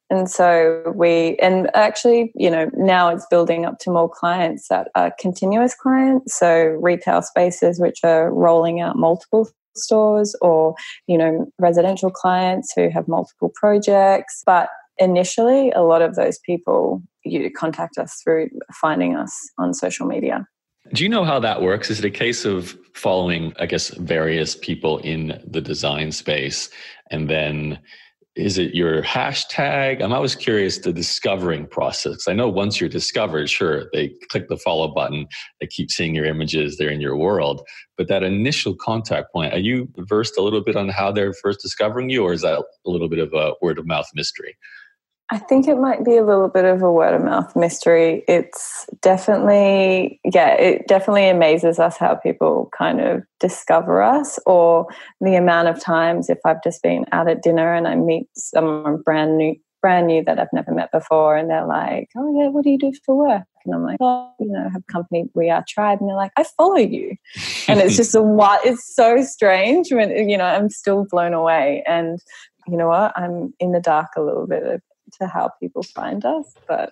And 0.10 0.30
so 0.30 0.92
we, 0.94 1.38
and 1.38 1.70
actually, 1.74 2.34
you 2.36 2.52
know, 2.52 2.70
now 2.74 3.10
it's 3.10 3.26
building 3.30 3.66
up 3.66 3.80
to 3.80 3.92
more 3.92 4.10
clients 4.10 4.68
that 4.68 4.90
are 4.94 5.14
continuous 5.20 5.74
clients. 5.74 6.36
So 6.38 6.78
retail 6.82 7.22
spaces 7.22 7.80
which 7.80 8.00
are 8.04 8.30
rolling 8.34 8.82
out 8.82 8.98
multiple 8.98 9.50
stores 9.76 10.36
or 10.42 10.76
you 11.08 11.18
know 11.18 11.46
residential 11.60 12.10
clients 12.12 12.72
who 12.76 12.90
have 12.90 13.08
multiple 13.08 13.52
projects 13.56 14.44
but 14.46 14.70
initially, 15.02 15.72
a 15.72 15.82
lot 15.82 16.02
of 16.02 16.16
those 16.16 16.40
people 16.40 17.02
you 17.24 17.52
contact 17.52 17.98
us 17.98 18.20
through 18.24 18.50
finding 18.80 19.16
us 19.16 19.32
on 19.58 19.74
social 19.74 20.06
media. 20.06 20.46
Do 20.94 21.04
you 21.04 21.10
know 21.10 21.24
how 21.24 21.40
that 21.40 21.62
works? 21.62 21.90
Is 21.90 22.00
it 22.00 22.06
a 22.06 22.10
case 22.10 22.46
of 22.46 22.76
following, 22.96 23.54
I 23.60 23.66
guess, 23.66 23.90
various 23.90 24.56
people 24.56 24.98
in 25.00 25.40
the 25.46 25.62
design 25.62 26.12
space 26.12 26.70
and 27.12 27.30
then 27.30 27.80
is 28.36 28.58
it 28.58 28.74
your 28.74 29.02
hashtag? 29.02 30.02
I'm 30.02 30.14
always 30.14 30.36
curious 30.36 30.78
the 30.78 30.94
discovering 30.94 31.68
process. 31.68 32.30
I 32.30 32.34
know 32.34 32.48
once 32.48 32.80
you're 32.80 32.90
discovered, 32.90 33.50
sure, 33.50 33.90
they 33.92 34.14
click 34.30 34.48
the 34.48 34.58
follow 34.58 34.88
button, 34.88 35.28
they 35.60 35.68
keep 35.68 35.92
seeing 35.92 36.16
your 36.16 36.26
images, 36.26 36.78
they're 36.78 36.90
in 36.90 37.02
your 37.02 37.18
world. 37.18 37.62
But 37.98 38.08
that 38.08 38.24
initial 38.24 38.74
contact 38.76 39.34
point, 39.34 39.54
are 39.54 39.60
you 39.60 39.90
versed 39.98 40.38
a 40.38 40.42
little 40.42 40.64
bit 40.64 40.78
on 40.78 40.88
how 40.88 41.12
they're 41.12 41.34
first 41.34 41.60
discovering 41.62 42.10
you, 42.10 42.24
or 42.24 42.32
is 42.32 42.42
that 42.42 42.64
a 42.86 42.90
little 42.90 43.10
bit 43.10 43.20
of 43.20 43.34
a 43.34 43.54
word 43.62 43.78
of 43.78 43.86
mouth 43.86 44.08
mystery? 44.16 44.56
I 45.32 45.38
think 45.38 45.66
it 45.66 45.78
might 45.78 46.04
be 46.04 46.18
a 46.18 46.26
little 46.26 46.50
bit 46.50 46.66
of 46.66 46.82
a 46.82 46.92
word 46.92 47.14
of 47.14 47.24
mouth 47.24 47.56
mystery. 47.56 48.26
It's 48.28 48.86
definitely, 49.02 50.20
yeah, 50.26 50.50
it 50.56 50.90
definitely 50.90 51.30
amazes 51.30 51.80
us 51.80 51.96
how 51.96 52.16
people 52.16 52.70
kind 52.78 53.00
of 53.00 53.24
discover 53.40 54.02
us, 54.02 54.38
or 54.46 54.88
the 55.22 55.36
amount 55.36 55.70
of 55.70 55.80
times 55.80 56.30
if 56.30 56.38
I've 56.46 56.62
just 56.62 56.84
been 56.84 57.06
out 57.14 57.30
at 57.30 57.42
dinner 57.42 57.74
and 57.74 57.88
I 57.88 57.96
meet 57.96 58.28
someone 58.36 58.98
brand 58.98 59.38
new, 59.38 59.56
brand 59.82 60.08
new 60.08 60.22
that 60.26 60.38
I've 60.38 60.52
never 60.52 60.74
met 60.74 60.92
before, 60.92 61.38
and 61.38 61.50
they're 61.50 61.66
like, 61.66 62.10
"Oh 62.18 62.38
yeah, 62.38 62.50
what 62.50 62.66
do 62.66 62.70
you 62.70 62.78
do 62.78 62.92
for 63.06 63.16
work?" 63.16 63.44
And 63.64 63.74
I'm 63.74 63.84
like, 63.84 64.00
"Oh, 64.02 64.34
you 64.38 64.52
know, 64.52 64.66
I 64.66 64.70
have 64.70 64.86
company, 64.88 65.30
We 65.34 65.50
Are 65.50 65.64
Triibe," 65.64 66.02
and 66.02 66.10
they're 66.10 66.16
like, 66.18 66.34
"I 66.36 66.44
follow 66.44 66.76
you," 66.76 67.16
and 67.70 67.80
it's 67.80 67.96
just 67.96 68.14
a 68.16 68.22
what? 68.22 68.66
It's 68.66 68.94
so 68.94 69.24
strange 69.24 69.94
when 69.94 70.30
you 70.30 70.38
know 70.38 70.44
I'm 70.44 70.70
still 70.70 71.06
blown 71.10 71.34
away 71.34 71.84
and 71.88 72.20
you 72.68 72.78
know 72.78 72.90
what 72.90 73.12
i'm 73.16 73.52
in 73.60 73.72
the 73.72 73.80
dark 73.80 74.10
a 74.16 74.22
little 74.22 74.46
bit 74.46 74.84
to 75.20 75.28
how 75.28 75.52
people 75.60 75.84
find 75.84 76.26
us, 76.26 76.54
but 76.68 76.92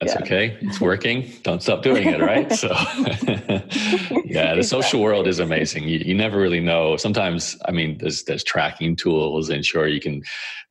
that's 0.00 0.14
yeah. 0.14 0.22
okay. 0.22 0.58
It's 0.60 0.80
working. 0.80 1.30
Don't 1.42 1.62
stop 1.62 1.82
doing 1.82 2.08
it, 2.08 2.20
right? 2.20 2.48
So, 2.58 2.68
yeah, 4.24 4.54
the 4.54 4.62
social 4.64 5.00
world 5.00 5.26
is 5.26 5.38
amazing. 5.38 5.88
You, 5.88 5.98
you, 5.98 6.14
never 6.14 6.38
really 6.38 6.60
know. 6.60 6.96
Sometimes, 6.96 7.56
I 7.66 7.72
mean, 7.72 7.98
there's 7.98 8.24
there's 8.24 8.42
tracking 8.42 8.96
tools, 8.96 9.48
and 9.48 9.64
sure, 9.64 9.86
you 9.86 10.00
can 10.00 10.22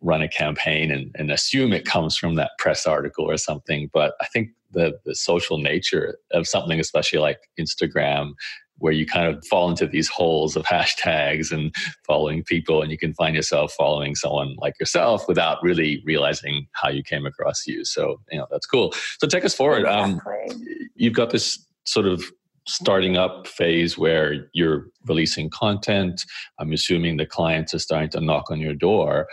run 0.02 0.22
a 0.22 0.28
campaign 0.28 0.92
and, 0.92 1.14
and 1.16 1.32
assume 1.32 1.74
it 1.74 1.86
comes 1.86 2.18
from 2.18 2.36
that 2.36 2.52
press 2.58 2.86
article 2.86 3.30
or 3.30 3.38
something. 3.38 3.90
But 3.94 4.14
I 4.22 4.26
think 4.26 4.50
the 4.72 5.00
the 5.06 5.16
social 5.16 5.58
nature 5.58 6.18
of 6.32 6.48
something, 6.48 6.80
especially 6.80 7.20
like 7.20 7.40
Instagram, 7.60 8.34
where 8.80 8.94
you 8.94 9.06
kind 9.06 9.28
of 9.28 9.46
fall 9.48 9.70
into 9.70 9.88
these 9.88 10.08
holes 10.08 10.56
of 10.56 10.66
hashtags 10.66 11.52
and 11.52 11.74
following 12.06 12.44
people 12.44 12.82
and 12.82 12.92
you 12.92 12.98
can 12.98 13.14
find 13.14 13.36
yourself 13.36 13.74
following 13.74 14.16
someone 14.16 14.56
like 14.58 14.80
yourself 14.80 15.28
without 15.28 15.62
really 15.64 16.02
realizing 16.06 16.68
how 16.74 16.90
you 16.90 17.04
came 17.04 17.26
across 17.26 17.66
you. 17.68 17.84
So 17.86 18.20
you 18.32 18.38
know 18.38 18.48
that's 18.50 18.66
cool. 18.66 18.94
So 19.20 19.28
take 19.28 19.46
us 19.46 19.54
forward. 19.54 19.86
Um, 19.86 20.22
you've 20.96 21.14
got 21.14 21.32
this 21.32 21.64
sort 21.86 22.06
of 22.06 22.24
starting 22.68 23.16
up 23.16 23.48
phase 23.48 23.98
where 23.98 24.50
you're 24.54 24.88
releasing 25.06 25.50
content. 25.50 26.22
I'm 26.60 26.74
assuming 26.74 27.16
the 27.16 27.26
clients 27.26 27.74
are 27.74 27.80
starting 27.80 28.10
to 28.10 28.22
knock 28.22 28.52
on 28.52 28.60
your 28.60 28.74
door. 28.74 29.28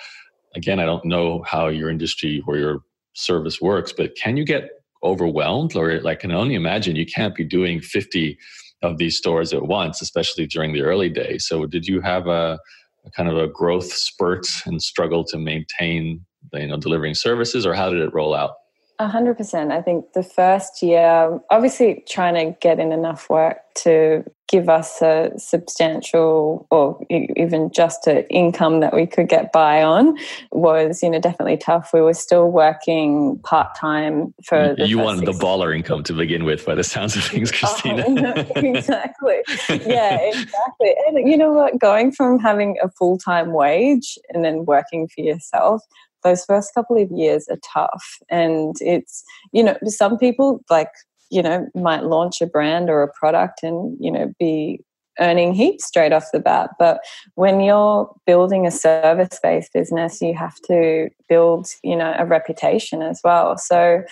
Again 0.57 0.79
i 0.79 0.85
don't 0.85 1.05
know 1.05 1.43
how 1.45 1.67
your 1.67 1.91
industry 1.91 2.41
or 2.47 2.57
your 2.57 2.79
service 3.15 3.61
works 3.61 3.93
but 3.93 4.15
can 4.15 4.37
you 4.37 4.45
get 4.45 4.71
overwhelmed? 5.05 5.77
Or 5.77 6.01
like 6.01 6.19
I 6.19 6.21
can 6.23 6.33
only 6.33 6.55
imagine 6.55 6.97
you 6.97 7.07
can't 7.07 7.35
be 7.35 7.45
doing 7.45 7.81
50 7.81 8.39
of 8.85 8.99
these 8.99 9.17
stores 9.17 9.53
at 9.53 9.63
once, 9.63 10.03
especially 10.03 10.47
during 10.47 10.73
the 10.73 10.83
early 10.83 11.09
days. 11.09 11.47
So, 11.47 11.67
did 11.67 11.87
you 11.87 12.01
have 12.01 12.27
a, 12.27 12.59
a 13.05 13.11
kind 13.11 13.29
of 13.29 13.37
a 13.37 13.49
growth 13.49 13.93
spurt 13.93 14.47
and 14.67 14.81
struggle 14.83 15.25
to 15.25 15.39
maintain, 15.39 16.25
you 16.53 16.67
know, 16.69 16.77
delivering 16.77 17.15
services, 17.15 17.67
or 17.67 17.75
how 17.75 17.91
did 17.91 18.01
it 18.01 18.15
roll 18.15 18.35
out? 18.35 18.53
A 18.99 19.09
hundred 19.09 19.37
percent. 19.37 19.73
I 19.73 19.83
think 19.83 20.13
the 20.13 20.23
first 20.23 20.83
year, 20.83 21.41
obviously 21.51 22.05
trying 22.09 22.35
to 22.35 22.57
get 22.61 22.79
in 22.79 22.93
enough 22.93 23.29
work 23.29 23.59
to 23.77 24.25
give 24.47 24.69
us 24.69 25.03
a 25.03 25.33
substantial 25.37 26.67
or 26.71 27.01
even 27.11 27.73
just 27.73 28.07
an 28.07 28.19
income 28.31 28.79
that 28.81 28.95
we 28.95 29.05
could 29.05 29.29
get 29.29 29.51
by 29.53 29.83
on 29.83 30.17
was, 30.53 31.03
you 31.03 31.11
know, 31.11 31.19
definitely 31.19 31.57
tough. 31.57 31.91
We 31.93 32.03
were 32.03 32.15
still 32.15 32.53
working 32.53 33.41
part 33.43 33.75
time 33.75 34.33
for. 34.45 34.77
The 34.79 34.87
You 34.87 34.99
wanted 34.99 35.27
the 35.27 35.33
baller 35.33 35.75
income 35.75 36.05
to 36.05 36.13
begin 36.13 36.45
with, 36.45 36.65
by 36.65 36.77
the 36.77 36.85
sounds 36.85 37.17
of 37.17 37.25
things, 37.25 37.51
uh-huh. 37.51 37.67
Christina. 37.67 38.47
Oh, 38.55 38.61
exactly. 38.61 39.39
yeah, 39.87 40.19
exactly. 40.21 40.95
And 41.09 41.29
you 41.29 41.37
know 41.37 41.53
what? 41.53 41.79
Going 41.81 42.13
from 42.13 42.39
having 42.39 42.77
a 42.81 42.89
full 42.91 43.19
time 43.19 43.53
wage 43.53 44.19
and 44.29 44.45
then 44.45 44.67
working 44.67 45.09
for 45.09 45.23
yourself 45.23 45.83
those 46.25 46.45
first 46.45 46.75
couple 46.75 47.01
of 47.01 47.11
years 47.11 47.47
are 47.49 47.59
tough. 47.73 48.19
And 48.31 48.75
it's, 48.81 49.23
you 49.53 49.63
know, 49.63 49.77
some 49.85 50.19
people 50.19 50.61
like, 50.71 50.91
you 51.31 51.43
know, 51.43 51.69
might 51.75 52.05
launch 52.05 52.41
a 52.41 52.47
brand 52.47 52.91
or 52.91 53.03
a 53.03 53.13
product 53.13 53.63
and, 53.63 53.97
you 54.01 54.11
know, 54.11 54.33
be 54.39 54.81
earning 55.21 55.55
heaps 55.55 55.87
straight 55.87 56.13
off 56.13 56.33
the 56.33 56.41
bat. 56.41 56.71
But 56.79 57.01
when 57.35 57.61
you're 57.61 58.11
building 58.27 58.67
a 58.67 58.71
service 58.71 59.39
based 59.43 59.73
business, 59.73 60.21
you 60.21 60.35
have 60.35 60.57
to 60.67 61.09
build, 61.29 61.69
you 61.83 61.97
know, 61.97 62.15
a 62.19 62.27
reputation 62.27 63.03
as 63.03 63.21
well. 63.23 63.57
So 63.57 64.03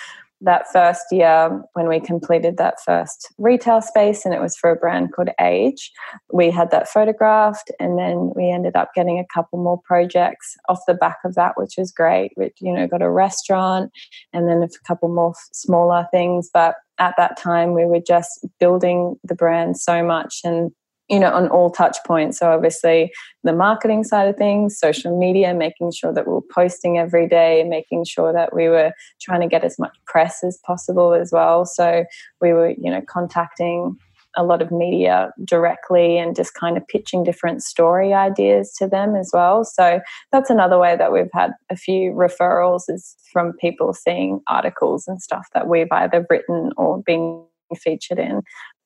that 0.43 0.67
first 0.73 1.05
year 1.11 1.63
when 1.75 1.89
we 1.89 2.01
completed 2.01 2.57
that 2.57 2.81
first 2.85 3.33
retail 3.39 3.81
space 3.81 4.25
and 4.25 4.35
it 4.35 4.41
was 4.41 4.57
for 4.57 4.71
a 4.71 4.77
brand 4.77 5.13
called 5.13 5.31
age. 5.41 5.91
We 6.33 6.51
had 6.51 6.71
that 6.71 6.89
photographed 6.89 7.71
and 7.79 7.99
then 7.99 8.33
we 8.35 8.51
ended 8.51 8.77
up 8.77 8.91
getting 8.95 9.19
a 9.19 9.27
couple 9.33 9.63
more 9.63 9.81
projects 9.85 10.57
off 10.69 10.81
the 10.87 10.95
back 10.95 11.19
of 11.25 11.35
that 11.35 11.53
which 11.57 11.75
was 11.79 11.93
great. 11.93 12.33
We 12.37 12.53
you 12.61 12.73
know 12.73 12.87
got 12.87 13.03
a 13.03 13.11
restaurant 13.11 13.91
and 14.33 14.49
then 14.49 14.63
a 14.63 14.69
couple 14.87 15.09
more 15.09 15.35
smaller 15.53 16.07
things 16.11 16.51
but 16.53 16.75
at 16.99 17.15
that 17.17 17.37
time 17.37 17.75
we 17.75 17.85
were 17.85 18.01
just 18.01 18.47
building 18.61 19.17
the 19.25 19.35
brand 19.35 19.79
so 19.79 20.05
much 20.05 20.41
and 20.45 20.71
you 21.09 21.19
know 21.19 21.31
on 21.31 21.49
all 21.49 21.71
touch 21.71 21.97
points. 22.07 22.39
So 22.39 22.51
obviously 22.51 23.13
the 23.45 23.53
marketing 23.53 24.05
side 24.05 24.29
of 24.29 24.37
things 24.37 24.79
social 24.79 25.19
media 25.19 25.55
making 25.55 25.93
sure 25.93 26.13
that 26.13 26.27
we 26.27 26.33
were 26.33 26.43
posting 26.55 26.99
every 26.99 27.29
day 27.29 27.65
making 27.65 28.05
sure 28.05 28.33
that 28.33 28.55
we 28.55 28.69
were 28.69 28.93
trying 29.21 29.41
to 29.41 29.49
get 29.49 29.65
as 29.65 29.79
much 29.79 29.97
press 30.07 30.43
as 30.45 30.59
possible 30.65 31.15
as 31.15 31.33
well. 31.33 31.65
So 31.65 32.05
we 32.41 32.53
were 32.53 32.71
you 32.71 32.91
know 32.91 33.03
contacting 33.03 33.97
a 34.37 34.45
lot 34.45 34.63
of 34.63 34.71
media 34.71 35.31
directly 35.45 36.19
and 36.19 36.35
just 36.35 36.55
kind 36.55 36.77
of 36.77 36.87
pitching 36.89 37.23
different 37.23 37.63
story 37.63 38.15
ideas 38.15 38.73
to 38.79 38.89
them 38.89 39.15
as 39.15 39.31
well. 39.33 39.65
So 39.65 40.01
that's 40.31 40.51
another 40.51 40.79
way 40.79 40.97
that 40.97 41.13
we've 41.13 41.31
had 41.33 41.53
a 41.71 41.77
few 41.77 42.13
referrals 42.13 42.85
is 42.89 43.15
from 43.31 43.53
people 43.55 43.93
seeing 43.93 44.41
articles 44.47 45.07
and 45.07 45.21
stuff 45.21 45.49
that 45.53 45.69
we've 45.69 45.93
either 45.93 46.27
written 46.31 46.73
or 46.77 47.03
been 47.03 47.45
featured 47.77 48.19
in 48.19 48.43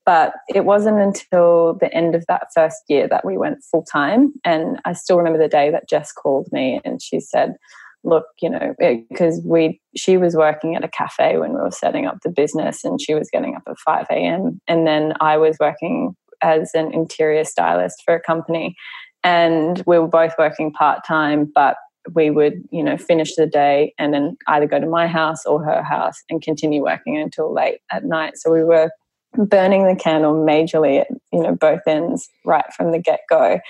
but 0.06 0.34
it 0.48 0.64
wasn't 0.64 1.00
until 1.00 1.76
the 1.80 1.92
end 1.92 2.14
of 2.14 2.24
that 2.28 2.46
first 2.54 2.84
year 2.88 3.08
that 3.08 3.24
we 3.24 3.36
went 3.36 3.64
full 3.64 3.82
time. 3.82 4.32
And 4.44 4.80
I 4.84 4.92
still 4.92 5.18
remember 5.18 5.38
the 5.38 5.48
day 5.48 5.70
that 5.72 5.88
Jess 5.88 6.12
called 6.12 6.46
me 6.52 6.80
and 6.84 7.02
she 7.02 7.18
said, 7.18 7.56
look, 8.04 8.24
you 8.40 8.48
know, 8.48 8.74
eh, 8.80 9.00
because 9.10 9.42
we 9.44 9.80
she 9.96 10.16
was 10.16 10.36
working 10.36 10.76
at 10.76 10.84
a 10.84 10.88
cafe 10.88 11.38
when 11.38 11.52
we 11.52 11.60
were 11.60 11.72
setting 11.72 12.06
up 12.06 12.18
the 12.22 12.30
business 12.30 12.84
and 12.84 13.00
she 13.00 13.14
was 13.14 13.28
getting 13.32 13.56
up 13.56 13.64
at 13.68 13.78
5 13.84 14.06
a.m. 14.10 14.60
And 14.68 14.86
then 14.86 15.12
I 15.20 15.36
was 15.36 15.56
working 15.58 16.14
as 16.40 16.70
an 16.74 16.94
interior 16.94 17.44
stylist 17.44 18.02
for 18.04 18.14
a 18.14 18.20
company. 18.20 18.76
And 19.24 19.82
we 19.86 19.98
were 19.98 20.06
both 20.06 20.34
working 20.38 20.72
part 20.72 21.04
time, 21.04 21.50
but 21.52 21.76
we 22.14 22.30
would, 22.30 22.62
you 22.70 22.84
know, 22.84 22.96
finish 22.96 23.34
the 23.34 23.48
day 23.48 23.92
and 23.98 24.14
then 24.14 24.36
either 24.46 24.66
go 24.66 24.78
to 24.78 24.86
my 24.86 25.08
house 25.08 25.44
or 25.44 25.64
her 25.64 25.82
house 25.82 26.22
and 26.30 26.40
continue 26.40 26.82
working 26.82 27.18
until 27.18 27.52
late 27.52 27.80
at 27.90 28.04
night. 28.04 28.34
So 28.36 28.52
we 28.52 28.62
were 28.62 28.90
burning 29.36 29.86
the 29.86 29.96
candle 29.96 30.34
majorly 30.34 31.00
at 31.00 31.08
you 31.32 31.42
know 31.42 31.54
both 31.54 31.80
ends 31.86 32.28
right 32.44 32.72
from 32.76 32.92
the 32.92 32.98
get 32.98 33.20
go. 33.28 33.60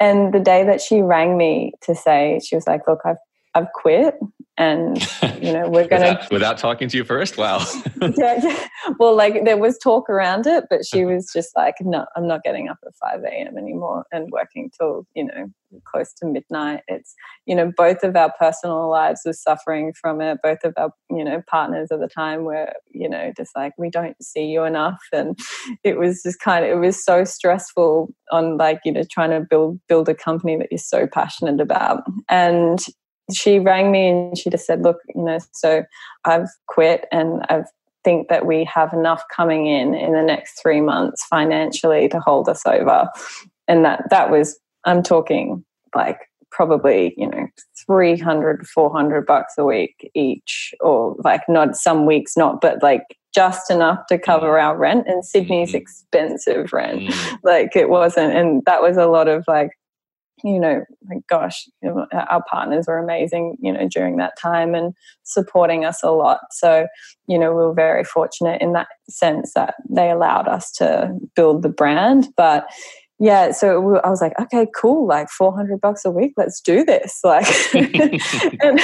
And 0.00 0.32
the 0.32 0.40
day 0.40 0.64
that 0.64 0.80
she 0.80 1.02
rang 1.02 1.36
me 1.36 1.72
to 1.82 1.94
say 1.94 2.40
she 2.44 2.54
was 2.54 2.66
like, 2.66 2.82
"Look, 2.86 3.00
I've 3.04 3.16
I've 3.54 3.72
quit 3.74 4.14
and 4.58 4.98
you 5.40 5.52
know 5.52 5.68
we're 5.68 5.86
gonna 5.86 6.10
without, 6.10 6.32
without, 6.32 6.58
talking 6.58 6.88
to 6.88 6.96
you 6.96 7.04
first? 7.04 7.36
Wow. 7.36 7.64
Yeah, 8.16 8.40
yeah, 8.42 8.66
well 8.98 9.14
like 9.14 9.44
there 9.44 9.56
was 9.56 9.76
talk 9.78 10.08
around 10.08 10.46
it 10.46 10.64
but 10.70 10.84
she 10.84 11.02
uh-huh. 11.02 11.14
was 11.14 11.30
just 11.32 11.50
like 11.56 11.74
no 11.80 12.06
i'm 12.16 12.26
not 12.26 12.42
getting 12.42 12.68
up 12.68 12.78
at 12.86 12.92
5 13.00 13.22
a.m 13.24 13.58
anymore 13.58 14.04
and 14.12 14.30
working 14.30 14.70
till 14.78 15.04
you 15.14 15.24
know 15.24 15.50
close 15.84 16.12
to 16.14 16.26
midnight. 16.26 16.82
It's 16.88 17.14
you 17.46 17.54
know 17.54 17.72
both 17.76 18.02
of 18.02 18.16
our 18.16 18.32
personal 18.38 18.88
lives 18.88 19.22
were 19.24 19.32
suffering 19.32 19.92
from 20.00 20.20
it. 20.20 20.38
Both 20.42 20.64
of 20.64 20.74
our 20.76 20.92
you 21.10 21.24
know 21.24 21.42
partners 21.48 21.88
at 21.90 22.00
the 22.00 22.08
time 22.08 22.44
were 22.44 22.72
you 22.90 23.08
know 23.08 23.32
just 23.36 23.52
like 23.56 23.72
we 23.78 23.90
don't 23.90 24.16
see 24.22 24.46
you 24.46 24.64
enough. 24.64 24.98
And 25.12 25.38
it 25.84 25.98
was 25.98 26.22
just 26.22 26.40
kind 26.40 26.64
of 26.64 26.70
it 26.70 26.80
was 26.80 27.02
so 27.02 27.24
stressful 27.24 28.12
on 28.30 28.56
like 28.56 28.80
you 28.84 28.92
know 28.92 29.04
trying 29.10 29.30
to 29.30 29.40
build 29.40 29.80
build 29.88 30.08
a 30.08 30.14
company 30.14 30.56
that 30.56 30.68
you're 30.70 30.78
so 30.78 31.06
passionate 31.06 31.60
about. 31.60 32.02
And 32.28 32.78
she 33.34 33.58
rang 33.58 33.90
me 33.90 34.08
and 34.08 34.38
she 34.38 34.50
just 34.50 34.66
said, 34.66 34.82
Look, 34.82 34.98
you 35.14 35.22
know, 35.22 35.38
so 35.52 35.84
I've 36.24 36.48
quit 36.66 37.06
and 37.12 37.42
I 37.48 37.62
think 38.04 38.28
that 38.28 38.46
we 38.46 38.64
have 38.64 38.92
enough 38.92 39.22
coming 39.34 39.66
in 39.66 39.94
in 39.94 40.12
the 40.12 40.22
next 40.22 40.60
three 40.62 40.80
months 40.80 41.24
financially 41.26 42.08
to 42.08 42.20
hold 42.20 42.48
us 42.48 42.64
over. 42.64 43.08
And 43.66 43.84
that, 43.84 44.04
that 44.10 44.30
was, 44.30 44.58
I'm 44.84 45.02
talking 45.02 45.64
like 45.94 46.18
probably, 46.50 47.14
you 47.16 47.28
know, 47.28 47.46
300, 47.86 48.66
400 48.66 49.26
bucks 49.26 49.54
a 49.58 49.64
week 49.64 50.10
each, 50.14 50.74
or 50.80 51.16
like 51.22 51.42
not 51.48 51.76
some 51.76 52.06
weeks, 52.06 52.36
not, 52.36 52.60
but 52.60 52.82
like 52.82 53.02
just 53.34 53.70
enough 53.70 54.06
to 54.06 54.18
cover 54.18 54.58
our 54.58 54.76
rent. 54.76 55.06
And 55.06 55.24
Sydney's 55.24 55.70
mm-hmm. 55.70 55.78
expensive 55.78 56.72
rent. 56.72 57.02
Mm. 57.02 57.38
Like 57.42 57.76
it 57.76 57.90
wasn't. 57.90 58.32
And 58.32 58.62
that 58.64 58.80
was 58.80 58.96
a 58.96 59.06
lot 59.06 59.28
of 59.28 59.44
like, 59.46 59.70
you 60.42 60.58
know, 60.58 60.84
gosh, 61.28 61.68
you 61.82 61.88
know, 61.88 62.06
our 62.12 62.42
partners 62.50 62.86
were 62.86 62.98
amazing, 62.98 63.56
you 63.60 63.72
know, 63.72 63.88
during 63.88 64.16
that 64.16 64.38
time 64.40 64.74
and 64.74 64.94
supporting 65.24 65.84
us 65.84 66.02
a 66.02 66.10
lot. 66.10 66.40
So, 66.50 66.86
you 67.26 67.38
know, 67.38 67.50
we 67.50 67.56
were 67.56 67.74
very 67.74 68.04
fortunate 68.04 68.60
in 68.60 68.72
that 68.72 68.88
sense 69.08 69.52
that 69.54 69.74
they 69.88 70.10
allowed 70.10 70.48
us 70.48 70.70
to 70.72 71.12
build 71.34 71.62
the 71.62 71.68
brand. 71.68 72.28
But 72.36 72.66
yeah, 73.20 73.50
so 73.50 73.96
I 74.04 74.10
was 74.10 74.20
like, 74.20 74.38
okay, 74.40 74.68
cool, 74.76 75.06
like 75.06 75.28
400 75.28 75.80
bucks 75.80 76.04
a 76.04 76.10
week, 76.10 76.34
let's 76.36 76.60
do 76.60 76.84
this. 76.84 77.20
Like, 77.24 77.46
and, 77.74 78.80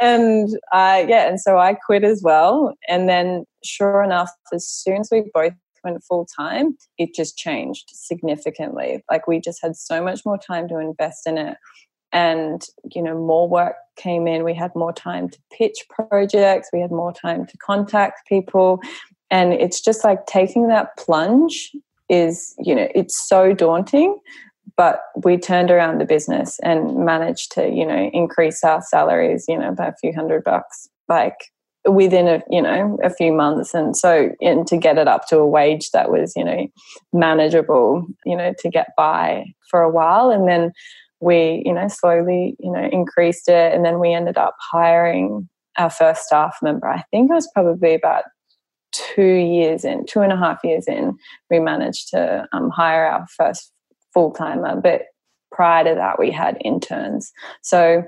and 0.00 0.48
uh, 0.72 1.04
yeah, 1.08 1.28
and 1.28 1.40
so 1.40 1.58
I 1.58 1.74
quit 1.74 2.02
as 2.02 2.20
well. 2.22 2.74
And 2.88 3.08
then, 3.08 3.44
sure 3.64 4.02
enough, 4.02 4.30
as 4.52 4.68
soon 4.68 5.00
as 5.00 5.08
we 5.12 5.30
both 5.32 5.52
went 5.86 6.04
full 6.04 6.26
time, 6.36 6.76
it 6.98 7.14
just 7.14 7.38
changed 7.38 7.90
significantly. 7.92 9.02
Like, 9.10 9.26
we 9.26 9.40
just 9.40 9.60
had 9.62 9.76
so 9.76 10.02
much 10.04 10.20
more 10.26 10.38
time 10.38 10.68
to 10.68 10.78
invest 10.78 11.26
in 11.26 11.38
it. 11.38 11.56
And, 12.12 12.62
you 12.94 13.02
know, 13.02 13.16
more 13.18 13.48
work 13.48 13.76
came 13.96 14.26
in. 14.26 14.44
We 14.44 14.54
had 14.54 14.74
more 14.74 14.92
time 14.92 15.28
to 15.30 15.38
pitch 15.56 15.78
projects, 15.88 16.68
we 16.72 16.80
had 16.80 16.90
more 16.90 17.12
time 17.12 17.46
to 17.46 17.56
contact 17.58 18.28
people. 18.28 18.80
And 19.30 19.52
it's 19.52 19.80
just 19.80 20.04
like 20.04 20.26
taking 20.26 20.68
that 20.68 20.96
plunge 20.98 21.72
is, 22.08 22.54
you 22.58 22.74
know, 22.74 22.88
it's 22.94 23.28
so 23.28 23.52
daunting. 23.52 24.18
But 24.76 25.00
we 25.24 25.38
turned 25.38 25.70
around 25.70 25.98
the 25.98 26.04
business 26.04 26.58
and 26.62 27.04
managed 27.04 27.52
to, 27.52 27.68
you 27.68 27.86
know, 27.86 28.10
increase 28.12 28.62
our 28.62 28.82
salaries, 28.82 29.46
you 29.48 29.58
know, 29.58 29.72
by 29.72 29.86
a 29.86 29.94
few 30.00 30.12
hundred 30.12 30.44
bucks, 30.44 30.88
like 31.08 31.36
within 31.86 32.28
a, 32.28 32.42
you 32.50 32.62
know, 32.62 32.98
a 33.02 33.10
few 33.10 33.32
months. 33.32 33.74
And 33.74 33.96
so, 33.96 34.30
and 34.40 34.66
to 34.66 34.76
get 34.76 34.98
it 34.98 35.08
up 35.08 35.26
to 35.28 35.38
a 35.38 35.46
wage 35.46 35.90
that 35.92 36.10
was, 36.10 36.32
you 36.36 36.44
know, 36.44 36.66
manageable, 37.12 38.06
you 38.24 38.36
know, 38.36 38.52
to 38.58 38.70
get 38.70 38.88
by 38.96 39.44
for 39.70 39.82
a 39.82 39.90
while. 39.90 40.30
And 40.30 40.48
then 40.48 40.72
we, 41.20 41.62
you 41.64 41.72
know, 41.72 41.88
slowly, 41.88 42.56
you 42.58 42.70
know, 42.70 42.88
increased 42.92 43.48
it. 43.48 43.74
And 43.74 43.84
then 43.84 44.00
we 44.00 44.12
ended 44.12 44.36
up 44.36 44.56
hiring 44.70 45.48
our 45.78 45.90
first 45.90 46.24
staff 46.24 46.56
member. 46.62 46.88
I 46.88 47.02
think 47.10 47.30
it 47.30 47.34
was 47.34 47.50
probably 47.54 47.94
about 47.94 48.24
two 48.92 49.22
years 49.22 49.84
in, 49.84 50.06
two 50.06 50.20
and 50.20 50.32
a 50.32 50.36
half 50.36 50.58
years 50.64 50.86
in, 50.88 51.16
we 51.50 51.58
managed 51.58 52.08
to 52.08 52.46
um, 52.52 52.70
hire 52.70 53.04
our 53.06 53.26
first 53.36 53.72
full 54.14 54.30
timer. 54.30 54.80
But 54.80 55.02
prior 55.52 55.84
to 55.84 55.94
that, 55.94 56.18
we 56.18 56.30
had 56.30 56.58
interns. 56.64 57.32
So 57.62 58.04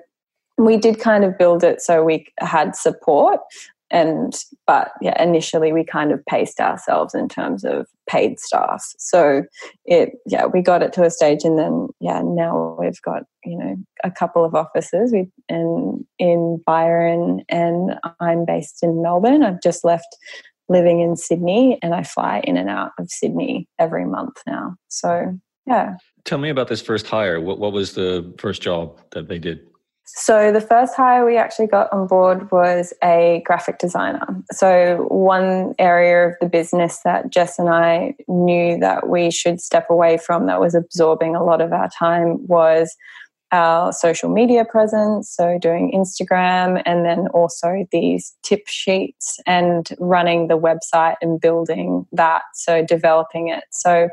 we 0.59 0.77
did 0.77 1.01
kind 1.01 1.25
of 1.25 1.39
build 1.39 1.65
it 1.65 1.81
so 1.81 2.03
we 2.03 2.27
had 2.39 2.77
support. 2.77 3.41
And, 3.91 4.35
but 4.67 4.91
yeah, 5.01 5.21
initially 5.23 5.73
we 5.73 5.83
kind 5.83 6.13
of 6.13 6.23
paced 6.27 6.61
ourselves 6.61 7.15
in 7.15 7.27
terms 7.27 7.65
of 7.65 7.87
paid 8.07 8.39
staff. 8.39 8.85
So 8.99 9.45
it, 9.87 10.11
yeah, 10.27 10.45
we 10.45 10.61
got 10.61 10.83
it 10.83 10.93
to 10.95 11.05
a 11.05 11.11
stage 11.11 11.43
and 11.43 11.59
then, 11.59 11.89
yeah, 11.99 12.21
now 12.23 12.77
we've 12.79 13.01
got, 13.01 13.23
you 13.45 13.57
know, 13.57 13.77
a 14.05 14.11
couple 14.11 14.45
of 14.45 14.55
offices 14.55 15.11
we, 15.11 15.31
in, 15.49 16.05
in 16.19 16.63
Byron 16.67 17.45
and 17.49 17.95
I'm 18.21 18.45
based 18.45 18.83
in 18.83 19.01
Melbourne. 19.01 19.43
I've 19.43 19.63
just 19.63 19.85
left 19.85 20.17
living 20.69 21.01
in 21.01 21.17
Sydney 21.17 21.79
and 21.83 21.95
I 21.95 22.03
fly 22.03 22.43
in 22.45 22.59
and 22.59 22.69
out 22.69 22.91
of 22.99 23.09
Sydney 23.09 23.69
every 23.79 24.05
month 24.05 24.43
now. 24.47 24.77
So, 24.89 25.39
yeah. 25.67 25.95
Tell 26.25 26.37
me 26.37 26.51
about 26.51 26.69
this 26.69 26.83
first 26.83 27.07
hire. 27.07 27.41
What, 27.41 27.59
what 27.59 27.73
was 27.73 27.95
the 27.95 28.35
first 28.39 28.61
job 28.61 29.01
that 29.13 29.29
they 29.29 29.39
did? 29.39 29.61
So, 30.17 30.51
the 30.53 30.61
first 30.61 30.95
hire 30.95 31.25
we 31.25 31.37
actually 31.37 31.67
got 31.67 31.93
on 31.93 32.07
board 32.07 32.51
was 32.51 32.93
a 33.05 33.43
graphic 33.45 33.79
designer. 33.79 34.27
So, 34.51 35.07
one 35.09 35.75
area 35.79 36.29
of 36.29 36.35
the 36.41 36.49
business 36.49 37.01
that 37.05 37.31
Jess 37.31 37.59
and 37.59 37.69
I 37.69 38.15
knew 38.27 38.79
that 38.79 39.09
we 39.09 39.31
should 39.31 39.61
step 39.61 39.91
away 39.91 40.17
from 40.17 40.47
that 40.47 40.61
was 40.61 40.75
absorbing 40.75 41.37
a 41.37 41.45
lot 41.45 41.61
of 41.61 41.73
our 41.73 41.89
time 41.91 42.47
was 42.47 42.97
our 43.51 43.93
social 43.93 44.29
media 44.29 44.65
presence, 44.65 45.35
so 45.35 45.59
doing 45.59 45.93
Instagram, 45.95 46.83
and 46.85 47.05
then 47.05 47.29
also 47.29 47.87
these 47.93 48.35
tip 48.43 48.67
sheets 48.67 49.39
and 49.47 49.89
running 49.99 50.49
the 50.49 50.59
website 50.59 51.17
and 51.23 51.41
building 51.41 52.07
that, 52.13 52.43
so 52.55 52.85
developing 52.85 53.49
it. 53.49 53.65
So 53.71 54.09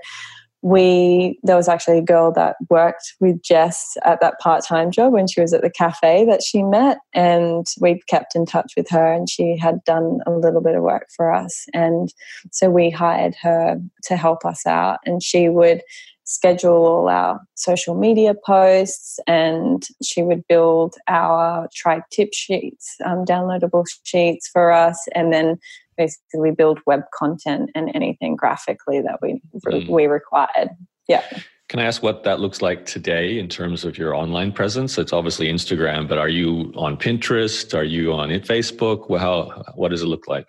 we 0.65 1.37
there 1.43 1.55
was 1.55 1.67
actually 1.67 1.99
a 1.99 2.01
girl 2.01 2.31
that 2.31 2.55
worked 2.71 3.13
with 3.19 3.39
Jess 3.43 3.95
at 4.03 4.19
that 4.19 4.39
part-time 4.39 4.89
job 4.89 5.13
when 5.13 5.27
she 5.27 5.39
was 5.39 5.53
at 5.53 5.61
the 5.61 5.69
cafe 5.69 6.25
that 6.25 6.41
she 6.41 6.63
met 6.63 6.97
and 7.13 7.67
we 7.79 8.01
kept 8.09 8.35
in 8.35 8.47
touch 8.47 8.73
with 8.75 8.89
her 8.89 9.13
and 9.13 9.29
she 9.29 9.55
had 9.55 9.83
done 9.83 10.21
a 10.25 10.31
little 10.31 10.61
bit 10.61 10.73
of 10.73 10.81
work 10.81 11.05
for 11.15 11.31
us. 11.31 11.67
And 11.71 12.11
so 12.51 12.71
we 12.71 12.89
hired 12.89 13.35
her 13.43 13.79
to 14.05 14.17
help 14.17 14.43
us 14.43 14.65
out 14.65 15.01
and 15.05 15.21
she 15.21 15.49
would 15.49 15.83
schedule 16.23 16.87
all 16.87 17.09
our 17.09 17.39
social 17.53 17.93
media 17.93 18.33
posts 18.33 19.19
and 19.27 19.83
she 20.03 20.23
would 20.23 20.47
build 20.47 20.95
our 21.07 21.69
Triibe 21.75 22.01
tip 22.11 22.29
sheets, 22.33 22.95
um, 23.05 23.23
downloadable 23.23 23.85
sheets 24.03 24.47
for 24.47 24.71
us, 24.71 24.99
and 25.13 25.31
then 25.31 25.59
basically 25.97 26.51
build 26.51 26.79
web 26.85 27.01
content 27.13 27.69
and 27.75 27.91
anything 27.93 28.35
graphically 28.35 29.01
that 29.01 29.19
we 29.21 29.41
mm. 29.65 29.89
we 29.89 30.07
required. 30.07 30.69
Yeah. 31.07 31.23
Can 31.67 31.79
I 31.79 31.85
ask 31.85 32.03
what 32.03 32.23
that 32.23 32.39
looks 32.39 32.61
like 32.61 32.85
today 32.85 33.39
in 33.39 33.47
terms 33.47 33.85
of 33.85 33.97
your 33.97 34.13
online 34.13 34.51
presence? 34.51 34.99
It's 34.99 35.11
obviously 35.11 35.47
Instagram, 35.47 36.07
but 36.07 36.19
are 36.19 36.29
you 36.29 36.71
on 36.75 36.95
Pinterest? 36.95 37.73
Are 37.73 37.83
you 37.83 38.13
on 38.13 38.29
Facebook? 38.29 39.19
How 39.19 39.63
what 39.75 39.89
does 39.89 40.03
it 40.03 40.07
look 40.07 40.27
like? 40.27 40.47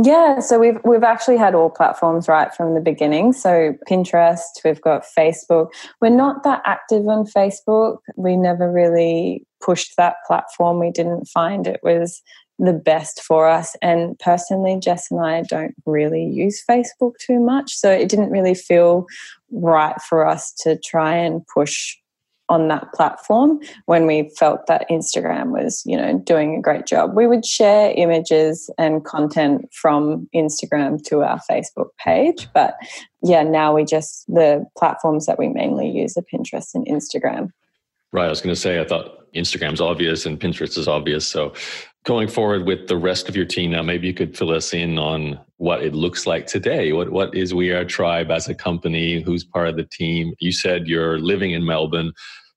Yeah, 0.00 0.38
so 0.38 0.60
we've 0.60 0.78
we've 0.84 1.02
actually 1.02 1.38
had 1.38 1.56
all 1.56 1.70
platforms 1.70 2.28
right 2.28 2.54
from 2.54 2.74
the 2.74 2.80
beginning. 2.80 3.32
So 3.32 3.74
Pinterest, 3.90 4.42
we've 4.64 4.80
got 4.80 5.04
Facebook. 5.18 5.70
We're 6.00 6.10
not 6.10 6.44
that 6.44 6.62
active 6.64 7.08
on 7.08 7.26
Facebook. 7.26 7.98
We 8.16 8.36
never 8.36 8.70
really 8.70 9.44
pushed 9.60 9.96
that 9.96 10.16
platform. 10.26 10.78
We 10.78 10.92
didn't 10.92 11.26
find 11.26 11.66
it 11.66 11.80
was 11.82 12.22
the 12.58 12.72
best 12.72 13.22
for 13.22 13.48
us. 13.48 13.76
And 13.82 14.18
personally, 14.18 14.78
Jess 14.80 15.10
and 15.10 15.20
I 15.20 15.42
don't 15.42 15.74
really 15.86 16.24
use 16.24 16.64
Facebook 16.68 17.12
too 17.18 17.40
much. 17.40 17.74
So 17.74 17.90
it 17.90 18.08
didn't 18.08 18.30
really 18.30 18.54
feel 18.54 19.06
right 19.50 20.00
for 20.08 20.26
us 20.26 20.52
to 20.62 20.76
try 20.76 21.14
and 21.14 21.46
push 21.46 21.96
on 22.48 22.68
that 22.68 22.92
platform 22.94 23.60
when 23.86 24.06
we 24.06 24.30
felt 24.38 24.66
that 24.66 24.88
Instagram 24.90 25.50
was, 25.50 25.82
you 25.84 25.96
know, 25.96 26.18
doing 26.18 26.56
a 26.56 26.62
great 26.62 26.86
job. 26.86 27.14
We 27.14 27.26
would 27.26 27.44
share 27.44 27.92
images 27.96 28.70
and 28.78 29.04
content 29.04 29.68
from 29.72 30.28
Instagram 30.34 31.02
to 31.04 31.22
our 31.22 31.40
Facebook 31.50 31.88
page, 31.98 32.48
but 32.54 32.74
yeah, 33.22 33.42
now 33.42 33.74
we 33.74 33.84
just 33.84 34.26
the 34.28 34.64
platforms 34.76 35.26
that 35.26 35.38
we 35.38 35.48
mainly 35.48 35.90
use 35.90 36.16
are 36.16 36.22
Pinterest 36.22 36.74
and 36.74 36.86
Instagram. 36.86 37.50
Right, 38.12 38.26
I 38.26 38.30
was 38.30 38.40
going 38.40 38.54
to 38.54 38.60
say 38.60 38.80
I 38.80 38.84
thought 38.84 39.30
Instagram's 39.34 39.82
obvious 39.82 40.24
and 40.24 40.40
Pinterest 40.40 40.78
is 40.78 40.88
obvious, 40.88 41.26
so 41.26 41.52
going 42.04 42.28
forward 42.28 42.64
with 42.64 42.88
the 42.88 42.96
rest 42.96 43.28
of 43.28 43.36
your 43.36 43.44
team 43.44 43.72
now 43.72 43.82
maybe 43.82 44.06
you 44.06 44.14
could 44.14 44.36
fill 44.36 44.50
us 44.50 44.72
in 44.72 44.98
on 44.98 45.38
what 45.58 45.82
it 45.82 45.92
looks 45.92 46.26
like 46.26 46.46
today. 46.46 46.92
What 46.92 47.10
what 47.10 47.34
is 47.34 47.52
We 47.52 47.70
Are 47.70 47.84
Triibe 47.84 48.30
as 48.30 48.48
a 48.48 48.54
company? 48.54 49.20
Who's 49.20 49.44
part 49.44 49.68
of 49.68 49.76
the 49.76 49.84
team? 49.84 50.34
You 50.38 50.52
said 50.52 50.86
you're 50.86 51.18
living 51.18 51.50
in 51.50 51.66
melbourne 51.66 52.12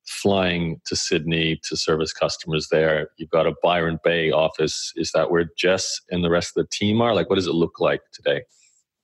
flying 0.05 0.79
to 0.85 0.95
sydney 0.95 1.59
to 1.63 1.77
service 1.77 2.11
customers 2.11 2.67
there. 2.69 3.09
You've 3.17 3.29
got 3.29 3.47
a 3.47 3.53
byron 3.63 3.99
bay 4.03 4.31
office. 4.31 4.93
Is 4.95 5.11
that 5.13 5.31
where 5.31 5.45
jess 5.57 6.01
and 6.09 6.23
the 6.23 6.29
rest 6.29 6.55
of 6.55 6.63
the 6.63 6.69
team 6.71 7.01
are? 7.01 7.13
Like 7.13 7.29
what 7.29 7.35
does 7.35 7.47
it 7.47 7.53
look 7.53 7.79
like 7.79 8.01
today? 8.13 8.43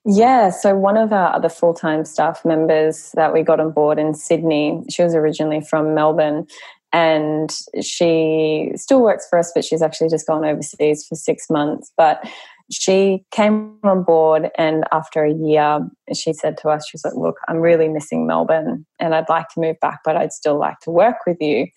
Yeah, 0.10 0.52
so 0.52 0.74
one 0.74 0.96
of 0.96 1.12
our 1.12 1.36
other 1.36 1.50
full 1.50 1.74
time 1.74 2.06
staff 2.06 2.46
members 2.46 3.12
that 3.16 3.34
we 3.34 3.42
got 3.42 3.60
on 3.60 3.72
board 3.72 4.00
in 4.00 4.14
Sydney, 4.14 4.84
she 4.90 5.04
was 5.04 5.14
originally 5.14 5.60
from 5.60 5.94
Melbourne 5.94 6.48
and 6.94 7.56
she 7.82 8.72
still 8.76 9.02
works 9.02 9.28
for 9.30 9.40
us, 9.40 9.52
but 9.54 9.66
she's 9.66 9.82
actually 9.82 10.10
just 10.10 10.28
gone 10.28 10.46
overseas 10.46 11.06
for 11.08 11.16
six 11.16 11.50
months. 11.50 11.92
But 11.98 12.24
she 12.70 13.24
came 13.32 13.78
on 13.84 14.04
board, 14.04 14.50
and 14.58 14.84
after 14.92 15.24
a 15.24 15.34
year, 15.34 15.80
she 16.14 16.34
said 16.34 16.58
to 16.58 16.70
us, 16.70 16.88
She's 16.88 17.04
like, 17.06 17.16
Look, 17.16 17.38
I'm 17.48 17.58
really 17.58 17.88
missing 17.88 18.28
Melbourne, 18.28 18.86
and 19.00 19.16
I'd 19.16 19.30
like 19.30 19.48
to 19.50 19.62
move 19.62 19.80
back, 19.80 20.00
but 20.04 20.18
I'd 20.18 20.34
still 20.34 20.58
like 20.58 20.80
to 20.82 20.92
work 20.92 21.18
with 21.26 21.38
you. 21.40 21.68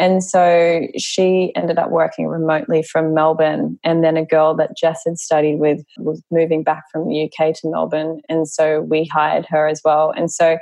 And 0.00 0.24
so 0.24 0.86
she 0.96 1.52
ended 1.54 1.78
up 1.78 1.90
working 1.90 2.26
remotely 2.26 2.82
from 2.82 3.12
Melbourne. 3.12 3.78
And 3.84 4.02
then 4.02 4.16
a 4.16 4.24
girl 4.24 4.54
that 4.56 4.74
Jess 4.74 5.02
had 5.04 5.18
studied 5.18 5.58
with 5.58 5.84
was 5.98 6.22
moving 6.30 6.62
back 6.62 6.84
from 6.90 7.06
the 7.06 7.24
UK 7.24 7.54
to 7.56 7.70
Melbourne. 7.70 8.22
And 8.26 8.48
so 8.48 8.80
we 8.80 9.04
hired 9.04 9.44
her 9.50 9.68
as 9.68 9.82
well. 9.84 10.10
And 10.16 10.32
so 10.32 10.56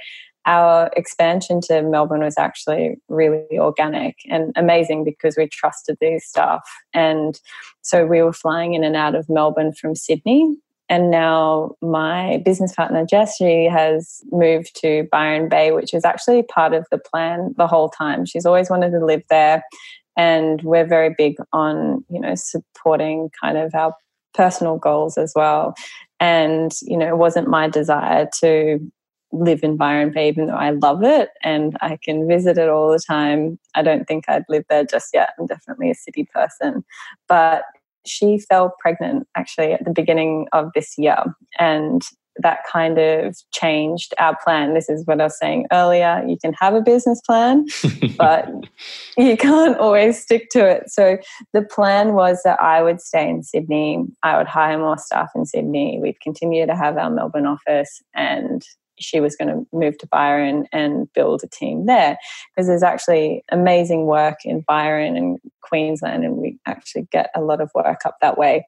our 0.47 0.91
expansion 0.97 1.61
to 1.63 1.83
Melbourne 1.83 2.23
was 2.23 2.39
actually 2.39 2.97
really 3.09 3.59
organic 3.59 4.17
and 4.31 4.53
amazing 4.57 5.05
because 5.05 5.37
we 5.37 5.47
trusted 5.47 5.99
these 6.01 6.25
staff. 6.25 6.63
And 6.95 7.39
so 7.83 8.07
we 8.07 8.23
were 8.23 8.33
flying 8.33 8.75
in 8.75 8.83
and 8.85 8.97
out 8.97 9.15
of 9.15 9.29
Melbourne 9.29 9.73
from 9.73 9.95
Sydney. 9.95 10.57
and 10.89 11.11
now 11.11 11.73
my 11.83 12.41
business 12.45 12.75
partner 12.75 13.05
Jess, 13.05 13.37
she 13.37 13.65
has 13.67 14.23
moved 14.33 14.75
to 14.81 15.07
Byron 15.13 15.49
Bay, 15.49 15.71
which 15.73 15.93
is 15.93 16.05
actually 16.05 16.43
part 16.43 16.73
of 16.73 16.87
the 16.91 16.99
plan 16.99 17.55
the 17.59 17.67
whole 17.67 17.91
time. 17.91 18.25
She's 18.25 18.47
always 18.47 18.71
wanted 18.71 18.91
to 18.93 19.05
live 19.05 19.23
there, 19.29 19.63
and 20.17 20.63
we're 20.63 20.87
very 20.87 21.15
big 21.17 21.37
on 21.53 22.05
you 22.11 22.21
know 22.21 22.35
supporting 22.35 23.31
kind 23.41 23.59
of 23.59 23.75
our 23.75 23.95
personal 24.35 24.79
goals 24.79 25.19
as 25.19 25.33
well. 25.37 25.75
And 26.21 26.73
you 26.83 26.97
know, 26.97 27.09
it 27.09 27.19
wasn't 27.19 27.49
my 27.49 27.69
desire 27.69 28.29
to 28.41 28.79
live 29.33 29.63
in 29.63 29.77
Byron 29.77 30.13
Bay, 30.13 30.29
even 30.29 30.47
though 30.47 30.55
I 30.55 30.71
love 30.71 31.03
it 31.03 31.31
and 31.43 31.77
I 31.81 31.99
can 32.03 32.27
visit 32.27 32.59
it 32.59 32.69
all 32.69 32.91
the 32.91 33.01
time. 33.07 33.59
I 33.75 33.83
don't 33.83 34.07
think 34.07 34.25
I'd 34.29 34.45
live 34.49 34.65
there 34.69 34.85
just 34.85 35.11
yet. 35.13 35.31
I'm 35.39 35.47
definitely 35.47 35.91
a 35.91 35.95
city 35.95 36.27
person. 36.33 36.85
But 37.29 37.65
she 38.07 38.39
fell 38.39 38.75
pregnant 38.81 39.29
actually 39.37 39.73
at 39.73 39.85
the 39.85 39.93
beginning 39.93 40.47
of 40.53 40.71
this 40.75 40.95
year. 40.97 41.23
And 41.59 42.03
that 42.41 42.61
kind 42.71 42.99
of 42.99 43.37
changed 43.53 44.15
our 44.19 44.37
plan. 44.45 44.75
This 44.75 44.89
is 44.89 45.05
what 45.07 45.21
I 45.21 45.25
was 45.25 45.39
saying 45.39 45.67
earlier. 45.73 46.23
You 46.27 46.37
can 46.41 46.53
have 46.55 46.75
a 46.75 46.81
business 46.81 47.21
plan, 47.21 47.67
but 48.17 48.49
you 49.17 49.37
can't 49.37 49.77
always 49.79 50.23
stick 50.23 50.49
to 50.51 50.65
it. 50.65 50.89
So 50.89 51.19
the 51.53 51.63
plan 51.63 52.15
was 52.15 52.41
that 52.45 52.61
I 52.61 52.83
would 52.83 53.01
stay 53.01 53.29
in 53.29 53.43
Sydney. 53.43 54.05
I 54.23 54.39
would 54.39 54.47
hire 54.47 54.79
more 54.79 54.99
staff 54.99 55.31
in 55.35 55.47
Sydney. 55.47 55.99
We'd 56.01 56.21
continue 56.21 56.67
to 56.67 56.77
have 56.77 56.97
our 56.97 57.11
Melbourne 57.11 57.47
office 57.47 58.01
and 58.15 58.65
she 59.01 59.21
was 59.21 59.37
going 59.37 59.49
to 59.49 59.67
move 59.73 59.99
to 59.99 60.07
Byron 60.07 60.67
and 60.73 61.13
build 61.13 61.43
a 61.43 61.49
team 61.49 61.87
there 61.87 62.19
because 62.55 62.69
there's 62.69 62.83
actually 62.83 63.43
amazing 63.51 64.07
work 64.07 64.39
in 64.45 64.65
Byron 64.67 65.17
and 65.17 65.39
Queensland, 65.63 66.25
and 66.25 66.37
we 66.37 66.59
actually 66.67 67.07
get 67.13 67.31
a 67.35 67.41
lot 67.41 67.61
of 67.61 67.71
work 67.75 68.01
up 68.05 68.17
that 68.21 68.39
way. 68.39 68.67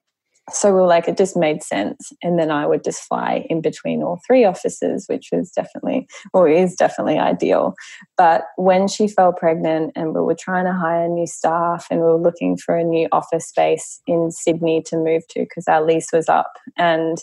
So 0.49 0.73
we 0.73 0.81
were 0.81 0.87
like, 0.87 1.07
it 1.07 1.17
just 1.17 1.37
made 1.37 1.63
sense. 1.63 2.11
And 2.21 2.37
then 2.37 2.51
I 2.51 2.65
would 2.65 2.83
just 2.83 3.03
fly 3.03 3.45
in 3.49 3.61
between 3.61 4.01
all 4.01 4.19
three 4.25 4.43
offices, 4.43 5.05
which 5.07 5.29
was 5.31 5.51
definitely, 5.51 6.07
or 6.33 6.49
is 6.49 6.75
definitely 6.75 7.19
ideal. 7.19 7.75
But 8.17 8.45
when 8.57 8.87
she 8.87 9.07
fell 9.07 9.33
pregnant 9.33 9.91
and 9.95 10.13
we 10.13 10.21
were 10.21 10.35
trying 10.35 10.65
to 10.65 10.73
hire 10.73 11.07
new 11.07 11.27
staff 11.27 11.87
and 11.89 12.01
we 12.01 12.07
were 12.07 12.17
looking 12.17 12.57
for 12.57 12.75
a 12.75 12.83
new 12.83 13.07
office 13.11 13.47
space 13.47 14.01
in 14.07 14.31
Sydney 14.31 14.81
to 14.87 14.97
move 14.97 15.21
to 15.29 15.41
because 15.41 15.67
our 15.67 15.85
lease 15.85 16.11
was 16.11 16.27
up 16.27 16.51
and 16.75 17.19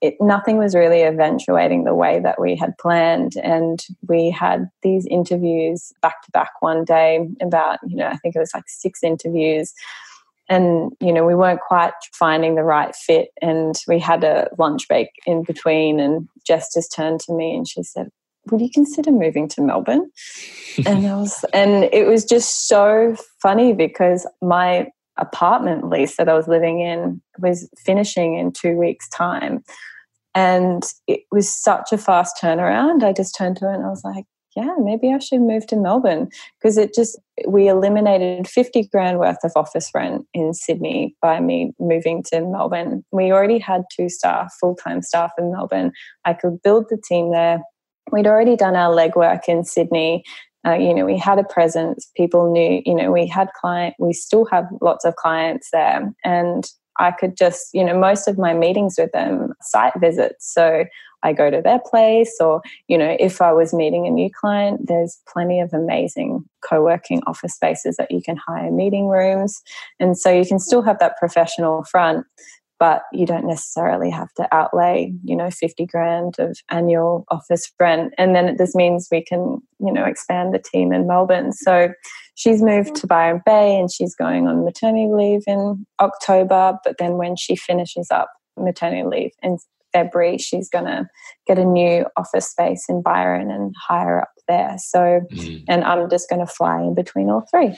it, 0.00 0.16
nothing 0.20 0.56
was 0.56 0.74
really 0.74 1.02
eventuating 1.02 1.84
the 1.84 1.94
way 1.94 2.20
that 2.20 2.40
we 2.40 2.56
had 2.56 2.76
planned. 2.78 3.36
And 3.36 3.84
we 4.08 4.30
had 4.30 4.70
these 4.82 5.06
interviews 5.06 5.92
back 6.00 6.22
to 6.22 6.30
back 6.30 6.50
one 6.60 6.84
day 6.84 7.28
about, 7.42 7.78
you 7.86 7.96
know, 7.96 8.06
I 8.06 8.16
think 8.16 8.34
it 8.34 8.38
was 8.38 8.54
like 8.54 8.64
six 8.66 9.02
interviews. 9.02 9.74
And, 10.48 10.92
you 11.00 11.12
know, 11.12 11.24
we 11.24 11.34
weren't 11.34 11.60
quite 11.60 11.92
finding 12.12 12.54
the 12.54 12.64
right 12.64 12.94
fit. 12.94 13.28
And 13.42 13.76
we 13.86 13.98
had 13.98 14.24
a 14.24 14.48
lunch 14.58 14.88
break 14.88 15.08
in 15.26 15.44
between. 15.44 16.00
And 16.00 16.28
Jess 16.46 16.72
just 16.72 16.92
turned 16.92 17.20
to 17.20 17.34
me 17.34 17.54
and 17.54 17.68
she 17.68 17.82
said, 17.82 18.10
would 18.50 18.60
you 18.60 18.70
consider 18.70 19.12
moving 19.12 19.48
to 19.48 19.60
Melbourne? 19.60 20.10
and 20.86 21.06
I 21.06 21.16
was, 21.16 21.44
and 21.52 21.84
it 21.92 22.06
was 22.06 22.24
just 22.24 22.68
so 22.68 23.16
funny 23.42 23.74
because 23.74 24.26
my 24.40 24.90
apartment 25.18 25.88
lease 25.88 26.16
that 26.16 26.28
I 26.28 26.34
was 26.34 26.48
living 26.48 26.80
in 26.80 27.20
was 27.38 27.68
finishing 27.78 28.38
in 28.38 28.52
two 28.52 28.76
weeks' 28.76 29.08
time. 29.08 29.62
And 30.34 30.84
it 31.06 31.20
was 31.32 31.52
such 31.52 31.92
a 31.92 31.98
fast 31.98 32.36
turnaround. 32.40 33.02
I 33.02 33.12
just 33.12 33.36
turned 33.36 33.56
to 33.58 33.64
her 33.66 33.74
and 33.74 33.84
I 33.84 33.88
was 33.88 34.04
like, 34.04 34.24
yeah, 34.56 34.74
maybe 34.78 35.12
I 35.12 35.18
should 35.18 35.40
move 35.40 35.66
to 35.68 35.76
Melbourne 35.76 36.28
because 36.58 36.76
it 36.76 36.92
just, 36.92 37.18
we 37.46 37.68
eliminated 37.68 38.48
50 38.48 38.88
grand 38.88 39.18
worth 39.18 39.38
of 39.44 39.52
office 39.54 39.90
rent 39.94 40.26
in 40.34 40.54
Sydney 40.54 41.14
by 41.22 41.40
me 41.40 41.72
moving 41.78 42.22
to 42.24 42.40
Melbourne. 42.40 43.04
We 43.12 43.30
already 43.32 43.58
had 43.58 43.82
two 43.94 44.08
staff, 44.08 44.52
full 44.60 44.74
time 44.74 45.02
staff 45.02 45.32
in 45.38 45.52
Melbourne. 45.52 45.92
I 46.24 46.34
could 46.34 46.62
build 46.62 46.86
the 46.90 47.00
team 47.08 47.30
there. 47.30 47.60
We'd 48.10 48.26
already 48.26 48.56
done 48.56 48.74
our 48.74 48.92
legwork 48.92 49.42
in 49.46 49.64
Sydney. 49.64 50.24
Uh, 50.66 50.74
you 50.74 50.94
know, 50.94 51.06
we 51.06 51.16
had 51.16 51.38
a 51.38 51.44
presence. 51.44 52.10
People 52.16 52.52
knew, 52.52 52.82
you 52.84 52.94
know, 52.94 53.10
we 53.10 53.26
had 53.26 53.48
client, 53.60 53.94
we 53.98 54.12
still 54.12 54.44
have 54.46 54.66
lots 54.80 55.04
of 55.04 55.16
clients 55.16 55.70
there. 55.72 56.12
And 56.24 56.70
I 56.98 57.12
could 57.12 57.36
just, 57.36 57.68
you 57.72 57.82
know, 57.82 57.98
most 57.98 58.28
of 58.28 58.38
my 58.38 58.52
meetings 58.52 58.96
with 58.98 59.12
them 59.12 59.54
site 59.62 59.94
visits. 59.98 60.52
So 60.52 60.84
I 61.22 61.32
go 61.32 61.50
to 61.50 61.60
their 61.62 61.78
place, 61.78 62.36
or, 62.40 62.62
you 62.88 62.96
know, 62.96 63.16
if 63.18 63.40
I 63.40 63.52
was 63.52 63.74
meeting 63.74 64.06
a 64.06 64.10
new 64.10 64.30
client, 64.30 64.86
there's 64.86 65.18
plenty 65.28 65.60
of 65.60 65.72
amazing 65.72 66.44
co 66.62 66.82
working 66.82 67.22
office 67.26 67.54
spaces 67.54 67.96
that 67.96 68.10
you 68.10 68.22
can 68.22 68.36
hire 68.36 68.70
meeting 68.70 69.06
rooms. 69.06 69.62
And 69.98 70.16
so 70.16 70.30
you 70.30 70.46
can 70.46 70.58
still 70.58 70.82
have 70.82 70.98
that 70.98 71.18
professional 71.18 71.84
front, 71.84 72.26
but 72.80 73.02
you 73.12 73.26
don't 73.26 73.46
necessarily 73.46 74.08
have 74.08 74.32
to 74.32 74.48
outlay, 74.52 75.12
you 75.22 75.36
know, 75.36 75.50
50 75.50 75.84
grand 75.84 76.36
of 76.38 76.58
annual 76.70 77.26
office 77.28 77.70
rent. 77.78 78.14
And 78.16 78.34
then 78.34 78.56
this 78.56 78.74
means 78.74 79.08
we 79.12 79.22
can, 79.22 79.58
you 79.78 79.92
know, 79.92 80.06
expand 80.06 80.54
the 80.54 80.58
team 80.58 80.90
in 80.90 81.06
Melbourne. 81.06 81.52
So 81.52 81.92
she's 82.36 82.62
moved 82.62 82.94
to 82.96 83.06
Byron 83.06 83.42
Bay 83.44 83.78
and 83.78 83.92
she's 83.92 84.16
going 84.16 84.48
on 84.48 84.64
maternity 84.64 85.10
leave 85.12 85.42
in 85.46 85.86
October. 86.00 86.78
But 86.82 86.96
then 86.98 87.18
when 87.18 87.36
she 87.36 87.54
finishes 87.54 88.08
up 88.10 88.32
maternity 88.56 89.06
leave 89.06 89.32
in 89.42 89.58
February, 89.92 90.38
she's 90.38 90.70
going 90.70 90.86
to 90.86 91.06
get 91.46 91.58
a 91.58 91.64
new 91.64 92.06
office 92.16 92.48
space 92.48 92.86
in 92.88 93.02
Byron 93.02 93.50
and 93.50 93.74
hire 93.78 94.22
up 94.22 94.30
there. 94.48 94.76
So, 94.78 95.20
mm. 95.30 95.64
and 95.68 95.84
I'm 95.84 96.08
just 96.08 96.30
going 96.30 96.44
to 96.44 96.50
fly 96.50 96.80
in 96.80 96.94
between 96.94 97.28
all 97.28 97.44
three. 97.50 97.76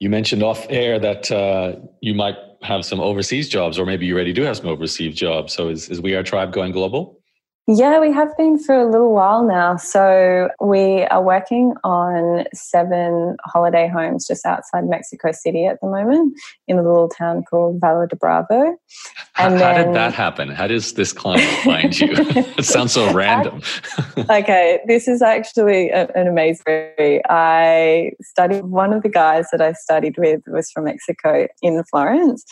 You 0.00 0.10
mentioned 0.10 0.42
off 0.42 0.66
air 0.68 0.98
that 0.98 1.30
uh, 1.30 1.76
you 2.00 2.12
might 2.12 2.36
have 2.62 2.84
some 2.84 3.00
overseas 3.00 3.48
jobs, 3.48 3.78
or 3.78 3.86
maybe 3.86 4.06
you 4.06 4.14
already 4.14 4.32
do 4.32 4.42
have 4.42 4.56
some 4.56 4.68
overseas 4.68 5.14
jobs. 5.14 5.52
So 5.52 5.68
is, 5.68 5.88
is 5.88 6.00
We 6.00 6.14
Are 6.14 6.22
Triibe 6.22 6.52
going 6.52 6.72
global? 6.72 7.20
Yeah, 7.68 7.98
we 7.98 8.12
have 8.12 8.36
been 8.36 8.60
for 8.60 8.76
a 8.76 8.88
little 8.88 9.12
while 9.12 9.44
now. 9.44 9.76
So 9.76 10.50
we 10.60 11.02
are 11.02 11.20
working 11.20 11.74
on 11.82 12.44
seven 12.54 13.36
holiday 13.44 13.88
homes 13.88 14.24
just 14.24 14.46
outside 14.46 14.84
Mexico 14.84 15.32
City 15.32 15.66
at 15.66 15.80
the 15.80 15.88
moment 15.88 16.38
in 16.68 16.78
a 16.78 16.82
little 16.82 17.08
town 17.08 17.42
called 17.42 17.80
Valle 17.80 18.06
de 18.06 18.14
Bravo. 18.14 18.76
And 19.36 19.58
how, 19.58 19.72
how 19.72 19.82
did 19.82 19.94
that 19.96 20.14
happen? 20.14 20.48
How 20.48 20.68
does 20.68 20.92
this 20.92 21.12
client 21.12 21.42
find 21.64 21.98
you? 21.98 22.10
it 22.56 22.64
sounds 22.64 22.92
so 22.92 23.12
random. 23.12 23.60
okay, 24.30 24.78
this 24.86 25.08
is 25.08 25.20
actually 25.20 25.90
an 25.90 26.28
amazing 26.28 26.60
story. 26.60 27.20
I 27.28 28.12
studied, 28.22 28.64
one 28.64 28.92
of 28.92 29.02
the 29.02 29.08
guys 29.08 29.48
that 29.50 29.60
I 29.60 29.72
studied 29.72 30.16
with 30.18 30.40
was 30.46 30.70
from 30.70 30.84
Mexico 30.84 31.48
in 31.62 31.82
Florence. 31.90 32.44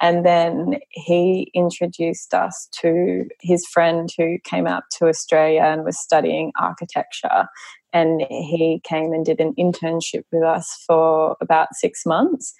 And 0.00 0.26
then 0.26 0.78
he 0.90 1.50
introduced 1.54 2.34
us 2.34 2.68
to 2.80 3.28
his 3.40 3.66
friend 3.66 4.10
who 4.16 4.38
came 4.44 4.66
out 4.66 4.84
to 4.98 5.06
Australia 5.06 5.62
and 5.62 5.84
was 5.84 5.98
studying 5.98 6.52
architecture. 6.58 7.46
And 7.92 8.22
he 8.28 8.80
came 8.84 9.12
and 9.12 9.24
did 9.24 9.40
an 9.40 9.54
internship 9.58 10.24
with 10.32 10.42
us 10.42 10.82
for 10.86 11.36
about 11.40 11.74
six 11.74 12.04
months. 12.06 12.54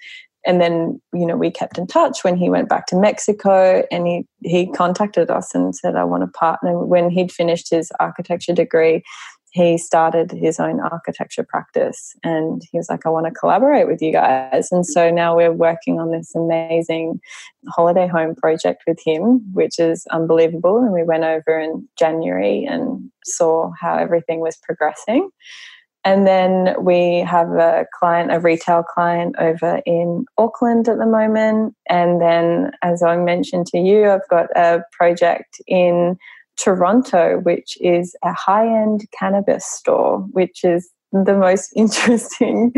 And 0.45 0.59
then, 0.59 1.01
you 1.13 1.25
know, 1.25 1.37
we 1.37 1.49
kept 1.49 1.77
in 1.77 1.87
touch 1.87 2.23
when 2.23 2.35
he 2.35 2.49
went 2.49 2.69
back 2.69 2.85
to 2.87 2.97
Mexico 2.97 3.83
and 3.91 4.05
he, 4.05 4.27
he 4.41 4.67
contacted 4.71 5.29
us 5.31 5.55
and 5.55 5.75
said, 5.75 5.95
I 5.95 6.03
want 6.03 6.23
to 6.23 6.37
partner. 6.37 6.79
When 6.79 7.09
he'd 7.09 7.31
finished 7.31 7.69
his 7.69 7.91
architecture 7.99 8.53
degree, 8.53 9.03
he 9.53 9.77
started 9.77 10.31
his 10.31 10.59
own 10.59 10.79
architecture 10.79 11.43
practice 11.43 12.15
and 12.23 12.63
he 12.71 12.77
was 12.77 12.89
like, 12.89 13.05
I 13.05 13.09
want 13.09 13.27
to 13.27 13.31
collaborate 13.31 13.85
with 13.85 14.01
you 14.01 14.11
guys. 14.11 14.71
And 14.71 14.83
so 14.83 15.11
now 15.11 15.35
we're 15.35 15.51
working 15.51 15.99
on 15.99 16.09
this 16.09 16.33
amazing 16.33 17.21
holiday 17.69 18.07
home 18.07 18.33
project 18.33 18.83
with 18.87 18.99
him, 19.05 19.43
which 19.53 19.77
is 19.77 20.07
unbelievable. 20.09 20.79
And 20.79 20.91
we 20.91 21.03
went 21.03 21.23
over 21.23 21.59
in 21.59 21.87
January 21.99 22.65
and 22.65 23.11
saw 23.25 23.71
how 23.79 23.95
everything 23.95 24.39
was 24.39 24.57
progressing. 24.57 25.29
And 26.03 26.25
then 26.25 26.75
we 26.83 27.19
have 27.19 27.49
a 27.51 27.85
client, 27.97 28.33
a 28.33 28.39
retail 28.39 28.81
client 28.81 29.35
over 29.37 29.81
in 29.85 30.25
Auckland 30.39 30.89
at 30.89 30.97
the 30.97 31.05
moment. 31.05 31.75
And 31.87 32.19
then, 32.19 32.71
as 32.81 33.03
I 33.03 33.17
mentioned 33.17 33.67
to 33.67 33.77
you, 33.77 34.09
I've 34.09 34.27
got 34.29 34.47
a 34.55 34.83
project 34.91 35.61
in 35.67 36.17
Toronto, 36.57 37.39
which 37.39 37.77
is 37.81 38.15
a 38.23 38.33
high 38.33 38.67
end 38.67 39.05
cannabis 39.17 39.65
store, 39.65 40.19
which 40.31 40.63
is 40.63 40.89
the 41.13 41.37
most 41.37 41.71
interesting, 41.75 42.73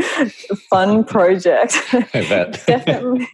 fun 0.70 1.04
project. 1.16 1.78
I 1.94 2.26
bet. 2.28 2.64
definitely, 2.68 3.28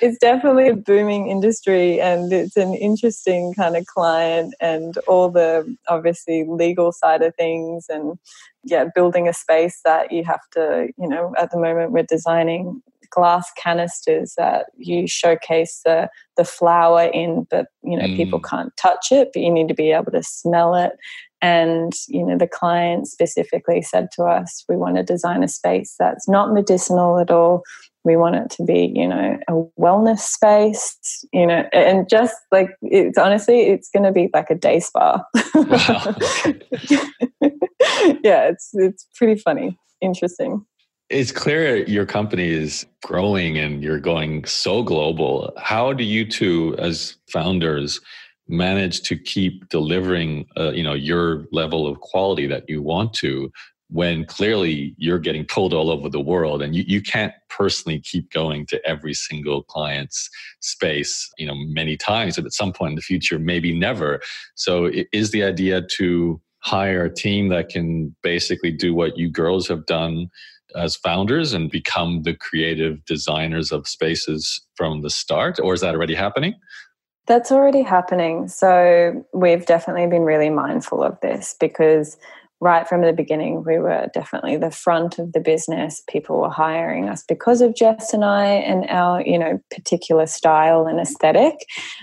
it's 0.00 0.18
definitely 0.18 0.68
a 0.68 0.76
booming 0.76 1.28
industry 1.28 2.00
and 2.00 2.32
it's 2.32 2.56
an 2.56 2.74
interesting 2.74 3.52
kind 3.54 3.76
of 3.76 3.84
client 3.86 4.54
and 4.60 4.96
all 5.06 5.30
the 5.30 5.76
obviously 5.88 6.44
legal 6.48 6.92
side 6.92 7.22
of 7.22 7.34
things 7.36 7.86
and 7.88 8.18
yeah, 8.64 8.86
building 8.94 9.28
a 9.28 9.32
space 9.32 9.80
that 9.84 10.10
you 10.10 10.24
have 10.24 10.40
to, 10.52 10.88
you 10.98 11.08
know, 11.08 11.34
at 11.38 11.50
the 11.50 11.58
moment 11.58 11.92
we're 11.92 12.02
designing 12.02 12.82
glass 13.10 13.50
canisters 13.62 14.34
that 14.36 14.66
you 14.76 15.06
showcase 15.06 15.80
the 15.84 16.08
the 16.36 16.44
flower 16.44 17.04
in, 17.12 17.46
but 17.50 17.66
you 17.82 17.96
know 17.96 18.06
mm. 18.06 18.16
people 18.16 18.40
can't 18.40 18.76
touch 18.76 19.08
it, 19.10 19.30
but 19.32 19.42
you 19.42 19.50
need 19.50 19.68
to 19.68 19.74
be 19.74 19.90
able 19.90 20.12
to 20.12 20.22
smell 20.22 20.74
it. 20.74 20.92
And 21.42 21.92
you 22.08 22.24
know 22.24 22.36
the 22.36 22.48
client 22.48 23.08
specifically 23.08 23.82
said 23.82 24.08
to 24.12 24.24
us, 24.24 24.64
we 24.68 24.76
want 24.76 24.96
to 24.96 25.02
design 25.02 25.42
a 25.42 25.48
space 25.48 25.94
that's 25.98 26.28
not 26.28 26.52
medicinal 26.52 27.18
at 27.18 27.30
all, 27.30 27.62
we 28.04 28.16
want 28.16 28.36
it 28.36 28.50
to 28.50 28.64
be 28.64 28.92
you 28.94 29.06
know 29.06 29.38
a 29.48 29.52
wellness 29.80 30.20
space 30.20 31.24
you 31.32 31.46
know 31.46 31.64
and 31.72 32.08
just 32.08 32.36
like 32.50 32.70
it's 32.82 33.18
honestly 33.18 33.62
it's 33.62 33.90
going 33.90 34.04
to 34.04 34.12
be 34.12 34.28
like 34.32 34.50
a 34.50 34.54
day 34.54 34.80
spa 34.80 35.22
wow. 35.54 36.14
yeah 38.22 38.48
it's 38.48 38.70
it's 38.74 39.06
pretty 39.16 39.40
funny 39.40 39.78
interesting 40.00 40.64
it's 41.10 41.32
clear 41.32 41.84
your 41.88 42.06
company 42.06 42.48
is 42.48 42.86
growing 43.02 43.58
and 43.58 43.82
you're 43.82 44.00
going 44.00 44.44
so 44.44 44.82
global. 44.82 45.52
How 45.58 45.92
do 45.92 46.04
you 46.04 46.24
two 46.24 46.76
as 46.78 47.16
founders 47.32 48.00
manage 48.48 49.02
to 49.02 49.16
keep 49.16 49.68
delivering 49.68 50.46
uh, 50.56 50.70
you 50.70 50.82
know 50.82 50.94
your 50.94 51.44
level 51.52 51.86
of 51.86 52.00
quality 52.00 52.46
that 52.46 52.64
you 52.68 52.82
want 52.82 53.12
to 53.14 53.50
when 53.92 54.24
clearly 54.24 54.94
you're 54.98 55.18
getting 55.18 55.44
pulled 55.44 55.72
all 55.72 55.90
over 55.90 56.08
the 56.08 56.20
world 56.20 56.62
and 56.62 56.74
you, 56.74 56.84
you 56.86 57.02
can't 57.02 57.32
personally 57.48 58.00
keep 58.00 58.30
going 58.30 58.64
to 58.64 58.80
every 58.86 59.14
single 59.14 59.62
client's 59.64 60.28
space 60.60 61.28
you 61.38 61.46
know 61.46 61.54
many 61.54 61.96
times 61.96 62.36
but 62.36 62.44
at 62.44 62.52
some 62.52 62.72
point 62.72 62.90
in 62.90 62.96
the 62.96 63.02
future 63.02 63.38
maybe 63.38 63.76
never. 63.76 64.20
So 64.54 64.90
is 65.12 65.30
the 65.30 65.44
idea 65.44 65.82
to 65.98 66.40
hire 66.58 67.04
a 67.04 67.14
team 67.14 67.48
that 67.48 67.68
can 67.68 68.14
basically 68.22 68.70
do 68.70 68.94
what 68.94 69.16
you 69.16 69.30
girls 69.30 69.66
have 69.68 69.86
done 69.86 70.28
as 70.74 70.96
founders 70.96 71.52
and 71.52 71.70
become 71.70 72.22
the 72.22 72.34
creative 72.34 73.04
designers 73.04 73.72
of 73.72 73.88
spaces 73.88 74.60
from 74.74 75.02
the 75.02 75.10
start 75.10 75.58
or 75.60 75.74
is 75.74 75.80
that 75.80 75.94
already 75.94 76.14
happening 76.14 76.54
that's 77.26 77.52
already 77.52 77.82
happening 77.82 78.48
so 78.48 79.24
we've 79.32 79.66
definitely 79.66 80.06
been 80.06 80.22
really 80.22 80.50
mindful 80.50 81.02
of 81.02 81.18
this 81.20 81.54
because 81.60 82.16
right 82.60 82.86
from 82.86 83.00
the 83.00 83.12
beginning, 83.12 83.64
we 83.64 83.78
were 83.78 84.08
definitely 84.12 84.56
the 84.56 84.70
front 84.70 85.18
of 85.18 85.32
the 85.32 85.40
business. 85.40 86.02
People 86.08 86.40
were 86.40 86.50
hiring 86.50 87.08
us 87.08 87.24
because 87.26 87.62
of 87.62 87.74
Jess 87.74 88.12
and 88.12 88.24
I 88.24 88.46
and 88.46 88.88
our, 88.90 89.22
you 89.22 89.38
know, 89.38 89.58
particular 89.70 90.26
style 90.26 90.86
and 90.86 91.00
aesthetic. 91.00 91.54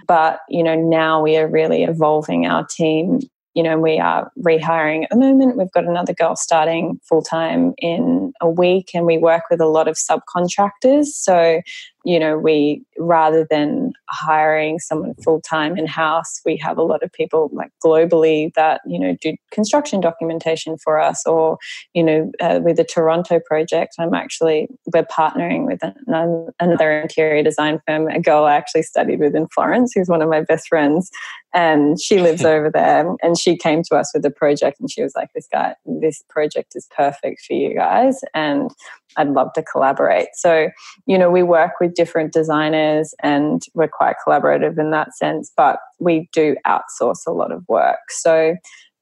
But, 0.08 0.40
you 0.50 0.64
know, 0.64 0.76
now 0.76 1.22
we 1.22 1.38
are 1.38 1.48
really 1.48 1.84
evolving 1.84 2.48
our 2.48 2.66
team. 2.66 3.20
You 3.58 3.64
know, 3.64 3.80
we 3.80 3.98
are 3.98 4.32
rehiring 4.38 5.06
at 5.06 5.10
the 5.10 5.16
moment. 5.16 5.58
We've 5.58 5.72
got 5.72 5.86
another 5.86 6.14
girl 6.14 6.36
starting 6.36 7.00
full 7.10 7.24
time 7.24 7.74
in 7.80 8.32
a 8.40 8.48
week, 8.48 8.92
and 8.94 9.04
we 9.04 9.18
work 9.18 9.46
with 9.50 9.60
a 9.60 9.66
lot 9.66 9.88
of 9.88 9.96
subcontractors. 9.96 11.06
So 11.06 11.64
you 12.08 12.18
know, 12.18 12.38
we 12.38 12.82
rather 12.98 13.46
than 13.50 13.92
hiring 14.10 14.80
someone 14.80 15.14
full 15.16 15.42
time 15.42 15.76
in 15.76 15.86
house, 15.86 16.40
we 16.46 16.56
have 16.56 16.78
a 16.78 16.82
lot 16.82 17.04
of 17.04 17.12
people 17.12 17.50
like 17.52 17.70
globally 17.84 18.54
that, 18.54 18.80
you 18.88 18.98
know, 18.98 19.18
do 19.20 19.36
construction 19.52 20.00
documentation 20.00 20.78
for 20.78 21.02
us. 21.02 21.28
Or, 21.28 21.58
you 21.94 22.02
know, 22.02 22.32
uh, 22.40 22.62
with 22.64 22.78
the 22.78 22.86
Toronto 22.86 23.42
project, 23.46 23.96
I'm 24.00 24.14
actually, 24.14 24.70
we're 24.94 25.04
partnering 25.04 25.66
with 25.66 25.84
an, 25.84 26.50
another 26.62 27.02
interior 27.02 27.44
design 27.44 27.82
firm, 27.86 28.08
a 28.08 28.22
girl 28.22 28.46
I 28.46 28.56
actually 28.56 28.84
studied 28.84 29.20
with 29.20 29.36
in 29.36 29.50
Florence, 29.50 29.92
who's 29.94 30.08
one 30.08 30.22
of 30.22 30.30
my 30.30 30.44
best 30.44 30.70
friends. 30.70 31.12
And 31.54 32.00
she 32.00 32.22
lives 32.22 32.46
over 32.46 32.72
there. 32.72 33.06
And 33.22 33.38
she 33.38 33.58
came 33.58 33.84
to 33.84 33.98
us 33.98 34.12
with 34.14 34.24
a 34.24 34.32
project 34.32 34.80
and 34.80 34.90
she 34.90 35.04
was 35.04 35.14
like, 35.14 35.28
this 35.36 35.50
guy, 35.52 35.76
this 35.86 36.24
project 36.30 36.72
is 36.74 36.88
perfect 36.96 37.42
for 37.46 37.52
you 37.52 37.76
guys. 37.76 38.22
And 38.34 38.72
I'd 39.16 39.30
love 39.30 39.54
to 39.54 39.64
collaborate. 39.64 40.30
So, 40.34 40.70
you 41.06 41.18
know, 41.18 41.30
we 41.30 41.44
work 41.44 41.74
with 41.80 41.96
different 41.96 42.34
designers 42.34 43.14
and 43.24 43.64
we're 43.74 43.88
quite 43.88 44.18
collaborative 44.26 44.78
in 44.78 44.92
that 44.92 45.16
sense, 45.16 45.52
but 45.56 45.80
we 46.00 46.30
do 46.34 46.56
outsource 46.68 47.26
a 47.26 47.32
lot 47.32 47.52
of 47.52 47.64
work. 47.68 48.00
So, 48.10 48.56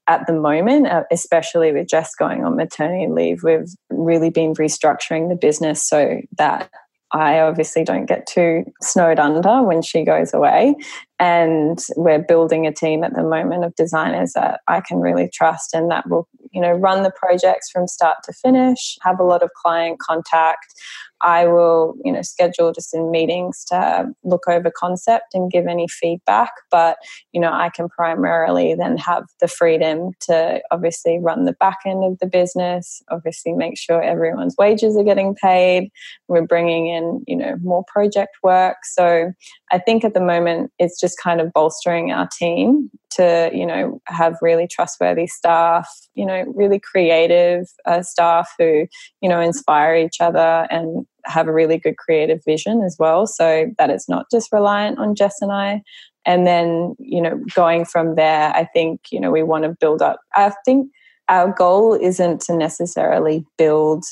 at 0.08 0.26
the 0.28 0.32
moment, 0.32 0.86
uh, 0.86 1.02
especially 1.10 1.72
with 1.72 1.88
Jess 1.88 2.14
going 2.14 2.44
on 2.44 2.54
maternity 2.54 3.10
leave, 3.10 3.42
we've 3.42 3.68
really 3.90 4.30
been 4.30 4.54
restructuring 4.54 5.28
the 5.28 5.34
business 5.34 5.82
so 5.82 6.20
that 6.38 6.70
I 7.12 7.40
obviously 7.40 7.84
don't 7.84 8.06
get 8.06 8.26
too 8.26 8.64
snowed 8.82 9.18
under 9.18 9.62
when 9.62 9.82
she 9.82 10.04
goes 10.04 10.34
away. 10.34 10.74
And 11.18 11.78
we're 11.96 12.22
building 12.22 12.66
a 12.66 12.72
team 12.72 13.04
at 13.04 13.14
the 13.14 13.22
moment 13.22 13.64
of 13.64 13.74
designers 13.74 14.32
that 14.34 14.60
I 14.68 14.80
can 14.80 14.98
really 14.98 15.30
trust 15.32 15.72
and 15.72 15.90
that 15.90 16.08
will, 16.08 16.28
you 16.52 16.60
know, 16.60 16.72
run 16.72 17.02
the 17.02 17.10
projects 17.10 17.70
from 17.70 17.86
start 17.86 18.18
to 18.24 18.32
finish, 18.32 18.98
have 19.02 19.20
a 19.20 19.24
lot 19.24 19.42
of 19.42 19.50
client 19.54 19.98
contact, 19.98 20.74
I 21.22 21.46
will, 21.46 21.94
you 22.04 22.12
know, 22.12 22.22
schedule 22.22 22.72
just 22.72 22.94
in 22.94 23.10
meetings 23.10 23.64
to 23.66 24.08
look 24.24 24.44
over 24.48 24.70
concept 24.70 25.34
and 25.34 25.50
give 25.50 25.66
any 25.66 25.88
feedback. 25.88 26.50
But, 26.70 26.98
you 27.32 27.40
know, 27.40 27.52
I 27.52 27.70
can 27.70 27.88
primarily 27.88 28.74
then 28.74 28.96
have 28.98 29.24
the 29.40 29.48
freedom 29.48 30.10
to 30.22 30.60
obviously 30.70 31.18
run 31.18 31.44
the 31.44 31.54
back 31.54 31.78
end 31.86 32.04
of 32.04 32.18
the 32.18 32.26
business, 32.26 33.02
obviously 33.10 33.52
make 33.52 33.78
sure 33.78 34.02
everyone's 34.02 34.56
wages 34.58 34.96
are 34.96 35.04
getting 35.04 35.34
paid. 35.34 35.90
We're 36.28 36.46
bringing 36.46 36.88
in, 36.88 37.24
you 37.26 37.36
know, 37.36 37.56
more 37.62 37.84
project 37.92 38.36
work. 38.42 38.78
So 38.84 39.32
I 39.72 39.78
think 39.78 40.04
at 40.04 40.14
the 40.14 40.20
moment 40.20 40.70
it's 40.78 41.00
just 41.00 41.18
kind 41.22 41.40
of 41.40 41.52
bolstering 41.52 42.12
our 42.12 42.28
team 42.38 42.90
to 43.16 43.50
you 43.52 43.66
know 43.66 44.00
have 44.06 44.36
really 44.42 44.66
trustworthy 44.66 45.26
staff 45.26 45.88
you 46.14 46.26
know 46.26 46.44
really 46.54 46.78
creative 46.78 47.66
uh, 47.86 48.02
staff 48.02 48.50
who 48.58 48.86
you 49.20 49.28
know 49.28 49.40
inspire 49.40 49.94
each 49.94 50.20
other 50.20 50.66
and 50.70 51.05
have 51.24 51.48
a 51.48 51.52
really 51.52 51.78
good 51.78 51.96
creative 51.96 52.40
vision 52.44 52.82
as 52.82 52.96
well 52.98 53.26
so 53.26 53.66
that 53.78 53.90
it's 53.90 54.08
not 54.08 54.26
just 54.30 54.52
reliant 54.52 54.98
on 54.98 55.14
jess 55.14 55.36
and 55.40 55.52
i. 55.52 55.82
And 56.24 56.46
then 56.46 56.96
you 56.98 57.22
know 57.22 57.40
going 57.54 57.84
from 57.84 58.16
there 58.16 58.50
i 58.54 58.64
think 58.64 59.00
you 59.10 59.20
know 59.20 59.30
we 59.30 59.42
want 59.42 59.64
to 59.64 59.76
build 59.80 60.02
up 60.02 60.20
i 60.34 60.52
think 60.64 60.90
our 61.28 61.52
goal 61.52 61.94
isn't 61.94 62.40
to 62.42 62.56
necessarily 62.56 63.44
build 63.58 64.04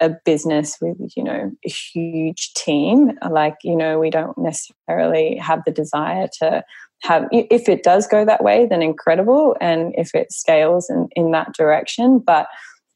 a 0.00 0.10
business 0.24 0.76
with 0.80 0.96
you 1.16 1.24
know 1.24 1.50
a 1.64 1.68
huge 1.68 2.52
team. 2.54 3.12
Like 3.28 3.56
you 3.62 3.76
know 3.76 3.98
we 3.98 4.10
don't 4.10 4.36
necessarily 4.38 5.36
have 5.36 5.62
the 5.64 5.72
desire 5.72 6.28
to 6.40 6.62
have 7.02 7.26
if 7.32 7.68
it 7.68 7.82
does 7.82 8.06
go 8.08 8.24
that 8.24 8.42
way 8.42 8.66
then 8.66 8.82
incredible 8.82 9.56
and 9.60 9.94
if 9.96 10.14
it 10.14 10.32
scales 10.32 10.90
in, 10.90 11.08
in 11.16 11.30
that 11.32 11.54
direction. 11.54 12.18
But 12.18 12.48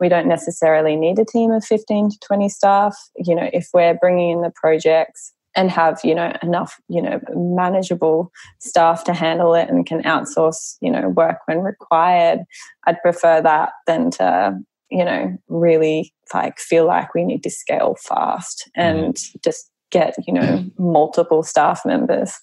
we 0.02 0.08
don't 0.08 0.26
necessarily 0.26 0.96
need 0.96 1.16
a 1.20 1.24
team 1.24 1.52
of 1.52 1.64
15 1.64 2.10
to 2.10 2.18
20 2.26 2.48
staff 2.48 2.96
you 3.16 3.36
know 3.36 3.48
if 3.52 3.68
we're 3.72 3.94
bringing 3.94 4.30
in 4.30 4.42
the 4.42 4.52
projects 4.54 5.32
and 5.54 5.70
have 5.70 6.00
you 6.02 6.12
know 6.12 6.32
enough 6.42 6.80
you 6.88 7.00
know 7.00 7.20
manageable 7.34 8.32
staff 8.58 9.04
to 9.04 9.14
handle 9.14 9.54
it 9.54 9.68
and 9.68 9.86
can 9.86 10.02
outsource 10.02 10.76
you 10.80 10.90
know 10.90 11.08
work 11.10 11.38
when 11.46 11.60
required 11.60 12.40
i'd 12.88 13.00
prefer 13.00 13.40
that 13.40 13.70
than 13.86 14.10
to 14.10 14.58
you 14.90 15.04
know 15.04 15.38
really 15.48 16.12
like 16.34 16.58
feel 16.58 16.84
like 16.84 17.14
we 17.14 17.24
need 17.24 17.44
to 17.44 17.50
scale 17.50 17.96
fast 18.00 18.68
and 18.74 19.14
mm. 19.14 19.42
just 19.44 19.70
get 19.92 20.16
you 20.26 20.34
know 20.34 20.64
multiple 20.78 21.44
staff 21.44 21.82
members 21.86 22.34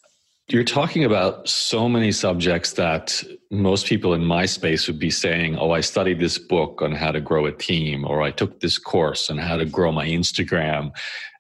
you're 0.52 0.64
talking 0.64 1.06
about 1.06 1.48
so 1.48 1.88
many 1.88 2.12
subjects 2.12 2.74
that 2.74 3.24
most 3.52 3.86
people 3.86 4.14
in 4.14 4.26
my 4.26 4.46
space 4.46 4.88
would 4.88 4.98
be 4.98 5.12
saying, 5.12 5.58
Oh, 5.58 5.72
I 5.72 5.82
studied 5.82 6.20
this 6.20 6.40
book 6.40 6.82
on 6.82 6.92
how 6.92 7.12
to 7.12 7.22
grow 7.22 7.46
a 7.46 7.52
team, 7.52 8.04
or 8.04 8.24
I 8.24 8.32
took 8.32 8.60
this 8.60 8.78
course 8.80 9.30
on 9.30 9.38
how 9.38 9.58
to 9.58 9.66
grow 9.66 9.92
my 9.92 10.08
Instagram. 10.08 10.92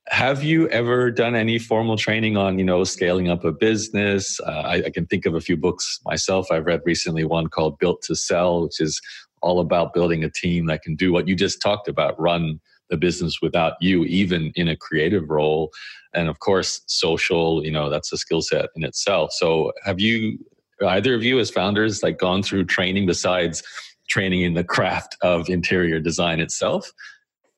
Have 0.09 0.43
you 0.43 0.67
ever 0.69 1.11
done 1.11 1.35
any 1.35 1.59
formal 1.59 1.97
training 1.97 2.37
on, 2.37 2.59
you 2.59 2.65
know, 2.65 2.83
scaling 2.83 3.29
up 3.29 3.43
a 3.43 3.51
business? 3.51 4.39
Uh, 4.41 4.63
I, 4.65 4.75
I 4.85 4.89
can 4.89 5.05
think 5.05 5.25
of 5.25 5.35
a 5.35 5.41
few 5.41 5.57
books 5.57 5.99
myself. 6.05 6.51
I've 6.51 6.65
read 6.65 6.81
recently 6.85 7.23
one 7.23 7.47
called 7.47 7.79
Built 7.79 8.01
to 8.03 8.15
Sell, 8.15 8.63
which 8.63 8.79
is 8.79 8.99
all 9.41 9.59
about 9.59 9.93
building 9.93 10.23
a 10.23 10.29
team 10.29 10.67
that 10.67 10.81
can 10.81 10.95
do 10.95 11.11
what 11.11 11.27
you 11.27 11.35
just 11.35 11.61
talked 11.61 11.87
about, 11.87 12.19
run 12.19 12.59
the 12.89 12.97
business 12.97 13.41
without 13.41 13.73
you, 13.79 14.03
even 14.05 14.51
in 14.55 14.67
a 14.67 14.75
creative 14.75 15.29
role. 15.29 15.71
And 16.13 16.29
of 16.29 16.39
course, 16.39 16.81
social, 16.87 17.63
you 17.63 17.71
know, 17.71 17.89
that's 17.89 18.11
a 18.11 18.17
skill 18.17 18.41
set 18.41 18.69
in 18.75 18.83
itself. 18.83 19.31
So 19.33 19.71
have 19.83 19.99
you, 19.99 20.39
either 20.85 21.13
of 21.13 21.23
you 21.23 21.39
as 21.39 21.49
founders, 21.49 22.01
like 22.03 22.17
gone 22.17 22.43
through 22.43 22.65
training 22.65 23.05
besides 23.05 23.63
training 24.07 24.41
in 24.41 24.55
the 24.55 24.63
craft 24.63 25.15
of 25.21 25.49
interior 25.49 25.99
design 25.99 26.39
itself? 26.39 26.91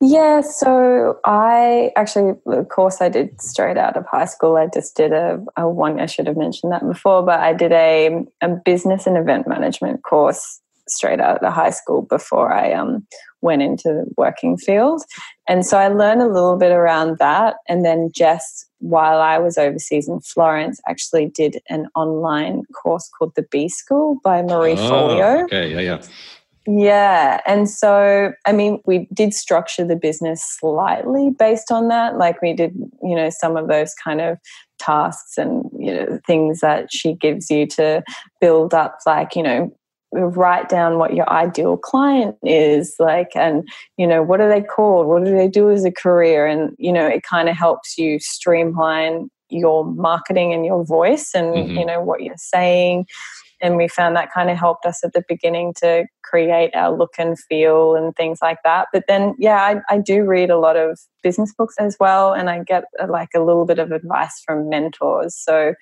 Yeah, 0.04 0.40
so 0.40 1.20
I 1.24 1.92
actually, 1.94 2.34
of 2.46 2.68
course, 2.68 3.00
I 3.00 3.08
did 3.08 3.40
straight 3.40 3.76
out 3.76 3.96
of 3.96 4.04
high 4.04 4.24
school. 4.24 4.56
I 4.56 4.66
just 4.66 4.96
did 4.96 5.12
a, 5.12 5.42
a 5.56 5.68
one, 5.68 6.00
I 6.00 6.06
should 6.06 6.26
have 6.26 6.36
mentioned 6.36 6.72
that 6.72 6.86
before, 6.86 7.22
but 7.22 7.38
I 7.38 7.52
did 7.52 7.70
a, 7.70 8.24
a 8.40 8.48
business 8.48 9.06
and 9.06 9.16
event 9.16 9.46
management 9.46 10.02
course 10.02 10.60
straight 10.94 11.20
out 11.20 11.36
of 11.36 11.40
the 11.40 11.50
high 11.50 11.70
school 11.70 12.02
before 12.02 12.52
I 12.52 12.72
um, 12.72 13.06
went 13.40 13.62
into 13.62 13.88
the 13.88 14.06
working 14.16 14.56
field. 14.56 15.02
And 15.48 15.66
so 15.66 15.78
I 15.78 15.88
learned 15.88 16.22
a 16.22 16.28
little 16.28 16.56
bit 16.56 16.72
around 16.72 17.18
that. 17.18 17.56
And 17.68 17.84
then 17.84 18.10
Jess, 18.14 18.66
while 18.78 19.20
I 19.20 19.38
was 19.38 19.58
overseas 19.58 20.08
in 20.08 20.20
Florence, 20.20 20.80
actually 20.88 21.26
did 21.26 21.60
an 21.68 21.88
online 21.94 22.64
course 22.80 23.10
called 23.18 23.32
the 23.36 23.46
B 23.50 23.68
School 23.68 24.18
by 24.22 24.42
Marie 24.42 24.72
oh, 24.72 24.90
Forleo. 24.90 25.44
Okay, 25.44 25.72
yeah, 25.72 25.80
yeah. 25.80 26.02
Yeah. 26.66 27.40
And 27.44 27.68
so, 27.68 28.32
I 28.46 28.52
mean, 28.52 28.80
we 28.86 29.08
did 29.12 29.34
structure 29.34 29.84
the 29.84 29.96
business 29.96 30.44
slightly 30.60 31.30
based 31.30 31.72
on 31.72 31.88
that. 31.88 32.18
Like 32.18 32.40
we 32.40 32.52
did, 32.52 32.72
you 33.02 33.16
know, 33.16 33.30
some 33.30 33.56
of 33.56 33.66
those 33.66 33.94
kind 33.94 34.20
of 34.20 34.38
tasks 34.78 35.36
and, 35.36 35.64
you 35.76 35.92
know, 35.92 36.20
things 36.24 36.60
that 36.60 36.92
she 36.92 37.14
gives 37.14 37.50
you 37.50 37.66
to 37.68 38.04
build 38.40 38.74
up, 38.74 38.98
like, 39.06 39.34
you 39.34 39.42
know, 39.42 39.76
write 40.12 40.68
down 40.68 40.98
what 40.98 41.14
your 41.14 41.28
ideal 41.30 41.76
client 41.76 42.36
is 42.42 42.94
like 42.98 43.30
and 43.34 43.66
you 43.96 44.06
know 44.06 44.22
what 44.22 44.40
are 44.40 44.48
they 44.48 44.62
called? 44.62 45.06
What 45.06 45.24
do 45.24 45.30
they 45.30 45.48
do 45.48 45.70
as 45.70 45.84
a 45.84 45.92
career? 45.92 46.46
And 46.46 46.74
you 46.78 46.92
know 46.92 47.06
it 47.06 47.22
kind 47.22 47.48
of 47.48 47.56
helps 47.56 47.96
you 47.98 48.18
streamline 48.20 49.30
your 49.48 49.84
marketing 49.84 50.52
and 50.52 50.64
your 50.64 50.84
voice 50.84 51.30
and 51.34 51.54
mm-hmm. 51.54 51.78
you 51.78 51.86
know 51.86 52.00
what 52.00 52.22
you're 52.22 52.34
saying 52.36 53.06
and 53.62 53.76
we 53.76 53.88
found 53.88 54.16
that 54.16 54.32
kind 54.32 54.50
of 54.50 54.58
helped 54.58 54.84
us 54.84 55.02
at 55.04 55.12
the 55.12 55.24
beginning 55.28 55.72
to 55.78 56.04
create 56.24 56.74
our 56.74 56.94
look 56.94 57.14
and 57.18 57.38
feel 57.38 57.94
and 57.94 58.14
things 58.16 58.38
like 58.42 58.58
that 58.64 58.88
but 58.92 59.04
then 59.08 59.34
yeah 59.38 59.62
I, 59.62 59.94
I 59.94 59.98
do 59.98 60.24
read 60.24 60.50
a 60.50 60.58
lot 60.58 60.76
of 60.76 60.98
business 61.22 61.54
books 61.56 61.76
as 61.78 61.96
well 62.00 62.32
and 62.32 62.50
i 62.50 62.62
get 62.62 62.84
uh, 63.00 63.06
like 63.08 63.30
a 63.34 63.40
little 63.40 63.64
bit 63.64 63.78
of 63.78 63.92
advice 63.92 64.42
from 64.44 64.68
mentors 64.68 65.36
so 65.36 65.74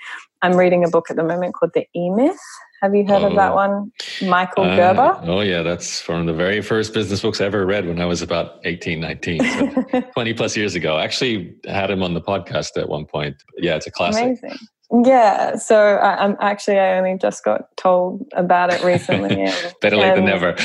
i'm 0.42 0.56
reading 0.56 0.84
a 0.84 0.88
book 0.88 1.10
at 1.10 1.16
the 1.16 1.24
moment 1.24 1.54
called 1.54 1.72
the 1.74 1.86
e-myth 1.96 2.38
have 2.82 2.94
you 2.94 3.06
heard 3.06 3.22
oh, 3.22 3.26
of 3.26 3.34
that 3.34 3.52
oh. 3.52 3.56
one? 3.56 3.92
Michael 4.22 4.64
uh, 4.64 4.74
Gerber? 4.74 5.20
Oh, 5.24 5.40
yeah. 5.40 5.62
That's 5.62 6.00
from 6.00 6.24
the 6.24 6.32
very 6.32 6.62
first 6.62 6.94
business 6.94 7.20
books 7.20 7.40
I 7.40 7.44
ever 7.44 7.66
read 7.66 7.86
when 7.86 8.00
I 8.00 8.06
was 8.06 8.22
about 8.22 8.58
18, 8.64 9.00
19, 9.00 9.44
so 9.44 10.00
20 10.14 10.32
plus 10.32 10.56
years 10.56 10.74
ago. 10.74 10.96
I 10.96 11.04
actually 11.04 11.54
had 11.66 11.90
him 11.90 12.02
on 12.02 12.14
the 12.14 12.22
podcast 12.22 12.80
at 12.80 12.88
one 12.88 13.04
point. 13.04 13.36
Yeah, 13.58 13.76
it's 13.76 13.86
a 13.86 13.90
classic. 13.90 14.24
Amazing. 14.24 14.56
Yeah, 14.92 15.56
so 15.56 15.96
I, 15.96 16.24
am 16.24 16.36
actually 16.40 16.78
I 16.78 16.98
only 16.98 17.16
just 17.16 17.44
got 17.44 17.76
told 17.76 18.26
about 18.32 18.72
it 18.72 18.82
recently. 18.82 19.48
Better 19.80 19.96
late 19.96 20.16
than 20.16 20.24
never. 20.24 20.56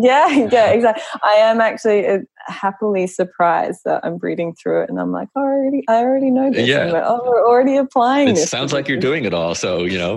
Yeah, 0.00 0.28
yeah, 0.52 0.70
exactly. 0.70 1.02
I 1.22 1.34
am 1.34 1.60
actually 1.60 2.06
uh, 2.06 2.18
happily 2.46 3.06
surprised 3.06 3.80
that 3.84 4.04
I'm 4.04 4.18
reading 4.18 4.54
through 4.54 4.82
it, 4.82 4.90
and 4.90 5.00
I'm 5.00 5.12
like, 5.12 5.28
oh, 5.36 5.40
already, 5.40 5.82
I 5.88 5.98
already 5.98 6.30
know 6.30 6.50
this. 6.50 6.66
Yeah, 6.66 6.86
like, 6.86 7.04
oh, 7.06 7.20
we're 7.24 7.46
already 7.46 7.76
applying. 7.76 8.28
It 8.28 8.34
this 8.34 8.50
sounds 8.50 8.72
like 8.72 8.88
you're 8.88 8.98
doing 8.98 9.24
it 9.24 9.34
all, 9.34 9.54
so 9.54 9.84
you 9.84 9.98
know, 9.98 10.14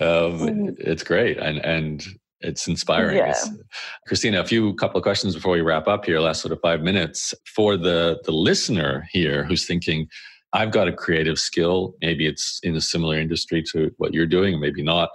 um, 0.00 0.38
mm. 0.40 0.76
it's 0.78 1.02
great, 1.02 1.38
and 1.38 1.58
and 1.64 2.04
it's 2.40 2.68
inspiring. 2.68 3.16
Yeah. 3.16 3.30
It's, 3.30 3.50
Christina, 4.06 4.40
a 4.40 4.44
few 4.44 4.74
couple 4.74 4.98
of 4.98 5.02
questions 5.02 5.34
before 5.34 5.52
we 5.52 5.60
wrap 5.60 5.88
up 5.88 6.04
here. 6.04 6.20
Last 6.20 6.40
sort 6.40 6.52
of 6.52 6.60
five 6.60 6.82
minutes 6.82 7.34
for 7.54 7.76
the 7.76 8.20
the 8.24 8.32
listener 8.32 9.06
here 9.10 9.44
who's 9.44 9.66
thinking. 9.66 10.08
I've 10.52 10.70
got 10.70 10.88
a 10.88 10.92
creative 10.92 11.38
skill. 11.38 11.94
Maybe 12.00 12.26
it's 12.26 12.60
in 12.62 12.74
a 12.76 12.80
similar 12.80 13.18
industry 13.18 13.62
to 13.72 13.90
what 13.98 14.14
you're 14.14 14.26
doing, 14.26 14.60
maybe 14.60 14.82
not. 14.82 15.10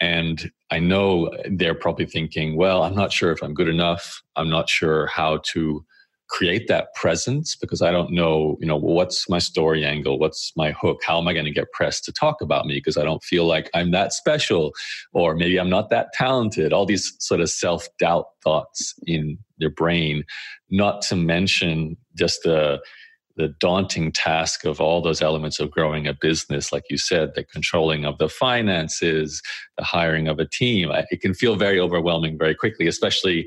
And 0.00 0.50
I 0.70 0.78
know 0.78 1.30
they're 1.50 1.74
probably 1.74 2.06
thinking, 2.06 2.56
well, 2.56 2.82
I'm 2.82 2.94
not 2.94 3.12
sure 3.12 3.32
if 3.32 3.42
I'm 3.42 3.54
good 3.54 3.68
enough. 3.68 4.22
I'm 4.36 4.50
not 4.50 4.68
sure 4.68 5.06
how 5.06 5.40
to 5.52 5.84
create 6.28 6.66
that 6.68 6.92
presence 6.94 7.54
because 7.54 7.82
I 7.82 7.92
don't 7.92 8.10
know, 8.12 8.56
you 8.60 8.66
know, 8.66 8.76
what's 8.76 9.28
my 9.28 9.38
story 9.38 9.84
angle? 9.84 10.18
What's 10.18 10.52
my 10.56 10.72
hook? 10.72 11.00
How 11.06 11.18
am 11.18 11.28
I 11.28 11.32
going 11.32 11.44
to 11.44 11.52
get 11.52 11.70
press 11.72 12.00
to 12.02 12.12
talk 12.12 12.40
about 12.40 12.66
me? 12.66 12.74
Because 12.74 12.96
I 12.96 13.04
don't 13.04 13.22
feel 13.22 13.46
like 13.46 13.70
I'm 13.74 13.92
that 13.92 14.12
special 14.12 14.72
or 15.12 15.36
maybe 15.36 15.58
I'm 15.58 15.70
not 15.70 15.90
that 15.90 16.08
talented. 16.14 16.72
All 16.72 16.84
these 16.84 17.14
sort 17.20 17.40
of 17.40 17.48
self 17.48 17.88
doubt 17.98 18.26
thoughts 18.42 18.94
in 19.06 19.38
their 19.58 19.70
brain, 19.70 20.24
not 20.70 21.00
to 21.02 21.16
mention 21.16 21.96
just 22.16 22.42
the 22.42 22.80
the 23.36 23.48
daunting 23.60 24.12
task 24.12 24.64
of 24.64 24.80
all 24.80 25.02
those 25.02 25.20
elements 25.20 25.60
of 25.60 25.70
growing 25.70 26.06
a 26.06 26.14
business, 26.14 26.72
like 26.72 26.84
you 26.88 26.96
said, 26.96 27.34
the 27.34 27.44
controlling 27.44 28.04
of 28.04 28.18
the 28.18 28.28
finances, 28.28 29.42
the 29.76 29.84
hiring 29.84 30.26
of 30.26 30.38
a 30.38 30.46
team, 30.46 30.90
it 31.10 31.20
can 31.20 31.34
feel 31.34 31.56
very 31.56 31.78
overwhelming 31.78 32.38
very 32.38 32.54
quickly, 32.54 32.86
especially 32.86 33.46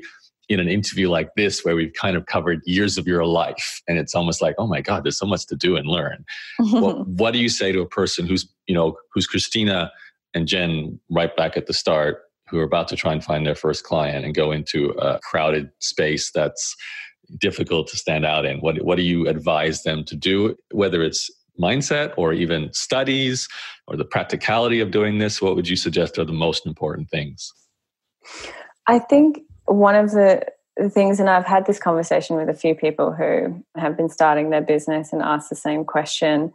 in 0.50 0.58
an 0.58 0.68
interview 0.68 1.08
like 1.08 1.30
this 1.36 1.64
where 1.64 1.76
we've 1.76 1.92
kind 1.92 2.16
of 2.16 2.26
covered 2.26 2.60
years 2.66 2.98
of 2.98 3.06
your 3.06 3.24
life 3.24 3.80
and 3.86 3.98
it's 3.98 4.16
almost 4.16 4.42
like 4.42 4.56
oh 4.58 4.66
my 4.66 4.80
god 4.80 5.04
there's 5.04 5.16
so 5.16 5.24
much 5.24 5.46
to 5.46 5.54
do 5.54 5.76
and 5.76 5.86
learn. 5.86 6.24
What, 6.58 7.06
what 7.06 7.30
do 7.32 7.38
you 7.38 7.48
say 7.48 7.70
to 7.70 7.80
a 7.80 7.86
person 7.86 8.26
who's 8.26 8.48
you 8.66 8.74
know 8.74 8.96
who's 9.14 9.28
christina 9.28 9.92
and 10.34 10.48
jen 10.48 10.98
right 11.08 11.34
back 11.36 11.56
at 11.56 11.66
the 11.66 11.72
start 11.72 12.22
who 12.48 12.58
are 12.58 12.64
about 12.64 12.88
to 12.88 12.96
try 12.96 13.12
and 13.12 13.22
find 13.22 13.46
their 13.46 13.54
first 13.54 13.84
client 13.84 14.24
and 14.24 14.34
go 14.34 14.50
into 14.50 14.90
a 14.98 15.20
crowded 15.20 15.70
space 15.78 16.32
that's 16.32 16.74
difficult 17.38 17.88
to 17.88 17.96
stand 17.96 18.24
out 18.24 18.44
in? 18.44 18.58
What, 18.58 18.82
what 18.82 18.96
do 18.96 19.02
you 19.02 19.28
advise 19.28 19.82
them 19.82 20.04
to 20.04 20.16
do, 20.16 20.56
whether 20.72 21.02
it's 21.02 21.30
mindset 21.60 22.14
or 22.16 22.32
even 22.32 22.72
studies 22.72 23.48
or 23.86 23.96
the 23.96 24.04
practicality 24.04 24.80
of 24.80 24.90
doing 24.90 25.18
this? 25.18 25.42
What 25.42 25.56
would 25.56 25.68
you 25.68 25.76
suggest 25.76 26.18
are 26.18 26.24
the 26.24 26.32
most 26.32 26.66
important 26.66 27.10
things? 27.10 27.52
I 28.86 28.98
think 28.98 29.40
one 29.66 29.94
of 29.94 30.10
the 30.12 30.44
things, 30.92 31.20
and 31.20 31.28
I've 31.28 31.46
had 31.46 31.66
this 31.66 31.78
conversation 31.78 32.36
with 32.36 32.48
a 32.48 32.54
few 32.54 32.74
people 32.74 33.12
who 33.12 33.62
have 33.76 33.96
been 33.96 34.08
starting 34.08 34.50
their 34.50 34.62
business 34.62 35.12
and 35.12 35.22
asked 35.22 35.50
the 35.50 35.56
same 35.56 35.84
question. 35.84 36.52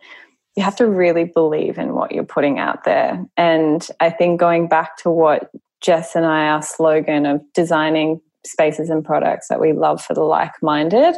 You 0.56 0.64
have 0.64 0.76
to 0.78 0.88
really 0.88 1.26
believe 1.26 1.78
in 1.78 1.94
what 1.94 2.12
you're 2.12 2.24
putting 2.24 2.60
out 2.60 2.86
there. 2.86 3.24
And 3.38 3.88
I 4.00 4.10
think 4.10 4.40
going 4.40 4.68
back 4.68 4.98
to 4.98 5.10
what 5.10 5.52
Jess 5.82 6.16
and 6.16 6.26
I, 6.26 6.48
our 6.48 6.62
slogan 6.62 7.26
of 7.26 7.42
designing 7.54 8.22
spaces 8.46 8.90
and 8.90 9.04
products 9.04 9.48
that 9.50 9.60
we 9.60 9.74
love 9.74 10.02
for 10.02 10.14
the 10.14 10.24
like 10.24 10.54
minded, 10.62 11.16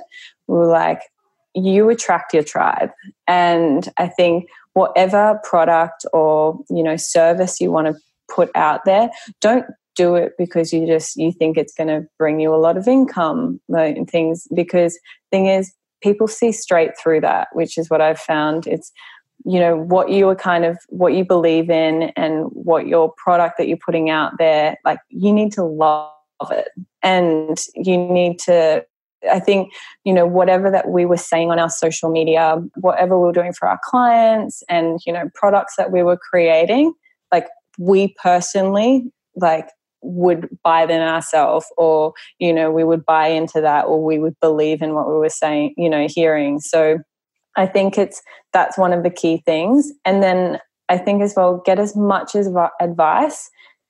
we 0.48 0.58
are 0.58 0.68
like, 0.68 1.02
you 1.54 1.90
attract 1.90 2.34
your 2.34 2.44
tribe. 2.44 2.92
And 3.28 3.90
I 3.98 4.08
think 4.08 4.48
whatever 4.74 5.40
product 5.44 6.06
or 6.14 6.60
you 6.70 6.84
know 6.84 6.98
service 6.98 7.60
you 7.60 7.72
want 7.72 7.88
to 7.88 7.96
put 8.30 8.52
out 8.56 8.86
there, 8.86 9.10
don't 9.42 9.66
do 9.98 10.16
it 10.16 10.34
because 10.38 10.72
you 10.72 10.86
just 10.86 11.18
you 11.18 11.32
think 11.32 11.58
it's 11.58 11.74
going 11.74 11.88
to 11.88 12.08
bring 12.18 12.40
you 12.40 12.54
a 12.54 12.58
lot 12.58 12.78
of 12.78 12.88
income 12.88 13.60
and 13.70 14.10
things 14.10 14.48
because 14.56 14.98
thing 15.32 15.48
is 15.48 15.74
people 16.02 16.28
see 16.28 16.52
straight 16.52 16.92
through 17.02 17.20
that 17.20 17.48
which 17.54 17.78
is 17.78 17.90
what 17.90 18.00
i've 18.00 18.20
found 18.20 18.68
it's 18.68 18.92
you 19.44 19.60
know 19.60 19.76
what 19.76 20.12
you 20.12 20.30
are 20.30 20.36
kind 20.36 20.66
of 20.66 20.78
what 20.90 21.14
you 21.14 21.26
believe 21.26 21.70
in 21.72 22.04
and 22.16 22.46
what 22.52 22.86
your 22.86 23.12
product 23.18 23.58
that 23.58 23.68
you're 23.68 23.78
putting 23.84 24.10
out 24.10 24.34
there 24.38 24.78
like 24.86 25.00
you 25.10 25.34
need 25.34 25.52
to 25.52 25.64
love 25.64 26.12
it 26.52 26.70
and 27.04 27.58
you 27.76 27.98
need 27.98 28.40
to 28.40 28.86
I 29.30 29.40
think, 29.40 29.74
you 30.04 30.14
know, 30.14 30.28
whatever 30.28 30.70
that 30.70 30.90
we 30.90 31.06
were 31.06 31.18
saying 31.18 31.50
on 31.50 31.60
our 31.60 31.70
social 31.70 32.10
media, 32.10 32.62
whatever 32.76 33.20
we 33.20 33.26
were 33.26 33.34
doing 33.34 33.52
for 33.52 33.68
our 33.68 33.80
clients 33.84 34.64
and, 34.70 35.00
you 35.06 35.14
know, 35.14 35.30
products 35.34 35.76
that 35.78 35.92
we 35.92 36.04
were 36.04 36.18
creating, 36.18 36.94
like 37.32 37.48
we 37.80 38.14
personally, 38.22 39.12
like, 39.36 39.70
would 40.02 40.48
buy 40.64 40.86
them 40.86 41.02
ourselves 41.02 41.66
or, 41.78 42.14
you 42.40 42.54
know, 42.54 42.72
we 42.72 42.84
would 42.84 43.06
buy 43.06 43.28
into 43.28 43.60
that 43.62 43.86
or 43.86 44.04
we 44.04 44.20
would 44.20 44.40
believe 44.40 44.82
in 44.82 44.94
what 44.94 45.08
we 45.08 45.16
were 45.16 45.30
saying, 45.30 45.74
you 45.78 45.90
know, 45.90 46.08
hearing. 46.08 46.60
So 46.60 47.00
I 47.56 47.66
think 47.66 47.98
it's 47.98 48.22
that's 48.54 48.78
one 48.78 48.94
of 48.94 49.04
the 49.04 49.10
key 49.10 49.42
things. 49.46 49.92
And 50.06 50.22
then 50.22 50.60
I 50.90 50.98
think 50.98 51.24
as 51.24 51.34
well, 51.36 51.62
get 51.66 51.80
as 51.80 51.96
much 51.96 52.36
as 52.36 52.48
advice 52.80 53.50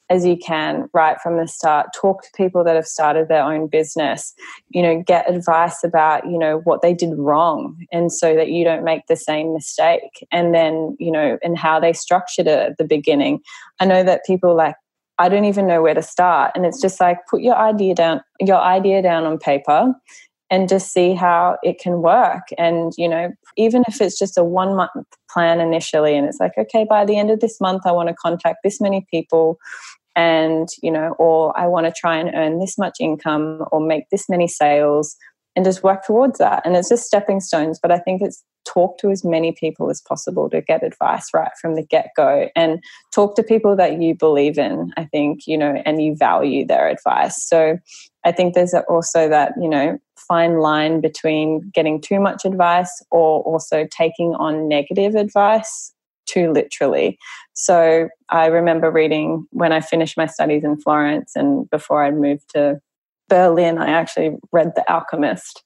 as 0.09 0.25
you 0.25 0.37
can 0.37 0.89
right 0.93 1.17
from 1.21 1.37
the 1.37 1.47
start. 1.47 1.87
Talk 1.93 2.23
to 2.23 2.29
people 2.35 2.63
that 2.63 2.75
have 2.75 2.87
started 2.87 3.27
their 3.27 3.43
own 3.43 3.67
business. 3.67 4.33
You 4.69 4.81
know 4.81 5.03
get 5.05 5.29
advice 5.29 5.83
about 5.83 6.25
you 6.25 6.37
know 6.37 6.59
what 6.63 6.81
they 6.81 6.93
did 6.93 7.17
wrong 7.17 7.85
and 7.91 8.11
so 8.11 8.35
that 8.35 8.49
you 8.49 8.63
don't 8.63 8.83
make 8.83 9.07
the 9.07 9.15
same 9.15 9.53
mistake 9.53 10.25
and 10.31 10.53
then 10.53 10.95
you 10.99 11.11
know 11.11 11.37
and 11.43 11.57
how 11.57 11.79
they 11.79 11.93
structured 11.93 12.47
it 12.47 12.59
at 12.59 12.77
the 12.77 12.85
beginning. 12.85 13.41
I 13.79 13.85
know 13.85 14.03
that 14.03 14.25
people 14.25 14.55
like 14.55 14.75
i 15.19 15.29
don't 15.29 15.45
even 15.45 15.65
know 15.65 15.81
where 15.81 15.93
to 15.93 16.01
start 16.01 16.51
and 16.55 16.65
it's 16.65 16.81
just 16.81 16.99
like 16.99 17.17
put 17.29 17.41
your 17.41 17.55
idea 17.55 17.95
down 17.95 18.21
your 18.39 18.59
idea 18.59 19.01
down 19.01 19.25
on 19.25 19.37
paper 19.37 19.93
and 20.49 20.69
just 20.69 20.93
see 20.93 21.13
how 21.13 21.57
it 21.63 21.79
can 21.79 22.01
work. 22.01 22.43
And 22.57 22.93
you 22.97 23.07
know 23.07 23.31
even 23.57 23.83
if 23.87 23.99
it's 23.99 24.17
just 24.17 24.37
a 24.37 24.43
one 24.43 24.75
month 24.75 25.05
plan 25.29 25.59
initially 25.59 26.15
and 26.15 26.25
it's 26.27 26.39
like 26.39 26.53
okay 26.57 26.85
by 26.89 27.03
the 27.03 27.17
end 27.17 27.29
of 27.31 27.39
this 27.41 27.59
month 27.59 27.81
i 27.85 27.91
want 27.91 28.07
to 28.07 28.15
contact 28.15 28.59
this 28.63 28.79
many 28.79 29.05
people 29.11 29.57
and 30.15 30.69
you 30.81 30.91
know 30.91 31.15
or 31.19 31.57
i 31.59 31.67
want 31.67 31.85
to 31.85 31.91
try 31.91 32.15
and 32.17 32.33
earn 32.33 32.59
this 32.59 32.77
much 32.77 32.97
income 32.99 33.65
or 33.71 33.79
make 33.81 34.09
this 34.09 34.29
many 34.29 34.47
sales 34.47 35.15
and 35.57 35.65
just 35.65 35.83
work 35.83 36.05
towards 36.05 36.37
that 36.37 36.61
and 36.63 36.77
it's 36.77 36.87
just 36.87 37.05
stepping 37.05 37.41
stones 37.41 37.79
but 37.81 37.91
i 37.91 37.97
think 37.97 38.21
it's 38.21 38.43
talk 38.63 38.97
to 38.99 39.09
as 39.09 39.23
many 39.23 39.51
people 39.51 39.89
as 39.89 40.01
possible 40.01 40.49
to 40.49 40.61
get 40.61 40.83
advice 40.83 41.29
right 41.33 41.51
from 41.59 41.75
the 41.75 41.81
get-go 41.81 42.47
and 42.55 42.83
talk 43.13 43.35
to 43.35 43.41
people 43.41 43.75
that 43.75 43.99
you 44.01 44.13
believe 44.13 44.57
in 44.57 44.93
i 44.97 45.03
think 45.05 45.47
you 45.47 45.57
know 45.57 45.81
and 45.85 46.01
you 46.01 46.15
value 46.15 46.65
their 46.65 46.87
advice 46.87 47.43
so 47.43 47.77
i 48.23 48.31
think 48.31 48.53
there's 48.53 48.75
also 48.87 49.27
that 49.27 49.53
you 49.59 49.67
know 49.67 49.97
fine 50.15 50.59
line 50.59 51.01
between 51.01 51.71
getting 51.73 51.99
too 51.99 52.19
much 52.19 52.45
advice 52.45 53.01
or 53.09 53.41
also 53.41 53.87
taking 53.89 54.35
on 54.35 54.67
negative 54.67 55.15
advice 55.15 55.93
too 56.27 56.51
literally. 56.51 57.17
So 57.53 58.09
I 58.29 58.47
remember 58.47 58.91
reading 58.91 59.47
when 59.51 59.71
I 59.71 59.79
finished 59.79 60.17
my 60.17 60.25
studies 60.25 60.65
in 60.65 60.77
Florence 60.77 61.37
and 61.37 61.69
before 61.69 62.03
I 62.03 62.11
moved 62.11 62.49
to 62.53 62.81
Berlin, 63.29 63.77
I 63.77 63.89
actually 63.89 64.31
read 64.51 64.73
The 64.75 64.89
Alchemist. 64.91 65.63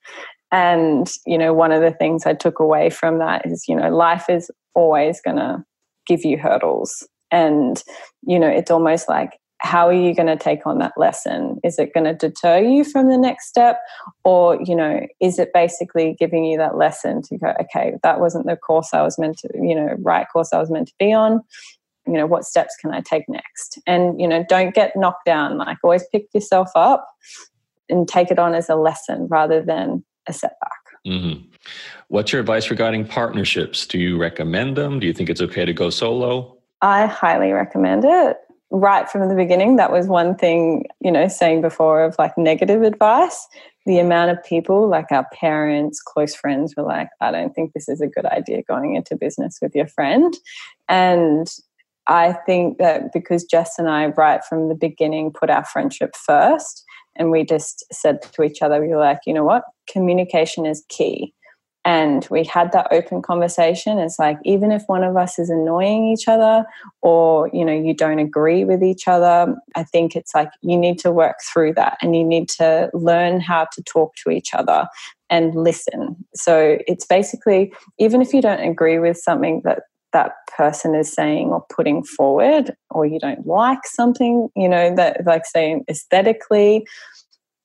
And, 0.52 1.10
you 1.26 1.38
know, 1.38 1.54
one 1.54 1.72
of 1.72 1.82
the 1.82 1.92
things 1.92 2.26
I 2.26 2.34
took 2.34 2.60
away 2.60 2.90
from 2.90 3.20
that 3.20 3.46
is, 3.46 3.66
you 3.68 3.76
know, 3.76 3.90
life 3.90 4.30
is 4.30 4.52
always 4.74 5.22
going 5.22 5.38
to 5.38 5.64
give 6.06 6.26
you 6.26 6.38
hurdles. 6.38 7.08
And, 7.32 7.82
you 8.24 8.38
know, 8.38 8.50
it's 8.50 8.72
almost 8.72 9.08
like 9.08 9.38
how 9.60 9.88
are 9.88 9.94
you 9.94 10.14
going 10.16 10.28
to 10.28 10.36
take 10.36 10.66
on 10.66 10.80
that 10.80 10.94
lesson 10.98 11.60
is 11.64 11.78
it 11.78 11.94
going 11.94 12.04
to 12.04 12.16
deter 12.16 12.58
you 12.58 12.84
from 12.84 13.10
the 13.10 13.18
next 13.18 13.48
step 13.48 13.80
or 14.24 14.60
you 14.64 14.76
know 14.76 15.06
is 15.20 15.38
it 15.38 15.54
basically 15.54 16.16
giving 16.18 16.44
you 16.44 16.58
that 16.58 16.78
lesson 16.78 17.22
to 17.22 17.38
go 17.38 17.54
okay 17.62 17.94
that 18.02 18.20
wasn't 18.20 18.44
the 18.48 18.58
course 18.58 18.90
i 18.92 19.04
was 19.04 19.20
meant 19.20 19.38
to 19.38 19.48
you 19.54 19.76
know 19.76 19.96
right 20.00 20.26
course 20.34 20.52
i 20.52 20.58
was 20.58 20.72
meant 20.72 20.88
to 20.88 20.96
be 20.98 21.14
on 21.14 21.42
you 22.08 22.14
know, 22.14 22.26
what 22.26 22.46
steps 22.46 22.76
can 22.82 22.94
I 22.94 23.02
take 23.02 23.24
next? 23.30 23.80
And, 23.86 24.20
you 24.20 24.28
know, 24.28 24.44
don't 24.48 24.74
get 24.74 24.96
knocked 24.96 25.26
down. 25.26 25.58
Like 25.58 25.78
always 25.84 26.04
pick 26.12 26.26
yourself 26.34 26.70
up 26.76 27.08
and 27.92 28.08
take 28.08 28.32
it 28.32 28.40
on 28.40 28.56
as 28.56 28.70
a 28.70 28.76
lesson 28.76 29.28
rather 29.28 29.62
than 29.62 30.04
a 30.28 30.34
setback. 30.34 30.72
Mm-hmm. 31.06 31.48
What's 32.08 32.32
your 32.32 32.42
advice 32.42 32.70
regarding 32.70 33.06
partnerships? 33.06 33.86
Do 33.86 34.00
you 34.00 34.18
recommend 34.18 34.78
them? 34.78 35.00
Do 35.00 35.08
you 35.08 35.14
think 35.14 35.30
it's 35.30 35.42
okay 35.42 35.66
to 35.66 35.74
go 35.74 35.90
solo? 35.90 36.58
I 36.82 37.06
highly 37.06 37.52
recommend 37.52 38.06
it. 38.06 38.38
Right 38.74 39.10
from 39.10 39.28
the 39.28 39.36
beginning, 39.36 39.76
that 39.76 39.92
was 39.92 40.08
one 40.08 40.36
thing, 40.36 40.86
you 41.02 41.12
know, 41.12 41.28
saying 41.28 41.62
before 41.62 42.04
of 42.04 42.16
like 42.18 42.38
negative 42.38 42.84
advice. 42.84 43.48
The 43.86 44.00
amount 44.00 44.32
of 44.32 44.44
people, 44.44 44.88
like 44.88 45.12
our 45.12 45.28
parents, 45.34 46.02
close 46.02 46.36
friends, 46.36 46.76
were 46.78 46.84
like, 46.84 47.10
I 47.20 47.32
don't 47.32 47.54
think 47.54 47.74
this 47.74 47.90
is 47.90 48.00
a 48.00 48.08
good 48.08 48.26
idea 48.26 48.64
going 48.64 48.96
into 48.96 49.16
business 49.16 49.58
with 49.62 49.76
your 49.76 49.88
friend. 49.88 50.34
And 50.88 51.48
I 52.08 52.34
think 52.34 52.78
that 52.78 53.12
because 53.12 53.44
Jess 53.44 53.78
and 53.78 53.90
I, 53.90 54.08
right 54.08 54.44
from 54.44 54.70
the 54.70 54.76
beginning, 54.76 55.32
put 55.32 55.50
our 55.50 55.66
friendship 55.66 56.16
first, 56.16 56.86
and 57.16 57.32
we 57.32 57.44
just 57.44 57.86
said 57.92 58.22
to 58.22 58.44
each 58.44 58.62
other, 58.62 58.82
we 58.82 58.88
were 58.90 58.98
like, 58.98 59.20
you 59.26 59.34
know 59.34 59.44
what? 59.44 59.64
Communication 59.92 60.66
is 60.66 60.84
key. 60.90 61.34
And 61.84 62.28
we 62.30 62.44
had 62.44 62.72
that 62.74 62.90
open 62.92 63.24
conversation. 63.24 63.98
It's 63.98 64.20
like, 64.20 64.38
even 64.44 64.72
if 64.72 64.84
one 64.86 65.04
of 65.04 65.18
us 65.18 65.40
is 65.40 65.50
annoying 65.50 66.08
each 66.08 66.28
other 66.28 66.64
or, 67.02 67.50
you 67.52 67.66
know, 67.66 67.74
you 67.74 67.96
don't 67.96 68.20
agree 68.20 68.64
with 68.64 68.84
each 68.84 69.08
other, 69.08 69.56
I 69.76 69.84
think 69.84 70.16
it's 70.16 70.36
like 70.36 70.52
you 70.62 70.78
need 70.78 71.00
to 71.00 71.12
work 71.12 71.38
through 71.52 71.74
that 71.74 71.98
and 72.02 72.16
you 72.16 72.24
need 72.24 72.50
to 72.50 72.92
learn 72.94 73.40
how 73.40 73.66
to 73.72 73.82
talk 73.82 74.14
to 74.24 74.30
each 74.30 74.54
other 74.54 74.88
and 75.32 75.56
listen. 75.56 76.24
So 76.36 76.78
it's 76.86 77.06
basically, 77.06 77.74
even 77.98 78.22
if 78.22 78.32
you 78.32 78.44
don't 78.44 78.62
agree 78.62 79.00
with 79.00 79.18
something 79.18 79.62
that 79.64 79.80
that 80.14 80.34
person 80.56 80.96
is 80.96 81.12
saying 81.12 81.50
or 81.50 81.66
putting 81.74 82.04
forward, 82.04 82.76
or 82.90 83.06
you 83.06 83.20
don't 83.20 83.46
like 83.46 83.86
something, 83.86 84.50
you 84.56 84.68
know, 84.68 84.94
that 84.96 85.26
like 85.26 85.46
saying 85.46 85.84
aesthetically, 85.90 86.86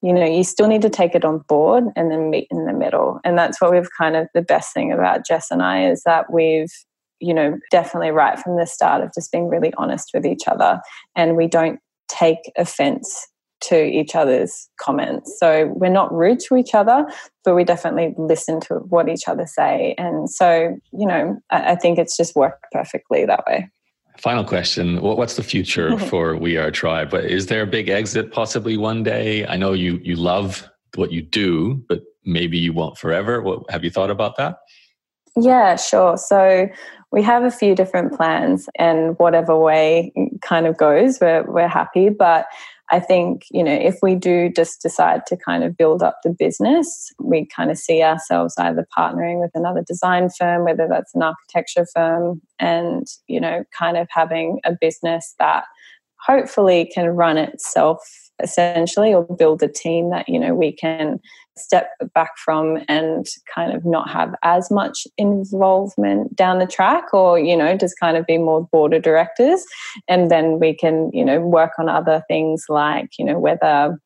you 0.01 0.13
know, 0.13 0.25
you 0.25 0.43
still 0.43 0.67
need 0.67 0.81
to 0.83 0.89
take 0.89 1.15
it 1.15 1.25
on 1.25 1.39
board 1.47 1.85
and 1.95 2.11
then 2.11 2.29
meet 2.29 2.47
in 2.51 2.65
the 2.65 2.73
middle. 2.73 3.19
And 3.23 3.37
that's 3.37 3.59
what 3.59 3.71
we've 3.71 3.89
kind 3.97 4.15
of 4.15 4.27
the 4.33 4.41
best 4.41 4.73
thing 4.73 4.91
about 4.91 5.25
Jess 5.25 5.51
and 5.51 5.63
I 5.63 5.89
is 5.89 6.03
that 6.03 6.31
we've, 6.31 6.71
you 7.19 7.33
know, 7.33 7.57
definitely 7.71 8.11
right 8.11 8.37
from 8.37 8.57
the 8.57 8.67
start 8.67 9.01
of 9.01 9.11
just 9.13 9.31
being 9.31 9.47
really 9.47 9.73
honest 9.77 10.11
with 10.13 10.25
each 10.25 10.47
other 10.47 10.79
and 11.15 11.35
we 11.35 11.47
don't 11.47 11.79
take 12.07 12.51
offense 12.57 13.27
to 13.61 13.83
each 13.83 14.15
other's 14.15 14.69
comments. 14.79 15.37
So 15.39 15.71
we're 15.75 15.89
not 15.89 16.13
rude 16.13 16.39
to 16.41 16.55
each 16.55 16.73
other, 16.73 17.05
but 17.43 17.55
we 17.55 17.63
definitely 17.63 18.13
listen 18.17 18.59
to 18.61 18.75
what 18.75 19.09
each 19.09 19.27
other 19.27 19.45
say. 19.47 19.95
And 19.97 20.29
so, 20.29 20.77
you 20.91 21.07
know, 21.07 21.37
I, 21.49 21.71
I 21.71 21.75
think 21.75 21.97
it's 21.97 22.15
just 22.15 22.35
worked 22.35 22.65
perfectly 22.71 23.25
that 23.25 23.43
way. 23.47 23.69
Final 24.17 24.43
question: 24.43 24.99
What's 25.01 25.35
the 25.35 25.43
future 25.43 25.97
for 26.09 26.35
We 26.35 26.57
Are 26.57 26.71
Triibe? 26.71 27.13
Is 27.23 27.47
there 27.47 27.61
a 27.61 27.67
big 27.67 27.89
exit 27.89 28.31
possibly 28.31 28.75
one 28.75 29.03
day? 29.03 29.45
I 29.45 29.57
know 29.57 29.73
you 29.73 29.99
you 30.03 30.15
love 30.15 30.67
what 30.95 31.11
you 31.11 31.21
do, 31.21 31.75
but 31.87 32.01
maybe 32.25 32.57
you 32.57 32.73
won't 32.73 32.97
forever. 32.97 33.41
What, 33.41 33.69
have 33.69 33.83
you 33.83 33.91
thought 33.91 34.09
about 34.09 34.35
that? 34.37 34.57
Yeah, 35.35 35.75
sure. 35.75 36.17
So 36.17 36.67
we 37.11 37.21
have 37.21 37.43
a 37.43 37.51
few 37.51 37.75
different 37.75 38.13
plans, 38.13 38.67
and 38.79 39.17
whatever 39.19 39.57
way 39.57 40.11
kind 40.41 40.65
of 40.65 40.77
goes, 40.77 41.19
we're 41.21 41.43
we're 41.43 41.67
happy. 41.67 42.09
But 42.09 42.47
I 42.89 42.99
think, 42.99 43.43
you 43.51 43.63
know, 43.63 43.73
if 43.73 43.97
we 44.01 44.15
do 44.15 44.49
just 44.49 44.81
decide 44.81 45.25
to 45.27 45.35
kind 45.35 45.63
of 45.63 45.75
build 45.75 46.01
up 46.01 46.19
the 46.23 46.29
business, 46.29 47.11
we 47.19 47.45
kind 47.45 47.69
of 47.69 47.77
see 47.77 48.01
ourselves 48.01 48.55
either 48.57 48.87
partnering 48.97 49.41
with 49.41 49.51
another 49.55 49.83
design 49.85 50.29
firm, 50.29 50.63
whether 50.63 50.87
that's 50.89 51.13
an 51.13 51.21
architecture 51.21 51.85
firm, 51.93 52.41
and, 52.59 53.05
you 53.27 53.41
know, 53.41 53.65
kind 53.77 53.97
of 53.97 54.07
having 54.09 54.59
a 54.63 54.73
business 54.79 55.35
that 55.37 55.65
hopefully 56.25 56.89
can 56.93 57.07
run 57.07 57.37
itself 57.37 57.99
essentially 58.41 59.13
or 59.13 59.23
build 59.23 59.63
a 59.63 59.67
team 59.67 60.09
that 60.11 60.27
you 60.29 60.39
know 60.39 60.53
we 60.53 60.71
can 60.71 61.19
step 61.57 61.89
back 62.13 62.37
from 62.37 62.79
and 62.87 63.25
kind 63.53 63.73
of 63.73 63.85
not 63.85 64.09
have 64.09 64.33
as 64.43 64.69
much 64.71 65.07
involvement 65.17 66.35
down 66.35 66.59
the 66.59 66.67
track 66.67 67.13
or 67.13 67.39
you 67.39 67.55
know 67.55 67.75
just 67.75 67.99
kind 67.99 68.17
of 68.17 68.25
be 68.25 68.37
more 68.37 68.67
board 68.71 68.93
of 68.93 69.03
directors 69.03 69.63
and 70.07 70.31
then 70.31 70.59
we 70.59 70.73
can 70.73 71.09
you 71.13 71.23
know 71.23 71.39
work 71.39 71.71
on 71.79 71.89
other 71.89 72.23
things 72.27 72.65
like 72.69 73.09
you 73.17 73.25
know 73.25 73.39
whether 73.39 73.97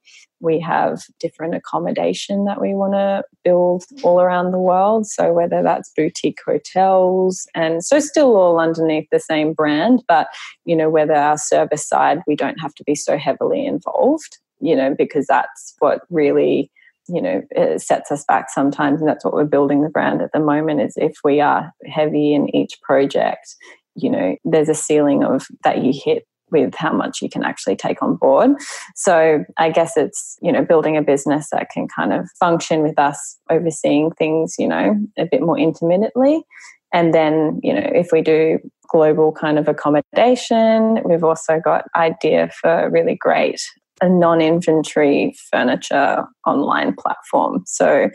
we 0.41 0.59
have 0.59 1.03
different 1.19 1.55
accommodation 1.55 2.45
that 2.45 2.59
we 2.59 2.73
want 2.73 2.93
to 2.93 3.23
build 3.43 3.85
all 4.03 4.19
around 4.19 4.51
the 4.51 4.59
world. 4.59 5.05
So, 5.07 5.31
whether 5.31 5.61
that's 5.63 5.91
boutique 5.95 6.39
hotels, 6.45 7.47
and 7.55 7.83
so 7.83 7.99
still 7.99 8.35
all 8.35 8.59
underneath 8.59 9.07
the 9.11 9.19
same 9.19 9.53
brand, 9.53 10.03
but 10.07 10.27
you 10.65 10.75
know, 10.75 10.89
whether 10.89 11.13
our 11.13 11.37
service 11.37 11.87
side, 11.87 12.21
we 12.27 12.35
don't 12.35 12.59
have 12.59 12.73
to 12.75 12.83
be 12.83 12.95
so 12.95 13.17
heavily 13.17 13.65
involved, 13.65 14.39
you 14.59 14.75
know, 14.75 14.95
because 14.97 15.27
that's 15.27 15.75
what 15.79 16.01
really 16.09 16.71
you 17.07 17.21
know 17.21 17.41
it 17.51 17.81
sets 17.81 18.11
us 18.11 18.23
back 18.25 18.49
sometimes 18.49 19.01
and 19.01 19.09
that's 19.09 19.25
what 19.25 19.33
we're 19.33 19.45
building 19.45 19.81
the 19.81 19.89
brand 19.89 20.21
at 20.21 20.31
the 20.33 20.39
moment 20.39 20.81
is 20.81 20.93
if 20.97 21.13
we 21.23 21.41
are 21.41 21.71
heavy 21.85 22.33
in 22.33 22.53
each 22.55 22.79
project 22.81 23.55
you 23.95 24.09
know 24.09 24.35
there's 24.45 24.69
a 24.69 24.75
ceiling 24.75 25.23
of 25.23 25.45
that 25.63 25.83
you 25.83 25.93
hit 25.93 26.25
with 26.51 26.75
how 26.75 26.93
much 26.93 27.21
you 27.21 27.29
can 27.29 27.43
actually 27.43 27.75
take 27.75 28.03
on 28.03 28.15
board. 28.15 28.51
So 28.95 29.43
I 29.57 29.69
guess 29.69 29.95
it's, 29.95 30.37
you 30.41 30.51
know, 30.51 30.63
building 30.63 30.97
a 30.97 31.01
business 31.01 31.47
that 31.51 31.69
can 31.69 31.87
kind 31.87 32.13
of 32.13 32.29
function 32.39 32.83
with 32.83 32.99
us 32.99 33.37
overseeing 33.49 34.11
things, 34.11 34.55
you 34.59 34.67
know, 34.67 34.95
a 35.17 35.25
bit 35.25 35.41
more 35.41 35.57
intermittently. 35.57 36.43
And 36.93 37.13
then, 37.13 37.59
you 37.63 37.73
know, 37.73 37.89
if 37.93 38.11
we 38.11 38.21
do 38.21 38.59
global 38.89 39.31
kind 39.31 39.57
of 39.57 39.69
accommodation, 39.69 40.99
we've 41.05 41.23
also 41.23 41.59
got 41.63 41.85
idea 41.95 42.49
for 42.59 42.89
really 42.91 43.15
great 43.15 43.61
a 44.01 44.09
non-inventory 44.09 45.35
furniture 45.51 46.25
online 46.45 46.95
platform. 46.95 47.63
So 47.65 48.09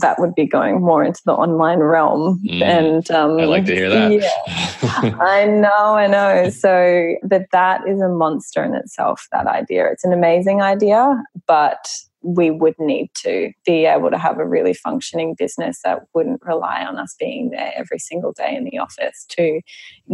that 0.00 0.18
would 0.18 0.34
be 0.34 0.46
going 0.46 0.80
more 0.80 1.04
into 1.04 1.20
the 1.24 1.32
online 1.32 1.78
realm. 1.78 2.40
Mm, 2.44 2.62
and 2.62 3.10
um, 3.10 3.38
I 3.38 3.44
like 3.44 3.64
to 3.66 3.74
hear 3.74 3.88
that. 3.88 4.12
Yeah, 4.12 5.14
I 5.20 5.46
know, 5.46 5.94
I 5.94 6.06
know. 6.08 6.50
So, 6.50 7.14
but 7.22 7.46
that 7.52 7.86
is 7.88 8.00
a 8.00 8.08
monster 8.08 8.64
in 8.64 8.74
itself. 8.74 9.28
That 9.32 9.46
idea. 9.46 9.90
It's 9.90 10.04
an 10.04 10.12
amazing 10.12 10.60
idea, 10.60 11.22
but 11.46 11.88
we 12.22 12.50
would 12.50 12.74
need 12.78 13.10
to 13.14 13.52
be 13.64 13.84
able 13.86 14.10
to 14.10 14.18
have 14.18 14.38
a 14.38 14.46
really 14.46 14.74
functioning 14.74 15.34
business 15.38 15.80
that 15.84 16.00
wouldn't 16.14 16.42
rely 16.44 16.84
on 16.84 16.98
us 16.98 17.14
being 17.18 17.50
there 17.50 17.72
every 17.76 17.98
single 17.98 18.32
day 18.32 18.56
in 18.56 18.64
the 18.64 18.78
office 18.78 19.24
to 19.28 19.60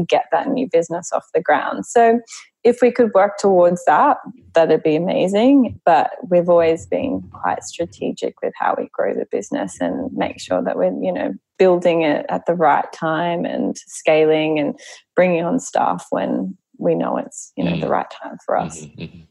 get 0.06 0.26
that 0.30 0.48
new 0.48 0.68
business 0.70 1.12
off 1.12 1.24
the 1.32 1.40
ground. 1.40 1.86
So 1.86 2.20
if 2.62 2.80
we 2.80 2.90
could 2.90 3.12
work 3.14 3.38
towards 3.38 3.84
that, 3.86 4.18
that'd 4.54 4.82
be 4.82 4.96
amazing. 4.96 5.80
But 5.84 6.10
we've 6.28 6.48
always 6.48 6.86
been 6.86 7.22
quite 7.32 7.62
strategic 7.62 8.40
with 8.42 8.54
how 8.58 8.74
we 8.76 8.88
grow 8.92 9.14
the 9.14 9.26
business 9.30 9.80
and 9.80 10.12
make 10.12 10.40
sure 10.40 10.62
that 10.62 10.76
we're, 10.76 10.98
you 11.02 11.12
know, 11.12 11.34
building 11.58 12.02
it 12.02 12.26
at 12.28 12.46
the 12.46 12.54
right 12.54 12.90
time 12.92 13.44
and 13.44 13.76
scaling 13.86 14.58
and 14.58 14.78
bringing 15.14 15.44
on 15.44 15.60
staff 15.60 16.06
when 16.10 16.56
we 16.78 16.94
know 16.94 17.16
it's, 17.16 17.52
you 17.56 17.64
know, 17.64 17.72
mm-hmm. 17.72 17.80
the 17.80 17.88
right 17.88 18.10
time 18.10 18.38
for 18.44 18.56
us. 18.56 18.84
Mm-hmm. 18.84 19.22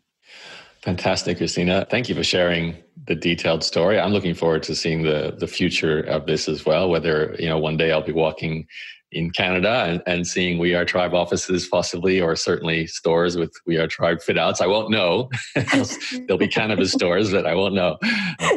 Fantastic, 0.83 1.37
Christina. 1.37 1.87
Thank 1.89 2.09
you 2.09 2.15
for 2.15 2.25
sharing 2.25 2.75
the 3.05 3.15
detailed 3.15 3.63
story. 3.63 3.99
I'm 3.99 4.11
looking 4.11 4.33
forward 4.33 4.63
to 4.63 4.75
seeing 4.75 5.03
the 5.03 5.35
the 5.37 5.47
future 5.47 6.01
of 6.01 6.25
this 6.25 6.47
as 6.47 6.65
well. 6.65 6.89
Whether 6.89 7.35
you 7.39 7.49
know 7.49 7.57
one 7.57 7.77
day 7.77 7.91
I'll 7.91 8.01
be 8.01 8.13
walking 8.13 8.67
in 9.13 9.31
Canada 9.31 9.85
and, 9.87 10.01
and 10.05 10.27
seeing 10.27 10.57
We 10.57 10.73
Are 10.75 10.85
Triibe 10.85 11.13
offices 11.13 11.67
possibly, 11.67 12.19
or 12.19 12.35
certainly 12.35 12.87
stores 12.87 13.37
with 13.37 13.53
We 13.65 13.77
Are 13.77 13.87
Triibe 13.87 14.21
fit 14.21 14.37
outs. 14.37 14.61
I 14.61 14.67
won't 14.67 14.89
know. 14.91 15.29
There'll 15.55 16.37
be 16.37 16.47
cannabis 16.47 16.91
stores, 16.91 17.31
but 17.31 17.45
I 17.45 17.55
won't 17.55 17.75
know. 17.75 17.97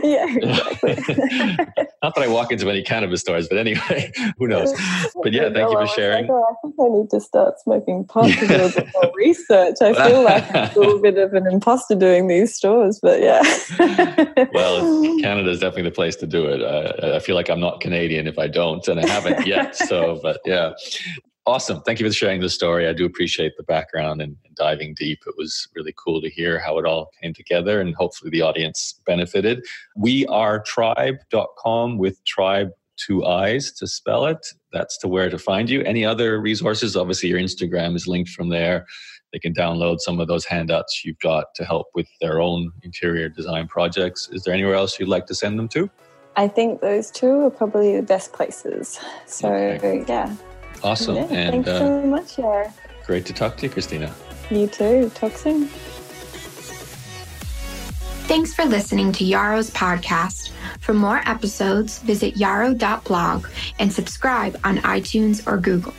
Yeah, 0.03 0.26
exactly. 0.28 0.95
Not 2.03 2.14
that 2.14 2.18
I 2.18 2.28
walk 2.28 2.53
into 2.53 2.64
many 2.66 2.82
cannabis 2.82 3.22
stores, 3.22 3.49
but 3.49 3.59
anyway, 3.59 4.12
who 4.39 4.47
knows? 4.47 4.72
But 5.22 5.32
yeah, 5.32 5.51
thank 5.53 5.70
you 5.70 5.78
for 5.78 5.87
sharing. 5.89 6.30
Oh, 6.30 6.45
I 6.45 6.55
think 6.62 6.74
I 6.78 6.89
need 6.89 7.11
to 7.11 7.20
start 7.20 7.59
smoking 7.61 8.05
pot 8.05 8.30
to 8.30 8.47
do 8.47 8.55
a 8.55 8.68
bit 8.68 8.89
more 8.95 9.12
research. 9.16 9.76
I 9.80 9.95
feel 9.95 10.22
like 10.22 10.49
a 10.55 10.78
little 10.78 11.01
bit 11.01 11.18
of 11.18 11.34
an 11.34 11.47
imposter 11.47 11.95
doing 11.97 12.28
these 12.28 12.55
stores, 12.55 13.01
but 13.03 13.20
yeah. 13.20 13.43
Well, 14.53 15.18
Canada 15.20 15.51
is 15.51 15.61
definitely 15.61 15.85
the 15.85 15.93
place 15.93 16.16
to 16.16 16.27
do 16.27 16.47
it. 16.47 16.62
Uh, 16.62 17.16
I 17.16 17.20
feel 17.20 17.35
like 17.35 17.49
I'm 17.49 17.61
not 17.61 17.81
Canadian 17.81 18.27
if 18.27 18.39
I 18.39 18.49
don't, 18.49 18.87
and 18.89 19.01
I 19.01 19.09
haven't 19.09 19.47
yet. 19.47 19.74
So, 19.77 20.20
but 20.22 20.41
yeah. 20.45 20.72
Awesome. 21.49 21.81
Thank 21.83 22.01
you 22.01 22.09
for 22.09 22.12
sharing 22.12 22.41
the 22.41 22.49
story. 22.49 22.89
I 22.89 22.93
do 22.93 23.05
appreciate 23.05 23.53
the 23.57 23.62
background 23.62 24.20
and, 24.20 24.37
and, 24.45 24.57
diving 24.57 24.95
deep. 24.95 25.20
It 25.27 25.35
was 25.39 25.68
really 25.77 25.95
cool 25.97 26.20
to 26.22 26.29
hear 26.29 26.59
how 26.59 26.77
it 26.79 26.87
all 26.87 27.09
came 27.22 27.33
together 27.35 27.81
and 27.81 27.95
hopefully 27.95 28.31
the 28.31 28.43
audience 28.43 29.01
benefited. 29.07 29.64
wearetriibe.com 29.97 31.99
with 31.99 32.24
tribe 32.24 32.70
two 32.97 33.24
eyes 33.24 33.72
to 33.72 33.87
spell 33.87 34.27
it. 34.27 34.45
That's 34.72 34.99
to 34.99 35.09
where 35.09 35.31
to 35.31 35.39
find 35.39 35.70
you. 35.70 35.83
Any 35.83 36.05
other 36.05 36.41
resources? 36.41 36.97
Obviously, 36.97 37.29
your 37.29 37.39
Instagram 37.39 37.95
is 37.95 38.07
linked 38.07 38.31
from 38.31 38.49
there. 38.49 38.87
They 39.37 39.41
can 39.41 39.53
download 39.53 40.01
some 40.01 40.18
of 40.18 40.28
those 40.28 40.47
handouts 40.47 41.05
you've 41.05 41.18
got 41.18 41.55
to 41.57 41.64
help 41.66 41.89
with 41.95 42.09
their 42.22 42.41
own 42.41 42.72
interior 42.82 43.28
design 43.28 43.68
projects. 43.68 44.30
Is 44.32 44.45
there 44.45 44.55
anywhere 44.55 44.76
else 44.76 44.99
you'd 44.99 45.11
like 45.11 45.26
to 45.26 45.34
send 45.34 45.59
them 45.59 45.68
to? 45.76 45.91
I 46.37 46.49
think 46.49 46.80
those 46.80 47.11
two 47.11 47.45
are 47.45 47.51
probably 47.51 47.97
the 47.97 48.03
best 48.03 48.32
places. 48.32 48.99
So, 49.26 49.53
okay. 49.53 50.07
yeah. 50.09 50.34
Awesome. 50.82 51.16
Yeah, 51.16 51.24
and, 51.24 51.51
thanks 51.51 51.68
uh, 51.68 51.78
so 51.80 52.07
much, 52.07 52.37
Yaro. 52.37 52.72
Great 53.05 53.26
to 53.26 53.34
talk 53.34 53.59
to 53.59 53.66
you, 53.66 53.70
Christina. 53.70 54.11
You 54.51 54.68
too. 54.68 55.11
Talk 55.14 55.32
soon. 55.32 55.66
Thanks 58.26 58.55
for 58.55 58.64
listening 58.64 59.12
to 59.12 59.24
Yaro's 59.24 59.70
podcast. 59.70 60.51
For 60.80 60.95
more 60.95 61.20
episodes, 61.26 61.99
visit 61.99 62.37
yaro.blog 62.37 63.49
and 63.78 63.93
subscribe 63.93 64.59
on 64.64 64.78
iTunes 64.78 65.47
or 65.47 65.59
Google. 65.59 65.93